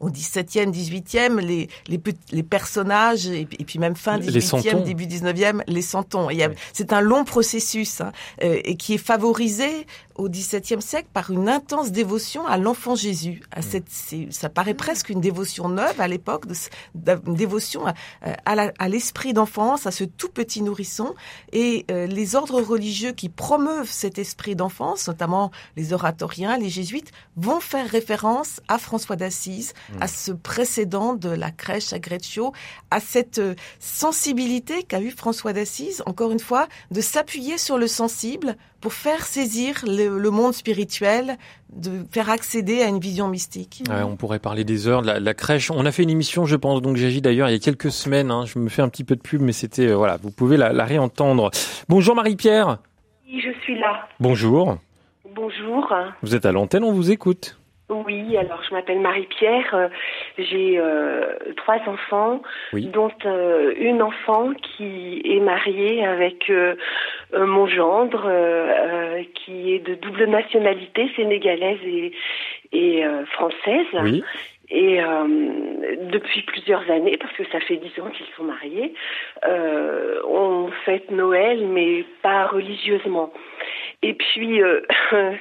au 0.00 0.10
17e, 0.10 0.70
18e, 0.70 1.40
les, 1.40 1.68
les, 1.88 2.00
les 2.32 2.42
personnages, 2.42 3.26
et, 3.26 3.48
et, 3.58 3.64
puis 3.64 3.78
même 3.78 3.96
fin 3.96 4.18
18e, 4.18 4.82
début 4.82 5.06
19e, 5.06 5.62
les 5.66 5.82
sentons. 5.82 6.28
C'est 6.72 6.92
un 6.92 7.00
long 7.00 7.24
processus 7.24 8.00
hein, 8.00 8.12
euh, 8.42 8.60
et 8.64 8.76
qui 8.76 8.94
est 8.94 8.98
favorisé 8.98 9.86
au 10.16 10.28
XVIIe 10.28 10.80
siècle 10.80 11.08
par 11.12 11.30
une 11.30 11.48
intense 11.48 11.92
dévotion 11.92 12.46
à 12.46 12.56
l'enfant 12.56 12.94
Jésus. 12.94 13.42
À 13.52 13.60
mm. 13.60 13.62
cette, 13.62 14.32
ça 14.32 14.48
paraît 14.48 14.74
presque 14.74 15.10
une 15.10 15.20
dévotion 15.20 15.68
neuve 15.68 16.00
à 16.00 16.08
l'époque, 16.08 16.44
une 16.94 17.34
dévotion 17.34 17.84
à 18.22 18.88
l'esprit 18.88 19.32
d'enfance, 19.32 19.86
à 19.86 19.90
ce 19.90 20.04
tout 20.04 20.28
petit 20.28 20.62
nourrisson. 20.62 21.14
Et 21.52 21.84
euh, 21.90 22.06
les 22.06 22.34
ordres 22.34 22.60
religieux 22.60 23.12
qui 23.12 23.28
promeuvent 23.28 23.90
cet 23.90 24.18
esprit 24.18 24.56
d'enfance, 24.56 25.06
notamment 25.08 25.50
les 25.76 25.92
oratoriens, 25.92 26.56
les 26.56 26.70
jésuites, 26.70 27.12
vont 27.36 27.60
faire 27.60 27.88
référence 27.88 28.60
à 28.68 28.78
François 28.78 29.16
d'Assise, 29.16 29.74
mmh. 29.92 30.02
à 30.02 30.08
ce 30.08 30.32
précédent 30.32 31.14
de 31.14 31.28
la 31.28 31.50
crèche 31.50 31.92
à 31.92 31.98
Greccio, 31.98 32.52
à 32.90 33.00
cette 33.00 33.38
euh, 33.38 33.54
sensibilité 33.78 34.82
qu'a 34.82 35.00
eu 35.00 35.10
François 35.10 35.52
d'Assise, 35.52 36.02
encore 36.06 36.32
une 36.32 36.40
fois, 36.40 36.66
de 36.90 37.00
s'appuyer 37.00 37.58
sur 37.58 37.78
le 37.78 37.86
sensible 37.86 38.56
pour 38.80 38.92
faire 38.92 39.24
saisir 39.24 39.82
le, 39.86 40.18
le, 40.18 40.30
monde 40.30 40.52
spirituel, 40.52 41.38
de 41.72 42.04
faire 42.10 42.30
accéder 42.30 42.82
à 42.82 42.88
une 42.88 43.00
vision 43.00 43.28
mystique. 43.28 43.82
Ouais, 43.88 44.02
on 44.02 44.16
pourrait 44.16 44.38
parler 44.38 44.64
des 44.64 44.86
heures 44.86 45.02
de 45.02 45.06
la, 45.08 45.18
la, 45.18 45.34
crèche. 45.34 45.70
On 45.70 45.86
a 45.86 45.92
fait 45.92 46.02
une 46.02 46.10
émission, 46.10 46.44
je 46.44 46.56
pense, 46.56 46.82
donc 46.82 46.96
j'agis 46.96 47.20
d'ailleurs 47.20 47.48
il 47.48 47.52
y 47.52 47.56
a 47.56 47.58
quelques 47.58 47.90
semaines. 47.90 48.30
Hein, 48.30 48.44
je 48.44 48.58
me 48.58 48.68
fais 48.68 48.82
un 48.82 48.88
petit 48.88 49.04
peu 49.04 49.16
de 49.16 49.20
pub, 49.20 49.40
mais 49.40 49.52
c'était 49.52 49.88
euh, 49.88 49.96
voilà, 49.96 50.18
vous 50.18 50.30
pouvez 50.30 50.56
la, 50.56 50.72
la 50.72 50.84
réentendre. 50.84 51.50
Bonjour 51.88 52.14
Marie-Pierre. 52.14 52.78
Oui, 53.26 53.40
je 53.40 53.52
suis 53.62 53.78
là. 53.78 54.08
Bonjour. 54.20 54.78
Bonjour. 55.34 55.92
Vous 56.22 56.34
êtes 56.34 56.46
à 56.46 56.52
l'antenne, 56.52 56.84
on 56.84 56.92
vous 56.92 57.10
écoute. 57.10 57.58
Oui, 57.88 58.36
alors 58.36 58.62
je 58.68 58.74
m'appelle 58.74 58.98
Marie-Pierre, 58.98 59.72
euh, 59.74 59.88
j'ai 60.38 60.76
euh, 60.76 61.24
trois 61.56 61.78
enfants, 61.86 62.42
oui. 62.72 62.86
dont 62.86 63.12
euh, 63.24 63.74
une 63.78 64.02
enfant 64.02 64.52
qui 64.54 65.22
est 65.24 65.38
mariée 65.38 66.04
avec 66.04 66.50
euh, 66.50 66.74
euh, 67.34 67.46
mon 67.46 67.68
gendre, 67.68 68.28
qui 69.34 69.72
est 69.72 69.78
de 69.78 69.94
double 69.94 70.26
nationalité 70.26 71.08
sénégalaise 71.14 71.78
et, 71.84 72.12
et 72.72 73.04
française. 73.32 73.86
Oui. 74.02 74.24
Et 74.68 74.98
depuis 76.10 76.42
plusieurs 76.42 76.90
années, 76.90 77.16
parce 77.18 77.32
que 77.34 77.44
ça 77.52 77.60
fait 77.60 77.76
dix 77.76 78.00
ans 78.00 78.10
qu'ils 78.10 78.26
sont 78.36 78.42
mariés, 78.44 78.92
on 79.44 80.68
fête 80.84 81.10
Noël, 81.10 81.64
mais 81.68 82.04
pas 82.22 82.46
religieusement. 82.46 83.32
Et 84.02 84.14
puis, 84.14 84.62
euh, 84.62 84.80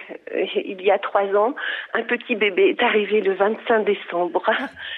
il 0.56 0.82
y 0.82 0.91
a 0.91 0.99
trois 0.99 1.26
ans, 1.36 1.56
un 1.93 2.03
petit 2.03 2.36
bébé 2.36 2.70
est 2.70 2.84
arrivé 2.84 3.22
le 3.22 3.34
25 3.34 3.86
décembre. 3.86 4.43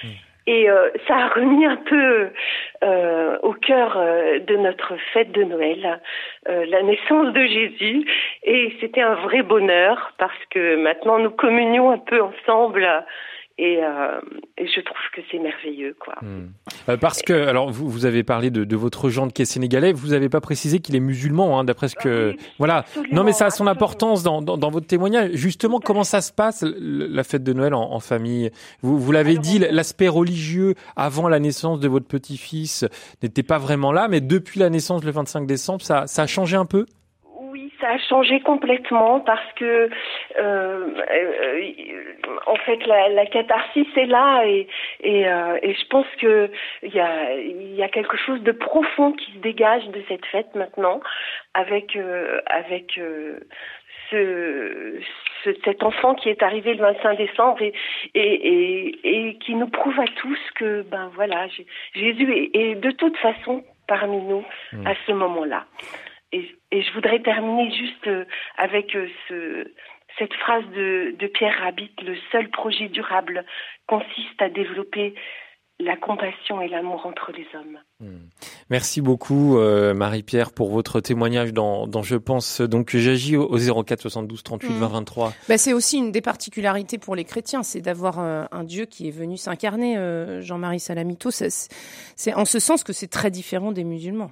Mmh. 0.04 0.08
Et 0.48 0.70
euh, 0.70 0.90
ça 1.08 1.18
a 1.18 1.28
remis 1.28 1.66
un 1.66 1.76
peu 1.76 2.30
euh, 2.82 3.38
au 3.44 3.52
cœur 3.52 3.98
euh, 3.98 4.40
de 4.40 4.56
notre 4.56 4.96
fête 5.12 5.34
de 5.34 5.44
Noël 5.44 6.00
euh, 6.48 6.66
la 6.68 6.84
naissance 6.84 7.34
de 7.34 7.46
Jésus. 7.46 8.06
Et 8.44 8.74
c'était 8.80 9.02
un 9.02 9.16
vrai 9.16 9.44
bonheur 9.44 10.14
parce 10.18 10.40
que 10.50 10.78
maintenant 10.78 11.20
nous 11.20 11.32
communions 11.32 11.92
un 11.92 11.98
peu 11.98 12.22
ensemble 12.22 12.88
et, 13.60 13.84
euh, 13.84 14.20
et, 14.58 14.68
je 14.68 14.82
trouve 14.82 14.98
que 15.14 15.22
c'est 15.32 15.40
merveilleux, 15.40 15.96
quoi. 16.00 16.14
Mmh. 16.22 16.50
Euh, 16.90 16.98
parce 16.98 17.24
que, 17.24 17.34
alors, 17.34 17.72
vous, 17.72 17.90
vous 17.90 18.06
avez 18.06 18.24
parlé 18.24 18.52
de, 18.52 18.64
de 18.64 18.76
votre 18.76 19.10
gendre 19.10 19.34
qui 19.34 19.42
est 19.42 19.46
sénégalais, 19.46 19.94
vous 19.94 20.10
n'avez 20.10 20.30
pas 20.30 20.42
précisé 20.42 20.80
qu'il 20.80 20.96
est 20.96 21.00
musulman, 21.00 21.60
hein, 21.60 21.64
d'après 21.64 21.88
ce 21.88 21.96
que, 21.96 22.32
oui, 22.32 22.40
voilà. 22.60 22.86
Non, 23.12 23.24
mais 23.24 23.32
ça 23.32 23.46
a 23.46 23.50
son 23.50 23.66
absolument. 23.66 23.72
importance 23.72 24.24
dans, 24.24 24.42
dans, 24.44 24.58
dans, 24.58 24.70
votre 24.70 24.86
témoignage. 24.86 25.32
Justement, 25.34 25.80
comment 25.80 26.04
ça 26.04 26.22
se 26.22 26.32
passe 26.32 26.64
la 26.64 27.24
fête 27.24 27.44
de 27.44 27.54
Noël 27.54 27.74
en, 27.74 27.94
en 27.94 28.00
famille? 28.00 28.52
Vous, 28.84 29.00
vous 29.00 29.12
l'avez 29.12 29.40
dit, 29.40 29.58
l'aspect 29.58 30.08
religieux 30.08 30.76
avant 30.96 31.28
la 31.28 31.40
naissance 31.40 31.80
de 31.80 31.88
votre 31.88 32.08
petit-fils 32.08 32.86
n'était 33.24 33.44
pas 33.44 33.58
vraiment 33.58 33.92
là, 33.92 34.08
mais 34.08 34.22
depuis 34.22 34.60
la 34.60 34.70
naissance 34.70 35.04
le 35.04 35.12
25 35.12 35.48
décembre, 35.48 35.82
ça, 35.82 36.06
ça 36.06 36.24
a 36.24 36.28
changé 36.28 36.56
un 36.58 36.66
peu? 36.66 36.86
Ça 37.80 37.90
a 37.90 37.98
changé 37.98 38.40
complètement 38.40 39.20
parce 39.20 39.54
que 39.54 39.90
euh, 40.40 40.88
euh, 41.12 41.72
en 42.46 42.56
fait 42.56 42.86
la, 42.86 43.10
la 43.10 43.26
catharsis 43.26 43.88
est 43.96 44.06
là 44.06 44.44
et 44.46 44.68
et, 45.02 45.28
euh, 45.28 45.60
et 45.62 45.74
je 45.74 45.88
pense 45.88 46.08
que 46.20 46.50
il 46.84 46.94
y 46.94 47.00
a 47.00 47.34
il 47.34 47.76
y 47.76 47.84
a 47.84 47.90
quelque 47.90 48.18
chose 48.18 48.42
de 48.42 48.52
profond 48.52 49.14
qui 49.14 49.32
se 49.34 49.38
dégage 49.40 49.86
de 49.88 50.02
cette 50.08 50.26
fête 50.26 50.54
maintenant 50.56 51.02
avec 51.54 51.96
euh, 51.96 52.42
avec 52.48 52.98
euh, 52.98 53.40
ce, 54.10 55.00
ce, 55.44 55.50
cet 55.66 55.84
enfant 55.84 56.16
qui 56.16 56.30
est 56.30 56.42
arrivé 56.42 56.74
le 56.74 56.82
25 56.82 57.18
décembre 57.18 57.62
et, 57.62 57.74
et, 58.16 58.22
et, 58.22 59.28
et 59.28 59.38
qui 59.38 59.54
nous 59.54 59.68
prouve 59.68 60.00
à 60.00 60.08
tous 60.22 60.40
que 60.56 60.84
ben 60.84 61.12
voilà 61.16 61.48
Jésus 61.94 62.34
est, 62.34 62.56
est 62.56 62.76
de 62.76 62.92
toute 62.92 63.18
façon 63.18 63.64
parmi 63.88 64.18
nous 64.22 64.46
mmh. 64.74 64.88
à 64.88 64.94
ce 65.06 65.12
moment-là. 65.14 65.66
Et, 66.32 66.56
et, 66.72 66.82
je 66.82 66.94
voudrais 66.94 67.22
terminer 67.22 67.72
juste 67.72 68.08
euh, 68.08 68.26
avec 68.58 68.96
euh, 68.96 69.08
ce, 69.28 69.72
cette 70.20 70.34
phrase 70.34 70.66
de, 70.76 71.16
de 71.18 71.28
Pierre 71.28 71.58
Rabit, 71.62 71.92
le 72.06 72.16
seul 72.32 72.50
projet 72.50 72.90
durable 72.90 73.46
consiste 73.88 74.42
à 74.42 74.50
développer 74.50 75.16
la 75.80 75.96
compassion 75.96 76.60
et 76.60 76.68
l'amour 76.68 77.06
entre 77.06 77.32
les 77.32 77.46
hommes. 77.54 77.78
Hmm. 78.00 78.28
Merci 78.72 79.00
beaucoup 79.00 79.60
Marie-Pierre 79.60 80.52
pour 80.52 80.72
votre 80.72 81.00
témoignage 81.02 81.54
dans, 81.54 82.02
Je 82.02 82.16
pense 82.16 82.62
donc 82.62 82.98
j'agis 82.98 83.38
au 83.38 83.84
04 83.84 84.02
72 84.02 84.42
38 84.42 84.74
20 84.74 84.88
23. 84.88 85.34
c'est 85.56 85.74
aussi 85.74 86.00
une 86.00 86.12
des 86.12 86.22
particularités 86.22 86.98
pour 86.98 87.16
les 87.16 87.26
chrétiens, 87.26 87.62
c'est 87.62 87.82
d'avoir 87.82 88.18
un 88.18 88.64
Dieu 88.64 88.86
qui 88.86 89.08
est 89.08 89.12
venu 89.12 89.38
s'incarner. 89.38 90.42
Jean-Marie 90.42 90.80
Salamito, 90.80 91.30
c'est 91.30 92.34
en 92.34 92.46
ce 92.46 92.58
sens 92.58 92.84
que 92.84 92.92
c'est 92.92 93.08
très 93.08 93.30
différent 93.30 93.72
des 93.72 93.84
musulmans. 93.84 94.32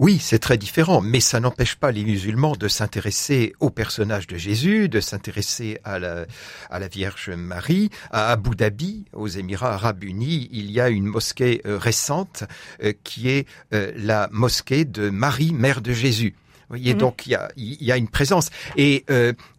Oui, 0.00 0.18
c'est 0.18 0.38
très 0.38 0.56
différent, 0.56 1.02
mais 1.02 1.20
ça 1.20 1.40
n'empêche 1.40 1.74
pas 1.74 1.92
les 1.92 2.04
musulmans 2.04 2.56
de 2.56 2.68
s'intéresser 2.68 3.52
au 3.60 3.68
personnage 3.68 4.26
de 4.26 4.38
Jésus, 4.38 4.88
de 4.88 4.98
s'intéresser 4.98 5.78
à 5.84 5.98
la, 5.98 6.24
à 6.70 6.78
la 6.78 6.88
Vierge 6.88 7.28
Marie. 7.28 7.90
À 8.10 8.32
Abu 8.32 8.56
Dhabi, 8.56 9.04
aux 9.12 9.28
Émirats 9.28 9.74
arabes 9.74 10.02
unis, 10.02 10.48
il 10.52 10.70
y 10.70 10.80
a 10.80 10.88
une 10.88 11.04
mosquée 11.04 11.60
euh, 11.66 11.76
récente 11.76 12.44
euh, 12.82 12.94
qui 13.04 13.28
est 13.28 13.46
euh, 13.74 13.92
la 13.94 14.30
mosquée 14.32 14.86
de 14.86 15.10
Marie, 15.10 15.52
mère 15.52 15.82
de 15.82 15.92
Jésus. 15.92 16.34
Vous 16.70 16.76
voyez, 16.76 16.94
mhm. 16.94 17.00
donc 17.00 17.26
il 17.26 17.32
y 17.32 17.34
a, 17.34 17.52
il 17.58 17.82
y 17.82 17.92
a 17.92 17.98
une 17.98 18.08
présence. 18.08 18.48
Et 18.78 19.04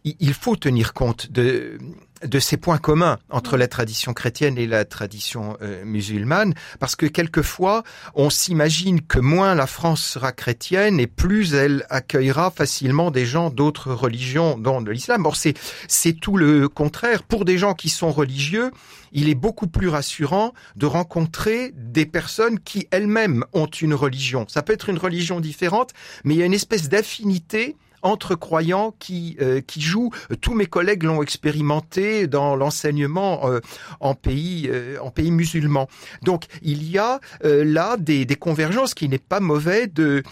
il 0.03 0.33
faut 0.33 0.55
tenir 0.55 0.93
compte 0.93 1.31
de 1.31 1.77
de 2.25 2.39
ces 2.39 2.57
points 2.57 2.77
communs 2.77 3.17
entre 3.29 3.57
la 3.57 3.67
tradition 3.67 4.13
chrétienne 4.13 4.57
et 4.57 4.67
la 4.67 4.85
tradition 4.85 5.57
euh, 5.61 5.83
musulmane, 5.85 6.53
parce 6.79 6.95
que 6.95 7.05
quelquefois, 7.05 7.83
on 8.15 8.29
s'imagine 8.29 9.01
que 9.01 9.19
moins 9.19 9.55
la 9.55 9.67
France 9.67 10.03
sera 10.03 10.31
chrétienne 10.31 10.99
et 10.99 11.07
plus 11.07 11.53
elle 11.53 11.85
accueillera 11.89 12.51
facilement 12.51 13.11
des 13.11 13.25
gens 13.25 13.49
d'autres 13.49 13.93
religions, 13.93 14.57
dont 14.57 14.81
de 14.81 14.91
l'islam. 14.91 15.25
Or, 15.25 15.35
c'est, 15.35 15.53
c'est 15.87 16.13
tout 16.13 16.37
le 16.37 16.69
contraire. 16.69 17.23
Pour 17.23 17.45
des 17.45 17.57
gens 17.57 17.73
qui 17.73 17.89
sont 17.89 18.11
religieux, 18.11 18.71
il 19.11 19.29
est 19.29 19.35
beaucoup 19.35 19.67
plus 19.67 19.89
rassurant 19.89 20.53
de 20.75 20.85
rencontrer 20.85 21.73
des 21.75 22.05
personnes 22.05 22.59
qui 22.59 22.87
elles-mêmes 22.91 23.43
ont 23.53 23.67
une 23.67 23.93
religion. 23.93 24.45
Ça 24.47 24.61
peut 24.61 24.73
être 24.73 24.89
une 24.89 24.97
religion 24.97 25.39
différente, 25.39 25.91
mais 26.23 26.35
il 26.35 26.37
y 26.37 26.43
a 26.43 26.45
une 26.45 26.53
espèce 26.53 26.89
d'affinité 26.89 27.75
entre 28.03 28.35
croyants 28.35 28.93
qui 28.99 29.37
euh, 29.41 29.61
qui 29.61 29.81
jouent. 29.81 30.11
Tous 30.41 30.53
mes 30.53 30.65
collègues 30.65 31.03
l'ont 31.03 31.21
expérimenté 31.21 32.27
dans 32.27 32.55
l'enseignement 32.55 33.49
euh, 33.49 33.59
en 33.99 34.15
pays 34.15 34.69
euh, 34.69 34.97
en 35.01 35.11
pays 35.11 35.31
musulmans. 35.31 35.87
Donc 36.23 36.45
il 36.61 36.89
y 36.89 36.97
a 36.97 37.19
là 37.43 37.97
des, 37.97 38.25
des 38.25 38.35
convergences 38.35 38.93
qui 38.93 39.09
n'est 39.09 39.17
pas 39.17 39.39
mauvais 39.39 39.87
de 39.87 40.23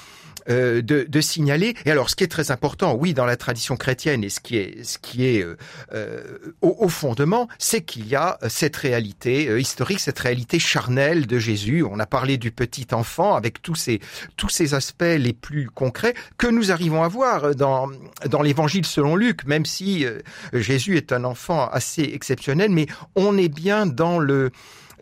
euh, 0.49 0.81
de, 0.81 1.05
de, 1.07 1.21
signaler. 1.21 1.75
Et 1.85 1.91
alors, 1.91 2.09
ce 2.09 2.15
qui 2.15 2.23
est 2.23 2.27
très 2.27 2.51
important, 2.51 2.93
oui, 2.93 3.13
dans 3.13 3.25
la 3.25 3.37
tradition 3.37 3.75
chrétienne 3.75 4.23
et 4.23 4.29
ce 4.29 4.39
qui 4.39 4.57
est, 4.57 4.83
ce 4.83 4.97
qui 4.97 5.25
est 5.25 5.43
euh, 5.43 5.57
euh 5.93 6.23
au, 6.61 6.75
au, 6.79 6.89
fondement, 6.89 7.47
c'est 7.57 7.81
qu'il 7.81 8.07
y 8.07 8.15
a 8.15 8.37
cette 8.47 8.75
réalité 8.75 9.47
euh, 9.49 9.59
historique, 9.59 9.99
cette 9.99 10.19
réalité 10.19 10.59
charnelle 10.59 11.27
de 11.27 11.39
Jésus. 11.39 11.83
On 11.83 11.99
a 11.99 12.05
parlé 12.05 12.37
du 12.37 12.51
petit 12.51 12.87
enfant 12.91 13.35
avec 13.35 13.61
tous 13.61 13.75
ces 13.75 13.99
tous 14.37 14.49
ces 14.49 14.73
aspects 14.73 15.03
les 15.03 15.33
plus 15.33 15.69
concrets 15.69 16.13
que 16.37 16.47
nous 16.47 16.71
arrivons 16.71 17.03
à 17.03 17.07
voir 17.07 17.55
dans 17.55 17.89
dans 18.25 18.41
l'Évangile 18.41 18.85
selon 18.85 19.15
Luc, 19.15 19.45
même 19.45 19.65
si 19.65 20.05
Jésus 20.53 20.97
est 20.97 21.11
un 21.11 21.23
enfant 21.23 21.69
assez 21.69 22.03
exceptionnel, 22.03 22.71
mais 22.71 22.87
on 23.15 23.37
est 23.37 23.49
bien 23.49 23.85
dans 23.85 24.19
le 24.19 24.51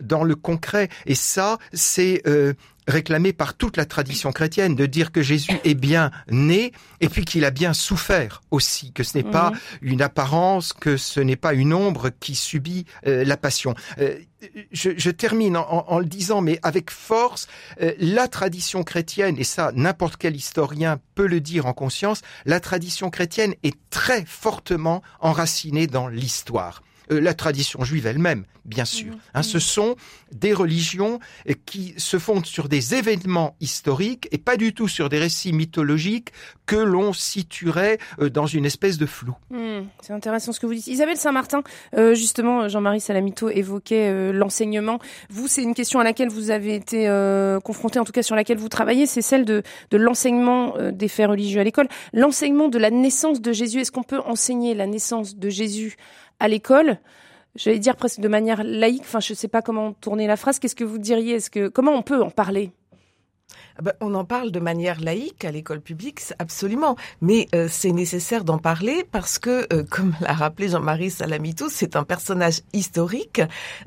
dans 0.00 0.24
le 0.24 0.34
concret. 0.34 0.88
Et 1.06 1.14
ça, 1.14 1.58
c'est 1.72 2.22
euh, 2.26 2.54
réclamé 2.86 3.32
par 3.32 3.54
toute 3.54 3.76
la 3.76 3.84
tradition 3.84 4.32
chrétienne 4.32 4.74
de 4.74 4.86
dire 4.86 5.12
que 5.12 5.22
Jésus 5.22 5.58
est 5.64 5.74
bien 5.74 6.10
né 6.30 6.72
et 7.00 7.08
puis 7.08 7.24
qu'il 7.24 7.44
a 7.44 7.50
bien 7.50 7.74
souffert 7.74 8.42
aussi, 8.50 8.92
que 8.92 9.02
ce 9.02 9.18
n'est 9.18 9.24
pas 9.24 9.50
mhm. 9.50 9.58
une 9.82 10.02
apparence, 10.02 10.72
que 10.72 10.96
ce 10.96 11.20
n'est 11.20 11.36
pas 11.36 11.52
une 11.52 11.74
ombre 11.74 12.10
qui 12.20 12.34
subit 12.34 12.86
euh, 13.06 13.24
la 13.24 13.36
passion. 13.36 13.74
Euh, 13.98 14.18
je, 14.72 14.90
je, 14.96 15.10
termine 15.10 15.56
en, 15.56 15.84
en, 15.88 15.98
le 15.98 16.04
disant, 16.04 16.40
mais 16.40 16.60
avec 16.62 16.92
force, 16.92 17.48
la 17.98 18.28
tradition 18.28 18.84
chrétienne, 18.84 19.34
et 19.36 19.42
ça 19.42 19.72
n'importe 19.74 20.16
quel 20.16 20.36
historien 20.36 21.00
peut 21.16 21.26
le 21.26 21.40
dire 21.40 21.66
en 21.66 21.72
conscience, 21.72 22.22
la 22.46 22.60
tradition 22.60 23.10
chrétienne 23.10 23.54
est 23.64 23.76
très 23.90 24.24
fortement 24.24 25.02
enracinée 25.18 25.88
dans 25.88 26.06
l'histoire. 26.06 26.82
Euh, 27.10 27.20
la 27.20 27.34
tradition 27.34 27.84
juive 27.84 28.06
elle-même, 28.06 28.44
bien 28.64 28.84
sûr. 28.84 29.12
Mhm. 29.12 29.18
Hein, 29.34 29.42
ce 29.42 29.58
sont 29.58 29.96
des 30.32 30.52
religions 30.52 31.18
euh, 31.48 31.54
qui 31.66 31.94
se 31.96 32.18
fondent 32.18 32.46
sur 32.46 32.68
des 32.68 32.94
événements 32.94 33.56
historiques 33.60 34.28
et 34.30 34.38
pas 34.38 34.56
du 34.56 34.74
tout 34.74 34.88
sur 34.88 35.08
des 35.08 35.18
récits 35.18 35.52
mythologiques 35.52 36.32
que 36.66 36.76
l'on 36.76 37.12
situerait 37.12 37.98
euh, 38.20 38.30
dans 38.30 38.46
une 38.46 38.66
espèce 38.66 38.98
de 38.98 39.06
flou. 39.06 39.34
Hmm, 39.50 39.86
c'est 40.02 40.12
intéressant 40.12 40.52
ce 40.52 40.60
que 40.60 40.66
vous 40.66 40.74
dites. 40.74 40.86
Isabelle 40.86 41.16
Saint-Martin, 41.16 41.62
justement, 42.12 42.68
Jean-Marie 42.68 43.00
Salamito 43.00 43.48
évoquait 43.48 44.32
l'enseignement. 44.32 44.98
Vous, 45.30 45.48
c'est 45.48 45.62
une 45.62 45.74
question 45.74 46.00
à 46.00 46.04
laquelle 46.04 46.28
vous 46.28 46.50
avez 46.50 46.74
été 46.74 47.06
confronté, 47.64 47.98
en 47.98 48.04
tout 48.04 48.12
cas 48.12 48.22
sur 48.22 48.36
laquelle 48.36 48.58
vous 48.58 48.68
travaillez, 48.68 49.06
c'est 49.06 49.22
celle 49.22 49.44
de, 49.44 49.62
de 49.90 49.96
l'enseignement 49.96 50.74
des 50.92 51.08
faits 51.08 51.28
religieux 51.28 51.60
à 51.60 51.64
l'école. 51.64 51.88
L'enseignement 52.12 52.68
de 52.68 52.78
la 52.78 52.90
naissance 52.90 53.40
de 53.40 53.52
Jésus, 53.52 53.80
est-ce 53.80 53.92
qu'on 53.92 54.02
peut 54.02 54.20
enseigner 54.20 54.74
la 54.74 54.86
naissance 54.86 55.36
de 55.36 55.48
Jésus 55.48 55.96
à 56.40 56.48
l'école, 56.48 56.98
j'allais 57.54 57.78
dire 57.78 57.96
presque 57.96 58.20
de 58.20 58.28
manière 58.28 58.62
laïque, 58.64 59.02
enfin 59.02 59.20
je 59.20 59.32
ne 59.32 59.36
sais 59.36 59.48
pas 59.48 59.62
comment 59.62 59.92
tourner 59.92 60.26
la 60.26 60.36
phrase, 60.36 60.58
qu'est-ce 60.58 60.76
que 60.76 60.84
vous 60.84 60.98
diriez? 60.98 61.36
Est-ce 61.36 61.50
que 61.50 61.68
comment 61.68 61.92
on 61.92 62.02
peut 62.02 62.22
en 62.22 62.30
parler? 62.30 62.72
Ben, 63.82 63.92
on 64.00 64.14
en 64.14 64.24
parle 64.24 64.50
de 64.50 64.58
manière 64.58 65.00
laïque 65.00 65.44
à 65.44 65.52
l'école 65.52 65.80
publique, 65.80 66.20
absolument. 66.38 66.96
Mais 67.20 67.46
euh, 67.54 67.68
c'est 67.70 67.92
nécessaire 67.92 68.44
d'en 68.44 68.58
parler 68.58 69.04
parce 69.10 69.38
que, 69.38 69.72
euh, 69.72 69.84
comme 69.90 70.14
l'a 70.20 70.32
rappelé 70.32 70.68
Jean-Marie 70.68 71.10
Salamitou, 71.10 71.68
c'est 71.70 71.94
un 71.94 72.04
personnage 72.04 72.60
historique 72.72 73.40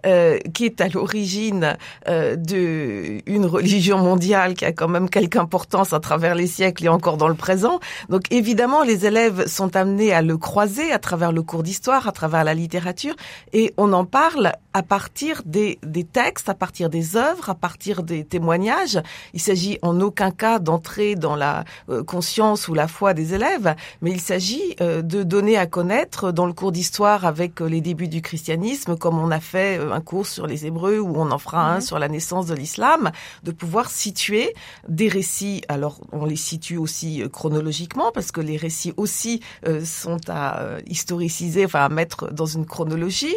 euh, 0.06 0.38
qui 0.54 0.66
est 0.66 0.82
à 0.82 0.88
l'origine 0.88 1.78
de 2.08 3.22
une 3.26 3.46
religion 3.46 3.98
mondiale 3.98 4.54
qui 4.54 4.66
a 4.66 4.72
quand 4.72 4.88
même 4.88 5.10
quelque 5.10 5.38
importance 5.38 5.94
à 5.94 6.00
travers 6.00 6.36
les 6.36 6.48
siècles 6.48 6.86
et 6.86 6.90
encore 6.90 7.18
dans 7.18 7.28
le 7.28 7.36
présent. 7.36 7.80
Donc 8.10 8.24
évidemment, 8.32 8.84
les 8.84 9.06
élèves 9.06 9.48
sont 9.48 9.76
amenés 9.76 10.14
à 10.14 10.22
le 10.22 10.38
croiser 10.38 10.92
à 10.92 11.00
travers 11.00 11.32
le 11.32 11.42
cours 11.42 11.64
d'histoire, 11.64 12.08
à 12.08 12.12
travers 12.12 12.44
la 12.44 12.54
littérature, 12.54 13.16
et 13.54 13.74
on 13.78 13.94
en 13.94 14.06
parle 14.06 14.54
à 14.74 14.84
partir 14.84 15.42
des, 15.46 15.80
des 15.84 16.04
textes, 16.04 16.50
à 16.50 16.54
partir 16.54 16.90
des 16.90 17.16
œuvres, 17.16 17.50
à 17.50 17.56
partir 17.56 18.04
des 18.04 18.24
témoignages. 18.24 19.02
Il 19.34 19.42
s'agit 19.42 19.78
en 19.82 20.00
aucun 20.00 20.32
cas 20.32 20.60
d'entrer 20.60 21.16
dans 21.16 21.36
la 21.36 21.66
euh, 21.90 22.04
conscience 22.04 22.68
ou 22.68 22.74
la 22.74 22.88
foi 22.88 23.14
des 23.14 23.34
élèves, 23.34 23.76
mais 24.02 24.12
il 24.12 24.22
s'agit 24.22 24.76
euh, 24.80 25.02
de 25.02 25.24
donner 25.24 25.58
à 25.58 25.66
connaître 25.66 26.32
dans 26.32 26.46
le 26.46 26.54
cours 26.54 26.72
d'histoire 26.72 27.26
avec 27.26 27.62
euh, 27.62 27.66
les 27.66 27.82
débuts 27.82 28.08
du 28.08 28.22
christianisme, 28.22 28.98
comme 28.98 29.20
on 29.20 29.32
a 29.32 29.40
fait 29.40 29.78
un 29.78 30.02
cours 30.02 30.28
sur 30.28 30.48
les 30.48 30.66
Hébreux 30.66 31.00
ou 31.00 31.14
on 31.18 31.32
en 31.32 31.38
fera 31.38 31.72
un 31.72 31.76
mhm. 31.76 31.82
sur 31.82 32.00
la 32.00 32.08
naissance 32.08 32.46
de 32.46 32.56
l'islam, 32.56 33.12
de 33.44 33.52
pouvoir 33.52 33.90
situer 33.90 34.54
des 34.88 35.08
récits. 35.10 35.64
Alors 35.68 36.00
on 36.12 36.26
les 36.26 36.36
situe 36.36 36.78
aussi 36.78 37.24
chronologiquement 37.32 38.12
parce 38.14 38.32
que 38.32 38.42
les 38.42 38.58
récits 38.58 38.94
aussi 38.98 39.42
sont 39.84 40.20
à 40.28 40.78
historiciser, 40.88 41.66
enfin 41.66 41.86
à 41.86 41.90
mettre 41.90 42.32
dans 42.32 42.46
une 42.46 42.66
chronologie, 42.66 43.36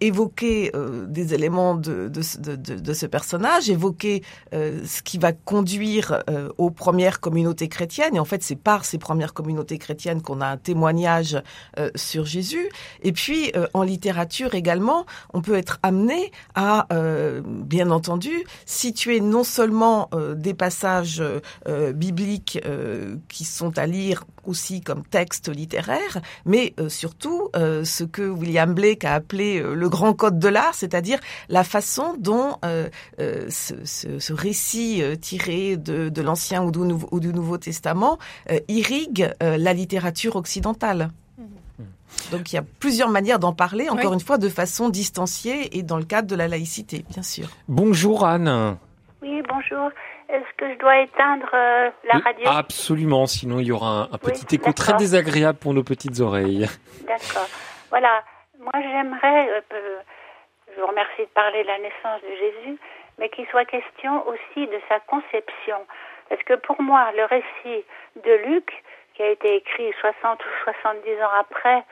évoquer 0.00 0.43
des 1.08 1.34
éléments 1.34 1.74
de, 1.74 2.10
ce 2.22 3.06
personnage, 3.06 3.70
évoquer 3.70 4.22
ce 4.52 5.02
qui 5.02 5.18
va 5.18 5.32
conduire 5.32 6.22
euh, 6.30 6.48
aux 6.58 6.70
premières 6.70 7.20
communautés 7.20 7.68
chrétiennes. 7.68 8.16
Et 8.16 8.20
en 8.20 8.24
fait, 8.24 8.42
c'est 8.42 8.56
par 8.56 8.84
ces 8.84 8.98
premières 8.98 9.34
communautés 9.34 9.78
chrétiennes 9.78 10.22
qu'on 10.22 10.40
a 10.40 10.46
un 10.46 10.56
témoignage 10.56 11.40
euh, 11.78 11.90
sur 11.94 12.24
Jésus. 12.24 12.68
Et 13.02 13.12
puis, 13.12 13.52
euh, 13.56 13.66
en 13.74 13.82
littérature 13.82 14.54
également, 14.54 15.06
on 15.32 15.40
peut 15.40 15.54
être 15.54 15.78
amené 15.82 16.32
à, 16.54 16.86
bien 17.44 17.90
entendu, 17.90 18.30
situer 18.66 19.20
non 19.20 19.44
seulement 19.44 20.08
des 20.36 20.54
passages 20.54 21.22
bibliques 21.94 22.60
qui 23.28 23.44
sont 23.44 23.78
à 23.78 23.86
lire 23.86 24.24
aussi 24.44 24.80
comme 24.80 25.04
texte 25.04 25.48
littéraire, 25.48 26.20
mais 26.44 26.74
surtout 26.88 27.50
ce 27.54 28.04
que 28.04 28.22
William 28.22 28.74
Blake 28.74 29.04
a 29.04 29.14
appelé 29.14 29.60
le 29.60 29.88
grand 29.88 30.14
code 30.14 30.33
de 30.38 30.48
l'art, 30.48 30.74
c'est-à-dire 30.74 31.18
la 31.48 31.64
façon 31.64 32.14
dont 32.18 32.56
ce, 33.18 33.74
ce, 33.84 34.18
ce, 34.18 34.32
récit 34.32 35.02
tiré 35.20 35.76
de, 35.76 36.22
l'Ancien 36.22 36.62
ou, 36.62 36.70
du 37.20 37.32
Nouveau 37.32 37.58
Testament 37.58 38.18
euh, 38.50 38.58
irrigue 38.68 39.30
euh, 39.42 39.56
la 39.58 39.72
littérature 39.72 40.36
occidentale. 40.36 41.08
Mm-hmm. 41.40 42.30
Donc 42.32 42.52
il 42.52 42.56
y 42.56 42.58
a 42.58 42.64
plusieurs 42.80 43.08
manières 43.08 43.38
d'en 43.38 43.52
parler, 43.52 43.88
encore 43.88 44.12
une 44.12 44.20
fois, 44.20 44.38
de 44.38 44.48
façon 44.48 44.88
distanciée 44.88 45.76
et 45.76 45.82
dans 45.82 45.98
le 45.98 46.04
cadre 46.04 46.28
de 46.28 46.36
la 46.36 46.48
laïcité, 46.48 47.04
bien 47.10 47.22
sûr. 47.22 47.48
Bonjour 47.68 48.26
Anne. 48.26 48.76
Oui, 49.22 49.42
bonjour. 49.48 49.90
Est-ce 50.28 50.56
que 50.56 50.72
je 50.72 50.78
dois 50.78 51.00
éteindre 51.02 51.48
euh, 51.54 51.90
la 52.12 52.18
radio? 52.18 52.44
Absolument, 52.46 53.26
sinon 53.26 53.58
il 53.60 53.66
y 53.66 53.72
aura 53.72 54.08
un, 54.10 54.18
petit 54.18 54.56
écho 54.56 54.72
très 54.72 54.94
désagréable 54.94 55.58
pour 55.58 55.74
nos 55.74 55.84
petites 55.84 56.20
oreilles. 56.20 56.66
D'accord. 57.06 57.48
Voilà. 57.90 58.22
Moi 58.58 58.72
j'aimerais, 58.74 59.48
je 60.74 60.80
vous 60.80 60.86
remercie 60.86 61.22
de 61.22 61.34
parler 61.34 61.62
de 61.62 61.68
la 61.68 61.78
naissance 61.78 62.20
de 62.22 62.34
Jésus, 62.36 62.78
mais 63.18 63.28
qu'il 63.28 63.46
soit 63.48 63.64
question 63.64 64.26
aussi 64.26 64.66
de 64.66 64.80
sa 64.88 65.00
conception. 65.00 65.86
Parce 66.28 66.42
que 66.42 66.54
pour 66.54 66.80
moi, 66.82 67.12
le 67.16 67.24
récit 67.24 67.84
de 68.16 68.32
Luc, 68.48 68.82
qui 69.14 69.22
a 69.22 69.30
été 69.30 69.56
écrit 69.56 69.92
60 70.00 70.44
ou 70.44 70.48
70 70.64 71.22
ans 71.22 71.30
après, 71.38 71.84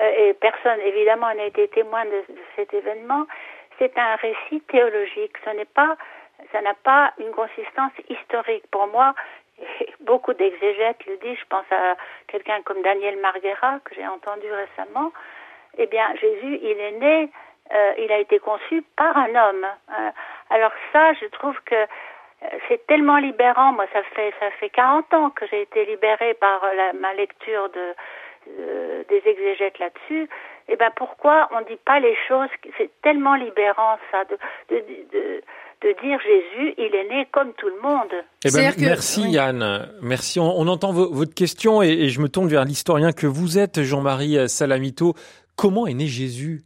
euh, 0.00 0.28
et 0.28 0.34
personne 0.34 0.80
évidemment 0.80 1.32
n'a 1.34 1.44
été 1.44 1.68
témoin 1.68 2.04
de, 2.04 2.24
cet 2.56 2.72
événement, 2.72 3.26
c'est 3.78 3.96
un 3.98 4.16
récit 4.16 4.60
théologique. 4.68 5.36
Ce 5.44 5.50
n'est 5.50 5.64
pas, 5.66 5.96
ça 6.52 6.62
n'a 6.62 6.74
pas 6.74 7.12
une 7.18 7.32
consistance 7.32 7.92
historique. 8.08 8.64
Pour 8.70 8.86
moi, 8.86 9.14
beaucoup 10.00 10.32
d'exégètes 10.32 11.04
le 11.06 11.16
disent. 11.18 11.38
Je 11.38 11.46
pense 11.48 11.70
à 11.70 11.96
quelqu'un 12.28 12.62
comme 12.62 12.82
Daniel 12.82 13.18
Marguera 13.18 13.80
que 13.84 13.94
j'ai 13.94 14.06
entendu 14.06 14.46
récemment. 14.50 15.12
Eh 15.76 15.86
bien, 15.86 16.14
Jésus, 16.20 16.58
il 16.62 16.80
est 16.80 16.92
né, 16.92 17.28
euh, 17.72 17.92
il 17.98 18.12
a 18.12 18.18
été 18.18 18.38
conçu 18.38 18.84
par 18.96 19.16
un 19.16 19.30
homme. 19.30 19.64
Euh, 19.64 20.10
alors 20.50 20.72
ça, 20.92 21.14
je 21.14 21.26
trouve 21.26 21.56
que 21.64 21.74
euh, 21.74 22.46
c'est 22.68 22.86
tellement 22.86 23.16
libérant. 23.16 23.72
Moi, 23.72 23.86
ça 23.92 24.02
fait 24.14 24.34
ça 24.38 24.50
fait 24.60 24.68
40 24.68 25.14
ans 25.14 25.30
que 25.30 25.46
j'ai 25.50 25.62
été 25.62 25.86
libérée 25.86 26.34
par 26.34 26.60
la, 26.76 26.92
ma 26.92 27.14
lecture 27.14 27.70
de, 27.70 29.04
des 29.08 29.22
exégètes 29.24 29.78
là-dessus. 29.78 30.28
Eh 30.68 30.76
ben 30.76 30.90
pourquoi 30.94 31.48
on 31.52 31.62
dit 31.62 31.78
pas 31.86 32.00
les 32.00 32.16
choses 32.28 32.48
C'est 32.76 32.90
tellement 33.00 33.34
libérant 33.34 33.98
ça 34.10 34.24
de, 34.24 34.36
de, 34.68 34.84
de, 35.12 35.42
de 35.82 36.02
dire 36.02 36.18
Jésus, 36.20 36.74
il 36.76 36.94
est 36.94 37.08
né 37.08 37.26
comme 37.32 37.54
tout 37.54 37.68
le 37.68 37.80
monde. 37.80 38.12
Eh 38.44 38.50
ben, 38.50 38.74
merci 38.78 39.22
Yann, 39.30 39.88
merci. 40.02 40.38
On, 40.38 40.50
on 40.58 40.68
entend 40.68 40.92
votre 40.92 41.34
question 41.34 41.82
et, 41.82 41.88
et, 41.88 42.08
je 42.10 42.20
me 42.20 42.28
tourne 42.28 42.48
vers 42.48 42.64
l'historien 42.64 43.12
que 43.12 43.26
vous 43.26 43.58
êtes, 43.58 43.82
Jean-Marie 43.82 44.48
Salamito. 44.50 45.14
Comment 45.56 45.86
est 45.86 45.94
né 45.94 46.06
Jésus? 46.06 46.62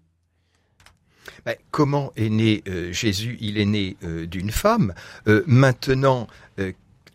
Ben, 1.44 1.56
comment 1.70 2.12
est 2.16 2.28
né 2.28 2.62
euh, 2.68 2.92
Jésus? 2.92 3.38
Il 3.40 3.58
est 3.58 3.64
né 3.64 3.96
euh, 4.04 4.26
d'une 4.26 4.50
femme. 4.50 4.94
Euh, 5.26 5.42
maintenant, 5.46 6.28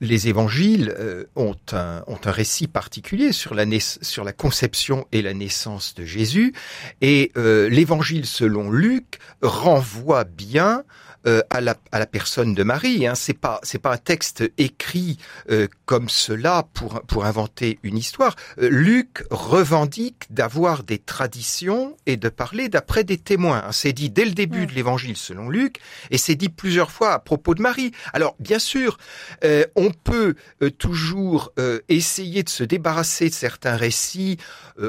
les 0.02 0.28
évangiles 0.28 0.94
ont, 1.36 1.56
un, 1.72 2.04
récit 2.26 2.68
particulier 2.68 3.32
sur 3.32 3.54
la 3.54 4.34
conception 4.34 5.08
et 5.14 5.22
la 5.22 5.34
naissance 5.34 5.96
de 5.96 6.04
Jésus. 6.04 6.54
Et 7.00 7.32
l'évangile 7.36 8.26
selon 8.26 8.70
Luc 8.70 9.20
renvoie 9.42 10.26
bien 10.26 10.84
euh, 11.26 11.42
à, 11.50 11.62
la, 11.62 11.76
à 11.94 12.00
la 12.00 12.06
personne 12.06 12.54
de 12.54 12.64
Marie. 12.64 13.08
Hein. 13.08 13.16
C'est 13.16 13.38
pas 13.38 13.62
c'est 13.64 13.78
pas 13.78 13.94
un 13.94 13.98
texte 13.98 14.44
écrit 14.58 15.18
euh, 15.50 15.70
comme 15.86 16.10
cela 16.10 16.68
pour 16.74 17.02
pour 17.04 17.24
inventer 17.24 17.80
une 17.82 17.98
histoire. 17.98 18.36
Euh, 18.62 18.68
Luc 18.70 19.24
revendique 19.32 20.26
d'avoir 20.32 20.84
des 20.84 20.98
traditions 20.98 21.96
et 22.08 22.18
de 22.18 22.28
parler 22.28 22.68
d'après 22.68 23.06
des 23.06 23.18
témoins. 23.18 23.64
Hein. 23.66 23.72
C'est 23.72 23.94
dit 23.94 24.10
dès 24.10 24.26
le 24.26 24.32
début 24.32 24.66
de 24.66 24.74
l'Évangile 24.74 25.16
selon 25.16 25.48
Luc 25.48 25.80
et 26.12 26.18
c'est 26.18 26.36
dit 26.36 26.50
plusieurs 26.50 26.92
fois 26.92 27.14
à 27.14 27.20
propos 27.20 27.56
de 27.56 27.62
Marie. 27.62 27.94
Alors 28.12 28.36
bien 28.40 28.60
sûr, 28.60 28.98
on 29.76 29.92
peut 29.92 30.36
toujours 30.78 31.54
essayer 31.88 32.44
de 32.44 32.50
se 32.50 32.66
débarrasser 32.66 33.30
de 33.30 33.34
certains 33.34 33.78
récits 33.78 34.38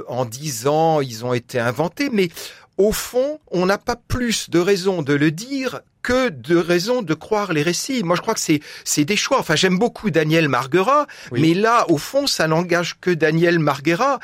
en 0.08 0.24
disant 0.24 1.00
ils 1.00 1.24
ont 1.24 1.32
été 1.32 1.60
inventés, 1.60 2.10
mais 2.10 2.28
au 2.76 2.90
fond, 2.92 3.38
on 3.50 3.66
n'a 3.66 3.78
pas 3.78 3.96
plus 3.96 4.50
de 4.50 4.58
raison 4.58 5.02
de 5.02 5.14
le 5.14 5.30
dire 5.30 5.80
que 6.04 6.28
de 6.28 6.54
raison 6.56 7.02
de 7.02 7.14
croire 7.14 7.52
les 7.52 7.62
récits. 7.62 8.04
Moi, 8.04 8.14
je 8.14 8.20
crois 8.20 8.34
que 8.34 8.40
c'est 8.40 8.60
c'est 8.84 9.04
des 9.04 9.16
choix. 9.16 9.40
Enfin, 9.40 9.56
j'aime 9.56 9.78
beaucoup 9.78 10.10
Daniel 10.10 10.48
Marguera, 10.48 11.06
mais 11.32 11.54
là, 11.54 11.86
au 11.88 11.96
fond, 11.96 12.26
ça 12.28 12.46
n'engage 12.46 12.96
que 13.00 13.10
Daniel 13.10 13.58
Marguera. 13.58 14.20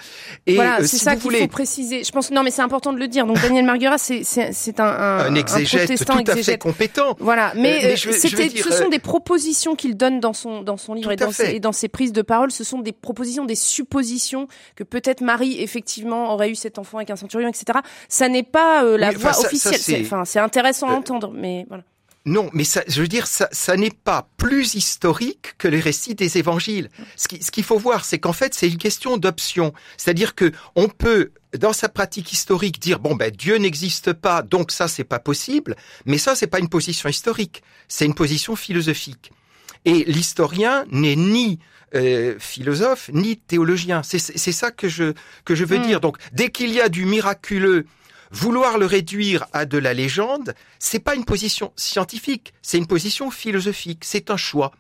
Et 0.46 0.54
voilà, 0.54 0.80
euh, 0.80 0.84
c'est 0.86 0.98
ça 0.98 1.16
qu'il 1.16 1.34
faut 1.34 1.46
préciser. 1.48 2.04
Je 2.04 2.12
pense 2.12 2.30
non, 2.30 2.42
mais 2.42 2.50
c'est 2.50 2.62
important 2.62 2.92
de 2.92 2.98
le 2.98 3.08
dire. 3.08 3.26
Donc 3.26 3.40
Daniel 3.40 3.64
Marguera, 3.64 3.96
c'est 3.98 4.22
c'est 4.22 4.78
un, 4.78 4.84
un, 4.84 5.18
un 5.26 5.34
exégète 5.34 6.04
tout 6.04 6.12
à 6.12 6.36
fait 6.36 6.58
compétent. 6.58 7.16
Voilà, 7.18 7.52
mais, 7.56 7.78
euh, 7.78 7.88
mais 7.88 7.96
je, 7.96 8.10
c'était, 8.12 8.50
ce 8.50 8.70
sont 8.70 8.84
euh, 8.84 8.88
des 8.90 8.98
propositions 8.98 9.74
qu'il 9.74 9.96
donne 9.96 10.20
dans 10.20 10.34
son 10.34 10.62
dans 10.62 10.76
son 10.76 10.92
livre 10.92 11.10
et 11.10 11.16
dans, 11.16 11.32
ses, 11.32 11.54
et 11.54 11.60
dans 11.60 11.72
ses 11.72 11.88
prises 11.88 12.12
de 12.12 12.22
parole. 12.22 12.50
Ce 12.50 12.62
sont 12.62 12.80
des 12.80 12.92
propositions, 12.92 13.46
des 13.46 13.54
suppositions 13.54 14.48
que 14.76 14.84
peut-être 14.84 15.22
Marie 15.22 15.62
effectivement 15.62 16.34
aurait 16.34 16.50
eu 16.50 16.54
cet 16.54 16.78
enfant 16.78 16.98
avec 16.98 17.08
un 17.08 17.16
centurion, 17.16 17.48
etc. 17.48 17.78
Ça 18.10 18.28
n'est 18.28 18.42
pas 18.42 18.84
la 18.84 19.12
voix 19.12 19.38
officielle. 19.40 20.02
Enfin, 20.02 20.26
c'est 20.26 20.40
intéressant 20.40 20.88
à 20.90 20.92
entendre, 20.92 21.32
mais 21.34 21.66
non, 22.26 22.50
mais 22.52 22.64
ça, 22.64 22.82
je 22.86 23.00
veux 23.00 23.08
dire, 23.08 23.26
ça, 23.26 23.48
ça 23.50 23.76
n'est 23.76 23.90
pas 23.90 24.28
plus 24.36 24.74
historique 24.74 25.54
que 25.56 25.68
les 25.68 25.80
récits 25.80 26.14
des 26.14 26.36
évangiles. 26.36 26.90
Ce 27.16 27.28
qu'il 27.28 27.42
ce 27.42 27.62
faut 27.62 27.78
voir, 27.78 28.04
c'est 28.04 28.18
qu'en 28.18 28.34
fait, 28.34 28.52
c'est 28.54 28.68
une 28.68 28.76
question 28.76 29.16
d'option. 29.16 29.72
C'est-à-dire 29.96 30.34
que 30.34 30.52
on 30.76 30.88
peut, 30.88 31.32
dans 31.56 31.72
sa 31.72 31.88
pratique 31.88 32.32
historique, 32.32 32.78
dire 32.78 33.00
bon 33.00 33.14
ben 33.14 33.30
Dieu 33.30 33.56
n'existe 33.56 34.12
pas, 34.12 34.42
donc 34.42 34.70
ça 34.70 34.86
c'est 34.86 35.04
pas 35.04 35.18
possible. 35.18 35.76
Mais 36.04 36.18
ça, 36.18 36.34
c'est 36.34 36.46
pas 36.46 36.58
une 36.58 36.68
position 36.68 37.08
historique, 37.08 37.62
c'est 37.88 38.04
une 38.04 38.14
position 38.14 38.54
philosophique. 38.54 39.32
Et 39.86 40.04
l'historien 40.04 40.84
n'est 40.90 41.16
ni 41.16 41.58
euh, 41.94 42.36
philosophe 42.38 43.10
ni 43.14 43.38
théologien. 43.38 44.02
C'est 44.02 44.18
ça 44.52 44.70
que 44.70 44.88
je 44.88 45.14
que 45.46 45.54
je 45.54 45.64
veux 45.64 45.78
hmm. 45.78 45.86
dire. 45.86 46.00
Donc, 46.00 46.18
dès 46.32 46.50
qu'il 46.50 46.70
y 46.70 46.82
a 46.82 46.90
du 46.90 47.06
miraculeux 47.06 47.86
Vouloir 48.30 48.78
le 48.78 48.86
réduire 48.86 49.46
à 49.52 49.66
de 49.66 49.76
la 49.76 49.92
légende, 49.92 50.54
c'est 50.78 51.00
pas 51.00 51.16
une 51.16 51.24
position 51.24 51.72
scientifique, 51.74 52.52
c'est 52.62 52.78
une 52.78 52.86
position 52.86 53.30
philosophique, 53.30 54.04
c'est 54.04 54.30
un 54.30 54.36
choix. 54.36 54.72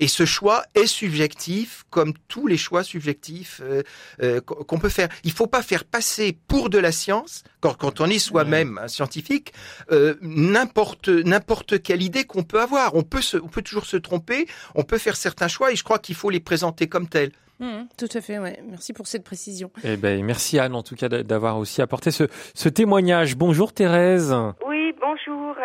Et 0.00 0.08
ce 0.08 0.24
choix 0.24 0.64
est 0.74 0.86
subjectif, 0.86 1.84
comme 1.90 2.12
tous 2.28 2.46
les 2.46 2.56
choix 2.56 2.84
subjectifs 2.84 3.60
euh, 3.62 3.82
euh, 4.22 4.40
qu'on 4.40 4.78
peut 4.78 4.88
faire. 4.88 5.08
Il 5.24 5.32
faut 5.32 5.46
pas 5.46 5.62
faire 5.62 5.84
passer 5.84 6.38
pour 6.46 6.70
de 6.70 6.78
la 6.78 6.92
science, 6.92 7.42
quand, 7.60 7.74
quand 7.74 8.00
on 8.00 8.06
est 8.06 8.18
soi-même 8.18 8.78
un 8.78 8.88
scientifique, 8.88 9.52
euh, 9.90 10.14
n'importe 10.20 11.08
n'importe 11.08 11.82
quelle 11.82 12.02
idée 12.02 12.24
qu'on 12.24 12.44
peut 12.44 12.60
avoir. 12.60 12.94
On 12.94 13.02
peut, 13.02 13.22
se, 13.22 13.36
on 13.36 13.48
peut 13.48 13.62
toujours 13.62 13.86
se 13.86 13.96
tromper, 13.96 14.46
on 14.74 14.84
peut 14.84 14.98
faire 14.98 15.16
certains 15.16 15.48
choix, 15.48 15.72
et 15.72 15.76
je 15.76 15.84
crois 15.84 15.98
qu'il 15.98 16.14
faut 16.14 16.30
les 16.30 16.40
présenter 16.40 16.88
comme 16.88 17.08
tels. 17.08 17.32
Mmh, 17.60 17.84
tout 17.98 18.08
à 18.14 18.20
fait, 18.20 18.38
ouais. 18.38 18.58
Merci 18.64 18.92
pour 18.92 19.06
cette 19.06 19.24
précision. 19.24 19.70
Eh 19.84 19.96
ben, 19.96 20.24
merci 20.24 20.58
Anne, 20.58 20.74
en 20.74 20.82
tout 20.82 20.94
cas, 20.94 21.08
d'avoir 21.08 21.58
aussi 21.58 21.82
apporté 21.82 22.10
ce, 22.10 22.24
ce 22.54 22.68
témoignage. 22.68 23.36
Bonjour 23.36 23.72
Thérèse. 23.72 24.34
Oui, 24.66 24.94
bonjour. 25.00 25.56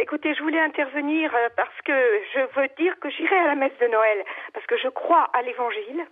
Écoutez, 0.00 0.32
je 0.34 0.42
voulais 0.42 0.60
intervenir 0.60 1.34
euh, 1.34 1.48
parce 1.56 1.74
que 1.84 1.92
je 2.34 2.40
veux 2.54 2.68
dire 2.78 2.94
que 3.00 3.10
j'irai 3.10 3.36
à 3.36 3.46
la 3.46 3.54
messe 3.56 3.76
de 3.80 3.88
Noël, 3.88 4.24
parce 4.54 4.64
que 4.66 4.76
je 4.78 4.88
crois 4.88 5.28
à 5.32 5.42
l'évangile, 5.42 6.06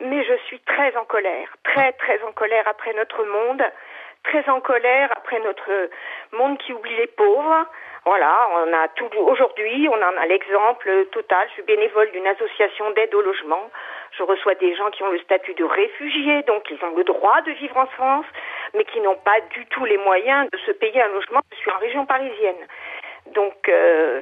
mais 0.00 0.24
je 0.24 0.36
suis 0.46 0.60
très 0.60 0.96
en 0.96 1.04
colère, 1.04 1.48
très 1.64 1.92
très 1.94 2.22
en 2.22 2.32
colère 2.32 2.66
après 2.68 2.94
notre 2.94 3.24
monde, 3.24 3.62
très 4.22 4.48
en 4.48 4.60
colère 4.60 5.10
après 5.16 5.40
notre 5.40 5.90
monde 6.32 6.58
qui 6.58 6.72
oublie 6.72 6.96
les 6.96 7.08
pauvres. 7.08 7.66
Voilà, 8.06 8.48
on 8.52 8.72
a 8.72 8.88
tout 8.88 9.10
aujourd'hui, 9.18 9.88
on 9.88 9.94
en 9.94 10.16
a 10.22 10.26
l'exemple 10.26 11.06
total. 11.10 11.46
Je 11.48 11.54
suis 11.54 11.62
bénévole 11.62 12.10
d'une 12.12 12.26
association 12.26 12.90
d'aide 12.92 13.14
au 13.14 13.22
logement. 13.22 13.70
Je 14.16 14.22
reçois 14.22 14.54
des 14.54 14.74
gens 14.76 14.90
qui 14.90 15.02
ont 15.02 15.10
le 15.10 15.18
statut 15.20 15.54
de 15.54 15.64
réfugiés, 15.64 16.42
donc 16.42 16.70
ils 16.70 16.84
ont 16.84 16.94
le 16.96 17.04
droit 17.04 17.40
de 17.42 17.52
vivre 17.52 17.76
en 17.76 17.86
France, 17.86 18.26
mais 18.74 18.84
qui 18.84 19.00
n'ont 19.00 19.16
pas 19.16 19.40
du 19.50 19.66
tout 19.66 19.84
les 19.84 19.98
moyens 19.98 20.48
de 20.50 20.58
se 20.58 20.70
payer 20.72 21.02
un 21.02 21.08
logement. 21.08 21.40
Je 21.52 21.56
suis 21.56 21.70
en 21.70 21.78
région 21.78 22.06
parisienne. 22.06 22.66
Donc, 23.34 23.68
euh, 23.68 24.20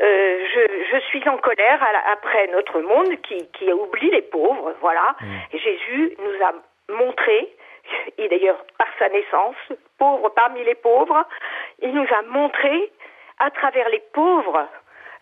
euh, 0.00 0.44
je, 0.54 0.84
je, 0.92 0.98
suis 1.06 1.28
en 1.28 1.36
colère 1.36 1.86
après 2.12 2.46
notre 2.48 2.80
monde 2.80 3.14
qui, 3.22 3.46
qui 3.52 3.72
oublie 3.72 4.10
les 4.10 4.22
pauvres, 4.22 4.74
voilà. 4.80 5.14
Mmh. 5.20 5.58
Jésus 5.58 6.16
nous 6.18 6.44
a 6.44 6.52
montré, 6.92 7.54
et 8.18 8.28
d'ailleurs 8.28 8.64
par 8.78 8.88
sa 8.98 9.08
naissance, 9.08 9.56
pauvre 9.98 10.30
parmi 10.30 10.64
les 10.64 10.74
pauvres, 10.74 11.24
il 11.80 11.94
nous 11.94 12.06
a 12.10 12.22
montré 12.22 12.90
à 13.38 13.50
travers 13.50 13.88
les 13.88 14.02
pauvres 14.12 14.66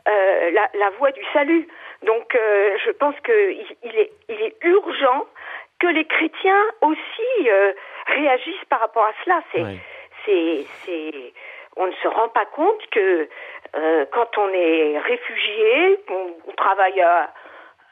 euh, 0.08 0.50
la, 0.50 0.68
la, 0.74 0.90
voie 0.98 1.12
du 1.12 1.22
salut. 1.32 1.68
Donc, 2.04 2.34
euh, 2.34 2.76
je 2.84 2.90
pense 2.92 3.14
qu'il 3.24 3.66
il 3.82 3.96
est, 3.96 4.12
il 4.28 4.40
est 4.42 4.56
urgent 4.62 5.26
que 5.82 5.86
les 5.88 6.04
chrétiens 6.04 6.64
aussi 6.80 7.48
euh, 7.48 7.72
réagissent 8.06 8.64
par 8.68 8.80
rapport 8.80 9.04
à 9.04 9.12
cela. 9.24 9.42
C'est, 9.52 9.64
c'est, 10.24 10.64
c'est, 10.84 11.32
on 11.76 11.86
ne 11.86 11.92
se 11.92 12.08
rend 12.08 12.28
pas 12.28 12.46
compte 12.46 12.86
que 12.90 13.28
euh, 13.76 14.04
quand 14.12 14.38
on 14.38 14.48
est 14.48 14.98
réfugié, 14.98 16.00
qu'on 16.06 16.52
travaille 16.56 17.00
à 17.00 17.32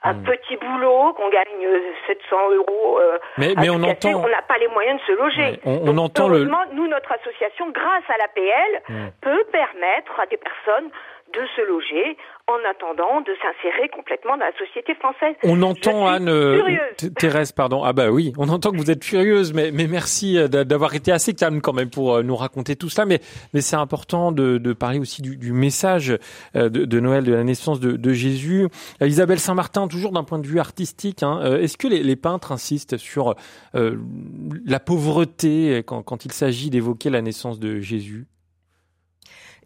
un 0.02 0.14
hmm. 0.14 0.22
petit 0.24 0.56
boulot, 0.56 1.12
qu'on 1.14 1.28
gagne 1.28 1.68
700 2.06 2.50
euros. 2.52 2.98
Euh, 3.00 3.18
mais, 3.38 3.54
mais 3.58 3.70
on 3.70 3.82
entend. 3.82 4.24
On 4.24 4.28
n'a 4.28 4.42
pas 4.42 4.58
les 4.58 4.68
moyens 4.68 5.00
de 5.00 5.06
se 5.06 5.12
loger. 5.12 5.60
on, 5.64 5.88
on 5.88 5.98
entend 5.98 6.28
le. 6.28 6.44
Nous, 6.72 6.86
notre 6.86 7.12
association, 7.12 7.70
grâce 7.70 8.04
à 8.08 8.16
l'APL, 8.18 8.82
hmm. 8.88 9.08
peut 9.20 9.44
permettre 9.52 10.20
à 10.20 10.26
des 10.26 10.38
personnes 10.38 10.90
de 11.32 11.46
se 11.56 11.66
loger 11.66 12.16
en 12.50 12.58
attendant 12.68 13.20
de 13.20 13.32
s'insérer 13.40 13.88
complètement 13.88 14.36
dans 14.36 14.44
la 14.44 14.56
société 14.58 14.94
française. 14.94 15.36
On 15.44 15.62
entend 15.62 16.08
Anne 16.08 16.28
euh, 16.28 16.76
Thérèse, 17.18 17.52
pardon. 17.52 17.84
Ah 17.84 17.92
bah 17.92 18.10
oui, 18.10 18.32
on 18.38 18.48
entend 18.48 18.72
que 18.72 18.76
vous 18.76 18.90
êtes 18.90 19.04
furieuse, 19.04 19.52
mais, 19.52 19.70
mais 19.70 19.86
merci 19.86 20.36
euh, 20.36 20.48
d'avoir 20.48 20.94
été 20.94 21.12
assez 21.12 21.34
calme 21.34 21.60
quand 21.60 21.72
même 21.72 21.90
pour 21.90 22.16
euh, 22.16 22.22
nous 22.22 22.34
raconter 22.34 22.76
tout 22.76 22.88
cela. 22.88 23.06
Mais, 23.06 23.20
mais 23.54 23.60
c'est 23.60 23.76
important 23.76 24.32
de, 24.32 24.58
de, 24.58 24.72
parler 24.72 24.98
aussi 24.98 25.22
du, 25.22 25.36
du 25.36 25.52
message 25.52 26.16
de, 26.54 26.68
de, 26.68 27.00
Noël, 27.00 27.24
de 27.24 27.32
la 27.32 27.44
naissance 27.44 27.78
de, 27.78 27.92
de 27.92 28.12
Jésus. 28.12 28.68
Isabelle 29.00 29.38
Saint-Martin, 29.38 29.86
toujours 29.88 30.12
d'un 30.12 30.24
point 30.24 30.38
de 30.38 30.46
vue 30.46 30.58
artistique, 30.58 31.22
hein, 31.22 31.40
est-ce 31.60 31.76
que 31.76 31.86
les, 31.86 32.02
les, 32.02 32.16
peintres 32.16 32.52
insistent 32.52 32.96
sur 32.96 33.34
la 33.74 34.80
pauvreté 34.80 35.82
quand, 35.86 36.02
quand 36.02 36.24
il 36.24 36.32
s'agit 36.32 36.70
d'évoquer 36.70 37.10
la 37.10 37.22
naissance 37.22 37.58
de 37.58 37.80
Jésus? 37.80 38.26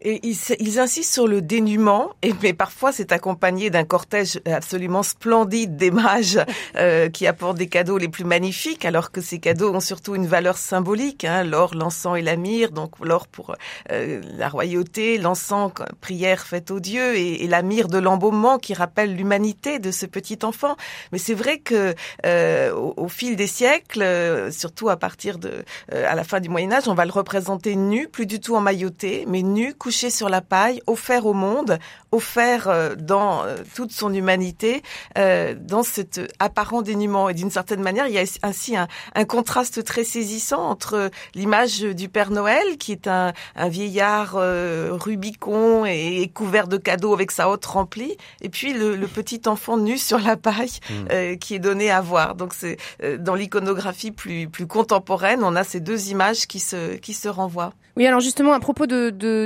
Et 0.07 0.19
ils, 0.21 0.37
ils, 0.59 0.79
insistent 0.79 1.11
sur 1.11 1.27
le 1.27 1.41
dénuement, 1.41 2.11
et, 2.21 2.35
mais 2.43 2.53
parfois 2.53 2.91
c'est 2.91 3.11
accompagné 3.11 3.71
d'un 3.71 3.85
cortège 3.85 4.39
absolument 4.45 5.01
splendide 5.01 5.77
des 5.77 5.89
mages 5.89 6.39
euh, 6.75 7.09
qui 7.09 7.25
apportent 7.25 7.57
des 7.57 7.65
cadeaux 7.65 7.97
les 7.97 8.07
plus 8.07 8.23
magnifiques, 8.23 8.85
alors 8.85 9.11
que 9.11 9.19
ces 9.19 9.39
cadeaux 9.39 9.73
ont 9.73 9.79
surtout 9.79 10.13
une 10.13 10.27
valeur 10.27 10.59
symbolique, 10.59 11.25
hein, 11.25 11.43
l'or, 11.43 11.73
l'encens 11.73 12.19
et 12.19 12.21
la 12.21 12.35
myrrhe, 12.35 12.71
donc 12.71 12.91
l'or 12.99 13.25
pour 13.25 13.55
euh, 13.91 14.21
la 14.37 14.47
royauté, 14.47 15.17
l'encens, 15.17 15.71
prière 16.01 16.45
faite 16.45 16.69
aux 16.69 16.79
dieux, 16.79 17.15
et, 17.15 17.43
et 17.43 17.47
la 17.47 17.63
myrrhe 17.63 17.87
de 17.87 17.97
l'embaumement 17.97 18.59
qui 18.59 18.75
rappelle 18.75 19.15
l'humanité 19.15 19.79
de 19.79 19.89
ce 19.89 20.05
petit 20.05 20.37
enfant. 20.43 20.75
Mais 21.13 21.17
c'est 21.17 21.33
vrai 21.33 21.57
que 21.57 21.95
euh, 22.27 22.71
au, 22.75 22.93
au, 22.97 23.07
fil 23.07 23.35
des 23.35 23.47
siècles, 23.47 24.03
euh, 24.03 24.51
surtout 24.51 24.89
à 24.89 24.97
partir 24.97 25.39
de 25.39 25.65
euh, 25.93 26.05
à 26.07 26.13
la 26.13 26.23
fin 26.23 26.39
du 26.39 26.49
Moyen 26.49 26.71
Âge, 26.73 26.87
on 26.87 26.93
va 26.93 27.05
le 27.05 27.11
représenter 27.11 27.75
nu, 27.75 28.07
plus 28.07 28.27
du 28.27 28.39
tout 28.39 28.55
emmailloté, 28.55 29.25
mais 29.27 29.41
nu, 29.41 29.73
couché 29.73 29.94
sur 29.95 30.29
la 30.29 30.41
paille, 30.41 30.81
offert 30.87 31.25
au 31.25 31.33
monde, 31.33 31.79
offert 32.11 32.67
euh, 32.67 32.95
dans 32.95 33.43
euh, 33.43 33.57
toute 33.75 33.91
son 33.91 34.13
humanité, 34.13 34.81
euh, 35.17 35.55
dans 35.57 35.83
cet 35.83 36.21
apparent 36.39 36.81
dénuement. 36.81 37.29
Et 37.29 37.33
d'une 37.33 37.51
certaine 37.51 37.81
manière, 37.81 38.07
il 38.07 38.13
y 38.13 38.19
a 38.19 38.23
ainsi 38.43 38.75
un, 38.75 38.87
un 39.15 39.25
contraste 39.25 39.83
très 39.83 40.03
saisissant 40.03 40.69
entre 40.69 41.09
l'image 41.33 41.81
du 41.81 42.09
Père 42.09 42.31
Noël, 42.31 42.77
qui 42.77 42.91
est 42.91 43.07
un, 43.07 43.33
un 43.55 43.69
vieillard 43.69 44.35
rubicon 44.35 45.85
et, 45.85 46.21
et, 46.21 46.27
couvert 46.27 46.67
de 46.67 46.77
cadeaux 46.77 47.13
avec 47.13 47.31
sa 47.31 47.49
hotte 47.49 47.65
remplie, 47.65 48.17
et 48.41 48.49
puis 48.49 48.73
le, 48.73 48.95
le 48.95 49.07
petit 49.07 49.41
enfant 49.45 49.77
nu 49.77 49.97
sur 49.97 50.19
la 50.19 50.35
paille 50.37 50.79
mmh. 50.89 51.37
qui 51.37 51.55
est 51.55 51.59
donné 51.59 51.91
à 51.91 52.01
voir. 52.01 52.35
Donc 52.35 52.53
c'est 52.53 52.77
dans 53.19 53.35
l'iconographie 53.35 54.11
plus, 54.11 54.49
plus 54.49 54.67
contemporaine, 54.67 55.43
on 55.43 55.55
a 55.55 55.63
ces 55.63 55.79
deux 55.79 56.09
images 56.09 56.47
qui 56.47 56.59
se, 56.59 56.95
qui 56.95 57.13
se 57.13 57.27
renvoient. 57.27 57.73
Oui, 57.97 58.05
alors 58.05 58.19
justement, 58.19 58.51
à 58.51 58.59
propos 58.59 58.87
de 58.87 59.45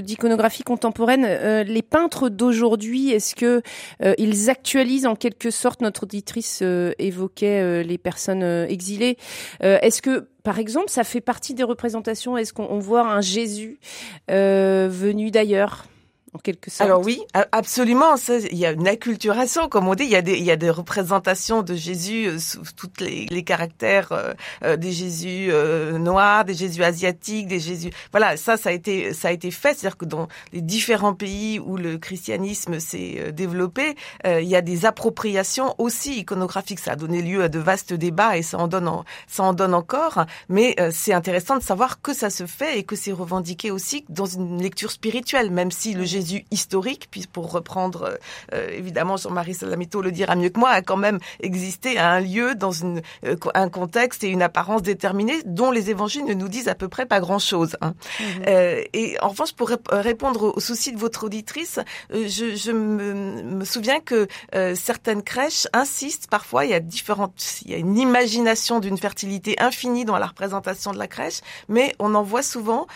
contemporaine, 0.65 1.25
euh, 1.27 1.63
les 1.63 1.81
peintres 1.81 2.29
d'aujourd'hui, 2.29 3.11
est-ce 3.11 3.35
que 3.35 3.61
euh, 4.03 4.13
ils 4.17 4.49
actualisent 4.49 5.05
en 5.05 5.15
quelque 5.15 5.51
sorte 5.51 5.81
notre 5.81 6.03
auditrice 6.03 6.59
euh, 6.61 6.93
évoquait 6.99 7.83
les 7.83 7.97
personnes 7.97 8.43
exilées 8.43 9.17
Est-ce 9.61 10.01
que 10.01 10.27
par 10.43 10.59
exemple, 10.59 10.89
ça 10.89 11.03
fait 11.03 11.21
partie 11.21 11.53
des 11.53 11.63
représentations? 11.63 12.37
Est-ce 12.37 12.53
qu'on 12.53 12.79
voit 12.79 13.07
un 13.07 13.21
Jésus 13.21 13.79
venu 14.27 15.31
d'ailleurs? 15.31 15.85
En 16.33 16.39
quelque 16.39 16.69
sorte. 16.69 16.81
Alors 16.81 17.03
oui, 17.03 17.21
absolument. 17.51 18.15
Il 18.51 18.57
y 18.57 18.65
a 18.65 18.71
une 18.71 18.87
acculturation, 18.87 19.67
comme 19.67 19.87
on 19.87 19.95
dit. 19.95 20.03
Il 20.03 20.09
y 20.09 20.15
a 20.15 20.21
des, 20.21 20.37
il 20.37 20.43
y 20.43 20.51
a 20.51 20.55
des 20.55 20.69
représentations 20.69 21.61
de 21.61 21.75
Jésus 21.75 22.27
euh, 22.27 22.39
sous 22.39 22.61
toutes 22.75 23.01
les, 23.01 23.25
les 23.29 23.43
caractères 23.43 24.11
euh, 24.11 24.33
euh 24.63 24.77
des 24.77 24.91
Jésus 24.91 25.49
euh, 25.51 25.97
noirs, 25.97 26.45
des 26.45 26.53
Jésus 26.53 26.83
asiatiques, 26.83 27.47
des 27.47 27.59
Jésus. 27.59 27.89
Voilà, 28.11 28.37
ça, 28.37 28.57
ça 28.57 28.69
a 28.69 28.71
été, 28.71 29.13
ça 29.13 29.29
a 29.29 29.31
été 29.31 29.51
fait. 29.51 29.77
C'est-à-dire 29.77 29.97
que 29.97 30.05
dans 30.05 30.27
les 30.53 30.61
différents 30.61 31.13
pays 31.13 31.59
où 31.59 31.77
le 31.77 31.97
christianisme 31.97 32.79
s'est 32.79 33.15
euh, 33.17 33.31
développé, 33.31 33.95
il 34.25 34.47
y 34.47 34.55
a 34.55 34.61
des 34.61 34.85
appropriations 34.85 35.75
aussi 35.77 36.19
iconographiques. 36.19 36.79
Ça 36.79 36.91
a 36.91 36.95
donné 36.95 37.21
lieu 37.21 37.43
à 37.43 37.49
de 37.49 37.59
vastes 37.59 37.93
débats 37.93 38.37
et 38.37 38.41
ça 38.41 38.57
en 38.57 38.67
donne, 38.67 38.87
en, 38.87 39.05
ça 39.27 39.43
en 39.43 39.53
donne 39.53 39.73
encore. 39.73 40.25
Mais 40.49 40.75
c'est 40.91 41.13
intéressant 41.13 41.57
de 41.57 41.63
savoir 41.63 42.01
que 42.01 42.13
ça 42.13 42.29
se 42.29 42.45
fait 42.45 42.79
et 42.79 42.83
que 42.83 42.95
c'est 42.95 43.11
revendiqué 43.11 43.71
aussi 43.71 44.05
dans 44.09 44.25
une 44.25 44.61
lecture 44.61 44.91
spirituelle, 44.91 45.51
même 45.51 45.71
si 45.71 45.93
le 45.93 46.05
Jésus 46.19 46.45
historique, 46.51 47.07
puis 47.09 47.25
pour 47.31 47.51
reprendre 47.51 48.17
euh, 48.53 48.69
évidemment 48.71 49.15
Jean-Marie 49.17 49.53
Salamito 49.53 50.01
le 50.01 50.11
dira 50.11 50.35
mieux 50.35 50.49
que 50.49 50.59
moi, 50.59 50.69
a 50.69 50.81
quand 50.81 50.97
même 50.97 51.19
existé 51.41 51.97
à 51.97 52.11
un 52.11 52.19
lieu 52.19 52.55
dans 52.55 52.71
une, 52.71 53.01
euh, 53.25 53.35
un 53.53 53.69
contexte 53.69 54.23
et 54.23 54.27
une 54.27 54.41
apparence 54.41 54.81
déterminée 54.81 55.41
dont 55.45 55.71
les 55.71 55.89
évangiles 55.89 56.25
ne 56.25 56.33
nous 56.33 56.49
disent 56.49 56.67
à 56.67 56.75
peu 56.75 56.89
près 56.89 57.05
pas 57.05 57.19
grand-chose. 57.19 57.77
Hein. 57.81 57.93
Mmh. 58.19 58.23
Euh, 58.47 58.83
et 58.93 59.17
en 59.21 59.29
revanche, 59.29 59.53
pour 59.53 59.71
répondre 59.89 60.53
au 60.55 60.59
souci 60.59 60.91
de 60.91 60.97
votre 60.97 61.25
auditrice, 61.25 61.79
euh, 62.13 62.27
je, 62.27 62.55
je 62.55 62.71
me, 62.71 63.43
me, 63.43 63.65
souviens 63.65 63.99
que 63.99 64.27
euh, 64.55 64.75
certaines 64.75 65.23
crèches 65.23 65.67
insistent 65.73 66.27
parfois, 66.27 66.65
il 66.65 66.71
y 66.71 66.73
a 66.73 66.79
différentes, 66.79 67.61
il 67.63 67.71
y 67.71 67.73
a 67.73 67.77
une 67.77 67.97
imagination 67.97 68.79
d'une 68.79 68.97
fertilité 68.97 69.55
infinie 69.59 70.05
dans 70.05 70.17
la 70.17 70.27
représentation 70.27 70.91
de 70.91 70.97
la 70.97 71.07
crèche, 71.07 71.39
mais 71.67 71.95
on 71.99 72.15
en 72.15 72.23
voit 72.23 72.43
souvent 72.43 72.87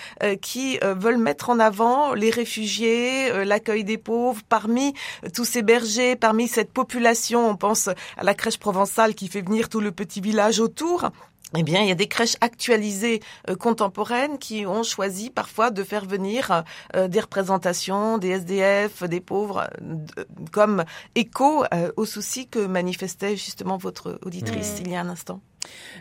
qui 0.42 0.80
veulent 0.82 1.18
mettre 1.18 1.50
en 1.50 1.60
avant 1.60 2.14
les 2.14 2.30
réfugiés, 2.30 3.13
euh, 3.32 3.46
l'accueil 3.46 3.84
des 3.84 3.98
pauvres, 3.98 4.42
parmi 4.48 4.94
euh, 5.24 5.30
tous 5.34 5.46
ces 5.46 5.62
bergers, 5.62 6.16
parmi 6.16 6.48
cette 6.48 6.72
population, 6.72 7.50
on 7.50 7.56
pense 7.56 7.88
à 7.88 8.24
la 8.24 8.34
crèche 8.34 8.58
provençale 8.58 9.16
qui 9.16 9.28
fait 9.28 9.42
venir 9.42 9.70
tout 9.70 9.82
le 9.82 9.92
petit 9.92 10.22
village 10.22 10.60
autour. 10.60 11.12
Eh 11.56 11.64
bien, 11.64 11.82
il 11.82 11.88
y 11.88 11.92
a 11.92 11.96
des 11.96 12.08
crèches 12.08 12.36
actualisées 12.42 13.22
euh, 13.48 13.56
contemporaines 13.56 14.40
qui 14.40 14.66
ont 14.66 14.82
choisi 14.82 15.30
parfois 15.30 15.70
de 15.70 15.84
faire 15.84 16.06
venir 16.06 16.64
euh, 16.96 17.08
des 17.08 17.20
représentations 17.20 18.18
des 18.18 18.30
SDF, 18.30 19.04
des 19.04 19.20
pauvres, 19.20 19.70
euh, 19.82 20.24
comme 20.52 20.84
écho 21.16 21.64
aux 21.96 22.06
soucis 22.06 22.48
que 22.48 22.60
manifestait 22.60 23.36
justement 23.36 23.78
votre 23.78 24.20
auditrice 24.26 24.80
mmh. 24.80 24.84
il 24.86 24.92
y 24.92 24.96
a 24.96 25.02
un 25.02 25.10
instant. 25.10 25.42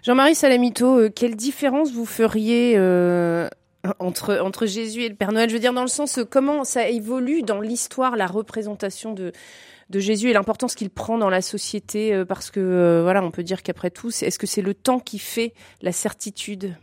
Jean-Marie 0.02 0.34
Salamito, 0.34 1.10
quelle 1.10 1.36
différence 1.36 1.92
vous 1.92 2.06
feriez 2.06 2.76
entre, 3.98 4.66
Jésus 4.66 5.02
et 5.02 5.08
le 5.08 5.14
Père 5.14 5.32
Noël. 5.32 5.48
Je 5.48 5.54
veux 5.54 5.60
dire, 5.60 5.72
dans 5.72 5.82
le 5.82 5.88
sens, 5.88 6.20
comment 6.30 6.64
ça 6.64 6.88
évolue 6.88 7.42
dans 7.42 7.60
l'histoire, 7.60 8.16
la 8.16 8.26
représentation 8.26 9.12
de, 9.12 9.32
Jésus 9.94 10.30
et 10.30 10.32
l'importance 10.32 10.74
qu'il 10.74 10.88
prend 10.88 11.18
dans 11.18 11.28
la 11.28 11.42
société, 11.42 12.14
euh, 12.14 12.24
parce 12.24 12.50
que, 12.50 12.60
euh, 12.60 13.02
voilà, 13.02 13.22
on 13.22 13.30
peut 13.30 13.42
dire 13.42 13.62
qu'après 13.62 13.90
tout, 13.90 14.08
est-ce 14.08 14.38
que 14.38 14.46
c'est 14.46 14.62
le 14.62 14.72
temps 14.72 14.98
qui 14.98 15.18
fait 15.18 15.52
la 15.82 15.92
certitude? 15.92 16.76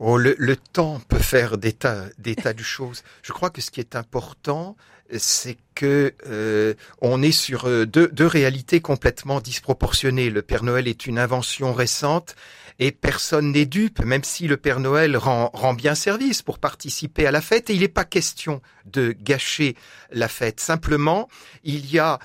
Oh, 0.00 0.18
le, 0.18 0.34
le, 0.38 0.56
temps 0.56 1.00
peut 1.06 1.20
faire 1.20 1.58
des 1.58 1.72
tas, 1.72 2.06
des 2.18 2.34
tas 2.34 2.52
de 2.52 2.62
choses. 2.62 3.04
Je 3.22 3.32
crois 3.32 3.50
que 3.50 3.60
ce 3.60 3.70
qui 3.70 3.78
est 3.78 3.94
important, 3.94 4.76
c'est 5.18 5.56
que 5.74 6.14
euh, 6.26 6.74
on 7.00 7.22
est 7.22 7.32
sur 7.32 7.66
euh, 7.66 7.86
deux, 7.86 8.08
deux, 8.08 8.26
réalités 8.26 8.80
complètement 8.80 9.40
disproportionnées. 9.40 10.30
Le 10.30 10.42
Père 10.42 10.62
Noël 10.62 10.88
est 10.88 11.06
une 11.06 11.18
invention 11.18 11.72
récente 11.72 12.34
et 12.78 12.92
personne 12.92 13.52
n'est 13.52 13.66
dupe, 13.66 14.04
même 14.04 14.24
si 14.24 14.48
le 14.48 14.56
Père 14.56 14.80
Noël 14.80 15.16
rend, 15.16 15.50
rend 15.52 15.74
bien 15.74 15.94
service 15.94 16.42
pour 16.42 16.58
participer 16.58 17.26
à 17.26 17.30
la 17.30 17.40
fête. 17.40 17.70
Et 17.70 17.74
il 17.74 17.80
n'est 17.80 17.88
pas 17.88 18.04
question 18.04 18.60
de 18.86 19.12
gâcher 19.12 19.76
la 20.10 20.28
fête. 20.28 20.60
Simplement, 20.60 21.28
il 21.64 21.90
y 21.90 21.98
a 21.98 22.18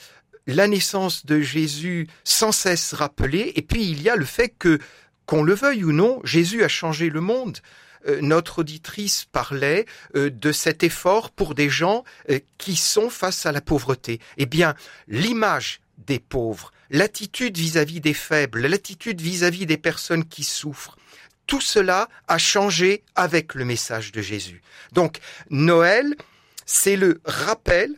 la 0.48 0.68
naissance 0.68 1.26
de 1.26 1.42
Jésus 1.42 2.08
sans 2.24 2.52
cesse 2.52 2.94
rappelée, 2.94 3.52
et 3.56 3.62
puis 3.62 3.90
il 3.90 4.02
y 4.02 4.10
a 4.10 4.16
le 4.16 4.26
fait 4.26 4.50
que 4.50 4.80
qu'on 5.26 5.44
le 5.44 5.54
veuille 5.54 5.84
ou 5.84 5.92
non, 5.92 6.22
Jésus 6.24 6.64
a 6.64 6.70
changé 6.70 7.10
le 7.10 7.20
monde. 7.20 7.58
Euh, 8.08 8.20
notre 8.22 8.60
auditrice 8.60 9.26
parlait 9.32 9.86
euh, 10.16 10.30
de 10.30 10.52
cet 10.52 10.84
effort 10.84 11.32
pour 11.32 11.56
des 11.56 11.70
gens 11.70 12.04
euh, 12.30 12.40
qui 12.58 12.76
sont 12.76 13.10
face 13.10 13.46
à 13.46 13.52
la 13.52 13.62
pauvreté. 13.62 14.20
Eh 14.38 14.46
bien, 14.46 14.76
l'image 15.08 15.82
des 15.98 16.20
pauvres, 16.20 16.72
l'attitude 16.90 17.58
vis-à-vis 17.58 18.00
des 18.02 18.14
faibles, 18.14 18.66
l'attitude 18.68 19.22
vis-à-vis 19.22 19.66
des 19.66 19.78
personnes 19.78 20.26
qui 20.26 20.44
souffrent, 20.44 20.98
tout 21.48 21.62
cela 21.62 22.10
a 22.28 22.38
changé 22.38 23.04
avec 23.16 23.56
le 23.56 23.66
message 23.66 24.12
de 24.12 24.22
Jésus. 24.22 24.62
Donc, 24.92 25.20
Noël, 25.50 26.16
c'est 26.66 26.98
le 26.98 27.22
rappel 27.26 27.92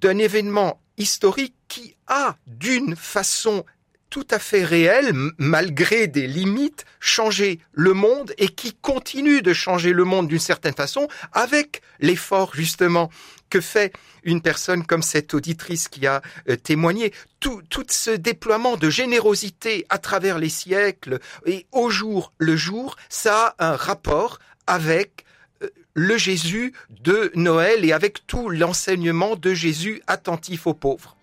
d'un 0.00 0.18
événement 0.18 0.80
historique 0.96 1.54
qui 1.68 1.94
a, 2.06 2.36
d'une 2.46 2.96
façon 2.96 3.64
tout 4.10 4.26
à 4.30 4.40
fait 4.40 4.64
réel, 4.64 5.12
malgré 5.38 6.08
des 6.08 6.26
limites, 6.26 6.84
changer 6.98 7.60
le 7.72 7.94
monde 7.94 8.34
et 8.38 8.48
qui 8.48 8.74
continue 8.74 9.40
de 9.40 9.52
changer 9.52 9.92
le 9.92 10.04
monde 10.04 10.28
d'une 10.28 10.40
certaine 10.40 10.74
façon 10.74 11.08
avec 11.32 11.80
l'effort 12.00 12.54
justement 12.54 13.08
que 13.48 13.60
fait 13.60 13.92
une 14.24 14.42
personne 14.42 14.84
comme 14.84 15.02
cette 15.02 15.32
auditrice 15.34 15.88
qui 15.88 16.06
a 16.06 16.22
euh, 16.48 16.56
témoigné. 16.56 17.12
Tout, 17.40 17.62
tout 17.68 17.86
ce 17.88 18.10
déploiement 18.10 18.76
de 18.76 18.90
générosité 18.90 19.86
à 19.88 19.98
travers 19.98 20.38
les 20.38 20.48
siècles 20.48 21.18
et 21.46 21.66
au 21.72 21.90
jour 21.90 22.32
le 22.38 22.56
jour, 22.56 22.96
ça 23.08 23.54
a 23.58 23.72
un 23.72 23.76
rapport 23.76 24.38
avec 24.66 25.24
euh, 25.62 25.68
le 25.94 26.16
Jésus 26.16 26.72
de 26.90 27.32
Noël 27.34 27.84
et 27.84 27.92
avec 27.92 28.26
tout 28.26 28.48
l'enseignement 28.48 29.36
de 29.36 29.54
Jésus 29.54 30.02
attentif 30.06 30.66
aux 30.66 30.74
pauvres. 30.74 31.16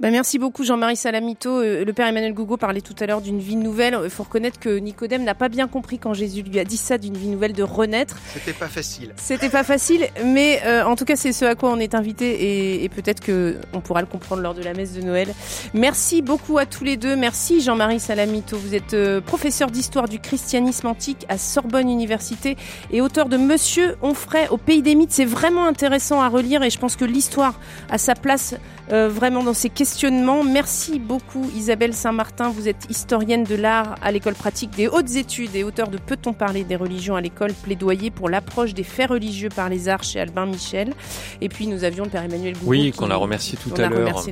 Bah 0.00 0.12
merci 0.12 0.38
beaucoup 0.38 0.62
Jean-Marie 0.62 0.94
Salamito. 0.94 1.50
Euh, 1.50 1.84
le 1.84 1.92
père 1.92 2.06
Emmanuel 2.06 2.32
Gougo 2.32 2.56
parlait 2.56 2.82
tout 2.82 2.94
à 3.00 3.06
l'heure 3.06 3.20
d'une 3.20 3.40
vie 3.40 3.56
nouvelle. 3.56 3.98
Il 4.04 4.10
faut 4.10 4.22
reconnaître 4.22 4.60
que 4.60 4.78
Nicodème 4.78 5.24
n'a 5.24 5.34
pas 5.34 5.48
bien 5.48 5.66
compris 5.66 5.98
quand 5.98 6.14
Jésus 6.14 6.42
lui 6.42 6.60
a 6.60 6.64
dit 6.64 6.76
ça 6.76 6.98
d'une 6.98 7.16
vie 7.16 7.26
nouvelle 7.26 7.52
de 7.52 7.64
renaître. 7.64 8.16
C'était 8.32 8.52
pas 8.52 8.68
facile. 8.68 9.12
C'était 9.16 9.48
pas 9.48 9.64
facile, 9.64 10.06
mais 10.24 10.60
euh, 10.64 10.84
en 10.84 10.94
tout 10.94 11.04
cas 11.04 11.16
c'est 11.16 11.32
ce 11.32 11.44
à 11.44 11.56
quoi 11.56 11.70
on 11.70 11.80
est 11.80 11.96
invité 11.96 12.30
et, 12.30 12.84
et 12.84 12.88
peut-être 12.88 13.20
que 13.20 13.56
on 13.72 13.80
pourra 13.80 14.00
le 14.00 14.06
comprendre 14.06 14.40
lors 14.40 14.54
de 14.54 14.62
la 14.62 14.72
messe 14.72 14.92
de 14.92 15.02
Noël. 15.02 15.34
Merci 15.74 16.22
beaucoup 16.22 16.58
à 16.58 16.66
tous 16.66 16.84
les 16.84 16.96
deux. 16.96 17.16
Merci 17.16 17.60
Jean-Marie 17.60 17.98
Salamito. 17.98 18.56
Vous 18.56 18.76
êtes 18.76 18.94
euh, 18.94 19.20
professeur 19.20 19.68
d'histoire 19.68 20.06
du 20.06 20.20
christianisme 20.20 20.86
antique 20.86 21.26
à 21.28 21.38
Sorbonne 21.38 21.90
Université 21.90 22.56
et 22.92 23.00
auteur 23.00 23.28
de 23.28 23.36
Monsieur 23.36 23.96
Onfray 24.02 24.46
au 24.50 24.58
pays 24.58 24.82
des 24.82 24.94
mythes. 24.94 25.10
C'est 25.10 25.24
vraiment 25.24 25.66
intéressant 25.66 26.22
à 26.22 26.28
relire 26.28 26.62
et 26.62 26.70
je 26.70 26.78
pense 26.78 26.94
que 26.94 27.04
l'histoire 27.04 27.58
a 27.90 27.98
sa 27.98 28.14
place 28.14 28.54
euh, 28.92 29.08
vraiment 29.08 29.42
dans 29.42 29.54
ces 29.54 29.68
questions 29.68 29.87
questionnements. 29.88 30.44
Merci 30.44 30.98
beaucoup 30.98 31.48
Isabelle 31.56 31.94
Saint-Martin. 31.94 32.50
Vous 32.50 32.68
êtes 32.68 32.86
historienne 32.90 33.44
de 33.44 33.54
l'art 33.54 33.94
à 34.02 34.12
l'école 34.12 34.34
pratique 34.34 34.70
des 34.76 34.86
hautes 34.86 35.16
études 35.16 35.54
et 35.56 35.64
auteur 35.64 35.88
de 35.88 35.96
Peut-on 35.96 36.34
parler 36.34 36.62
des 36.62 36.76
religions 36.76 37.16
à 37.16 37.22
l'école? 37.22 37.52
Plaidoyer 37.54 38.10
pour 38.10 38.28
l'approche 38.28 38.74
des 38.74 38.82
faits 38.82 39.08
religieux 39.08 39.48
par 39.48 39.70
les 39.70 39.88
arts 39.88 40.04
chez 40.04 40.20
Albin 40.20 40.44
Michel. 40.44 40.92
Et 41.40 41.48
puis 41.48 41.66
nous 41.66 41.84
avions 41.84 42.04
le 42.04 42.10
père 42.10 42.22
Emmanuel 42.22 42.52
Gougo 42.54 42.70
Oui, 42.70 42.92
qu'on 42.92 43.10
a 43.10 43.16
remercié 43.16 43.56
tout 43.56 43.72
à 43.80 43.88
l'heure. 43.88 44.22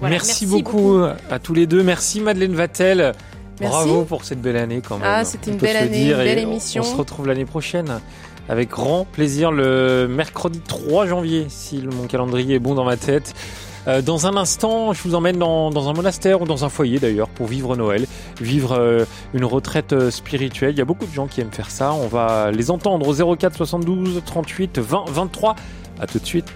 Voilà, 0.00 0.10
merci, 0.16 0.44
beaucoup, 0.46 0.98
à 1.30 1.38
tous 1.38 1.54
les 1.54 1.66
deux. 1.66 1.82
Merci 1.82 2.20
Madeleine 2.20 2.54
Vatel. 2.54 3.12
Merci. 3.60 3.74
Bravo 3.74 4.04
pour 4.04 4.24
cette 4.24 4.42
belle 4.42 4.58
année 4.58 4.82
quand 4.86 4.98
même. 4.98 5.08
Ah, 5.10 5.24
c'était 5.24 5.50
une 5.50 5.56
belle 5.56 5.76
année, 5.76 6.10
une 6.10 6.16
belle 6.18 6.38
on- 6.46 6.50
émission. 6.50 6.82
On 6.82 6.84
se 6.84 6.94
retrouve 6.96 7.26
l'année 7.26 7.46
prochaine 7.46 8.00
avec 8.48 8.68
grand 8.68 9.06
plaisir 9.06 9.52
le 9.52 10.06
mercredi 10.06 10.60
3 10.60 11.06
janvier, 11.06 11.46
si 11.48 11.78
mon 11.78 12.06
calendrier 12.06 12.56
est 12.56 12.60
bon 12.60 12.74
dans 12.74 12.84
ma 12.84 12.96
tête. 12.98 13.34
Euh, 13.88 14.02
dans 14.02 14.26
un 14.26 14.36
instant, 14.36 14.92
je 14.92 15.02
vous 15.02 15.14
emmène 15.14 15.38
dans, 15.38 15.70
dans 15.70 15.88
un 15.88 15.94
monastère 15.94 16.42
ou 16.42 16.44
dans 16.44 16.64
un 16.64 16.68
foyer 16.68 16.98
d'ailleurs 16.98 17.28
pour 17.28 17.46
vivre 17.46 17.74
Noël, 17.74 18.06
vivre 18.40 18.72
euh, 18.72 19.04
une 19.32 19.44
retraite 19.44 19.92
euh, 19.92 20.10
spirituelle. 20.10 20.72
Il 20.72 20.78
y 20.78 20.82
a 20.82 20.84
beaucoup 20.84 21.06
de 21.06 21.12
gens 21.12 21.26
qui 21.26 21.40
aiment 21.40 21.52
faire 21.52 21.70
ça. 21.70 21.92
On 21.92 22.06
va 22.06 22.50
les 22.50 22.70
entendre 22.70 23.08
au 23.08 23.36
04 23.36 23.56
72 23.56 24.22
38 24.24 24.78
20 24.78 25.04
23. 25.08 25.56
À 26.00 26.06
tout 26.06 26.18
de 26.18 26.26
suite. 26.26 26.46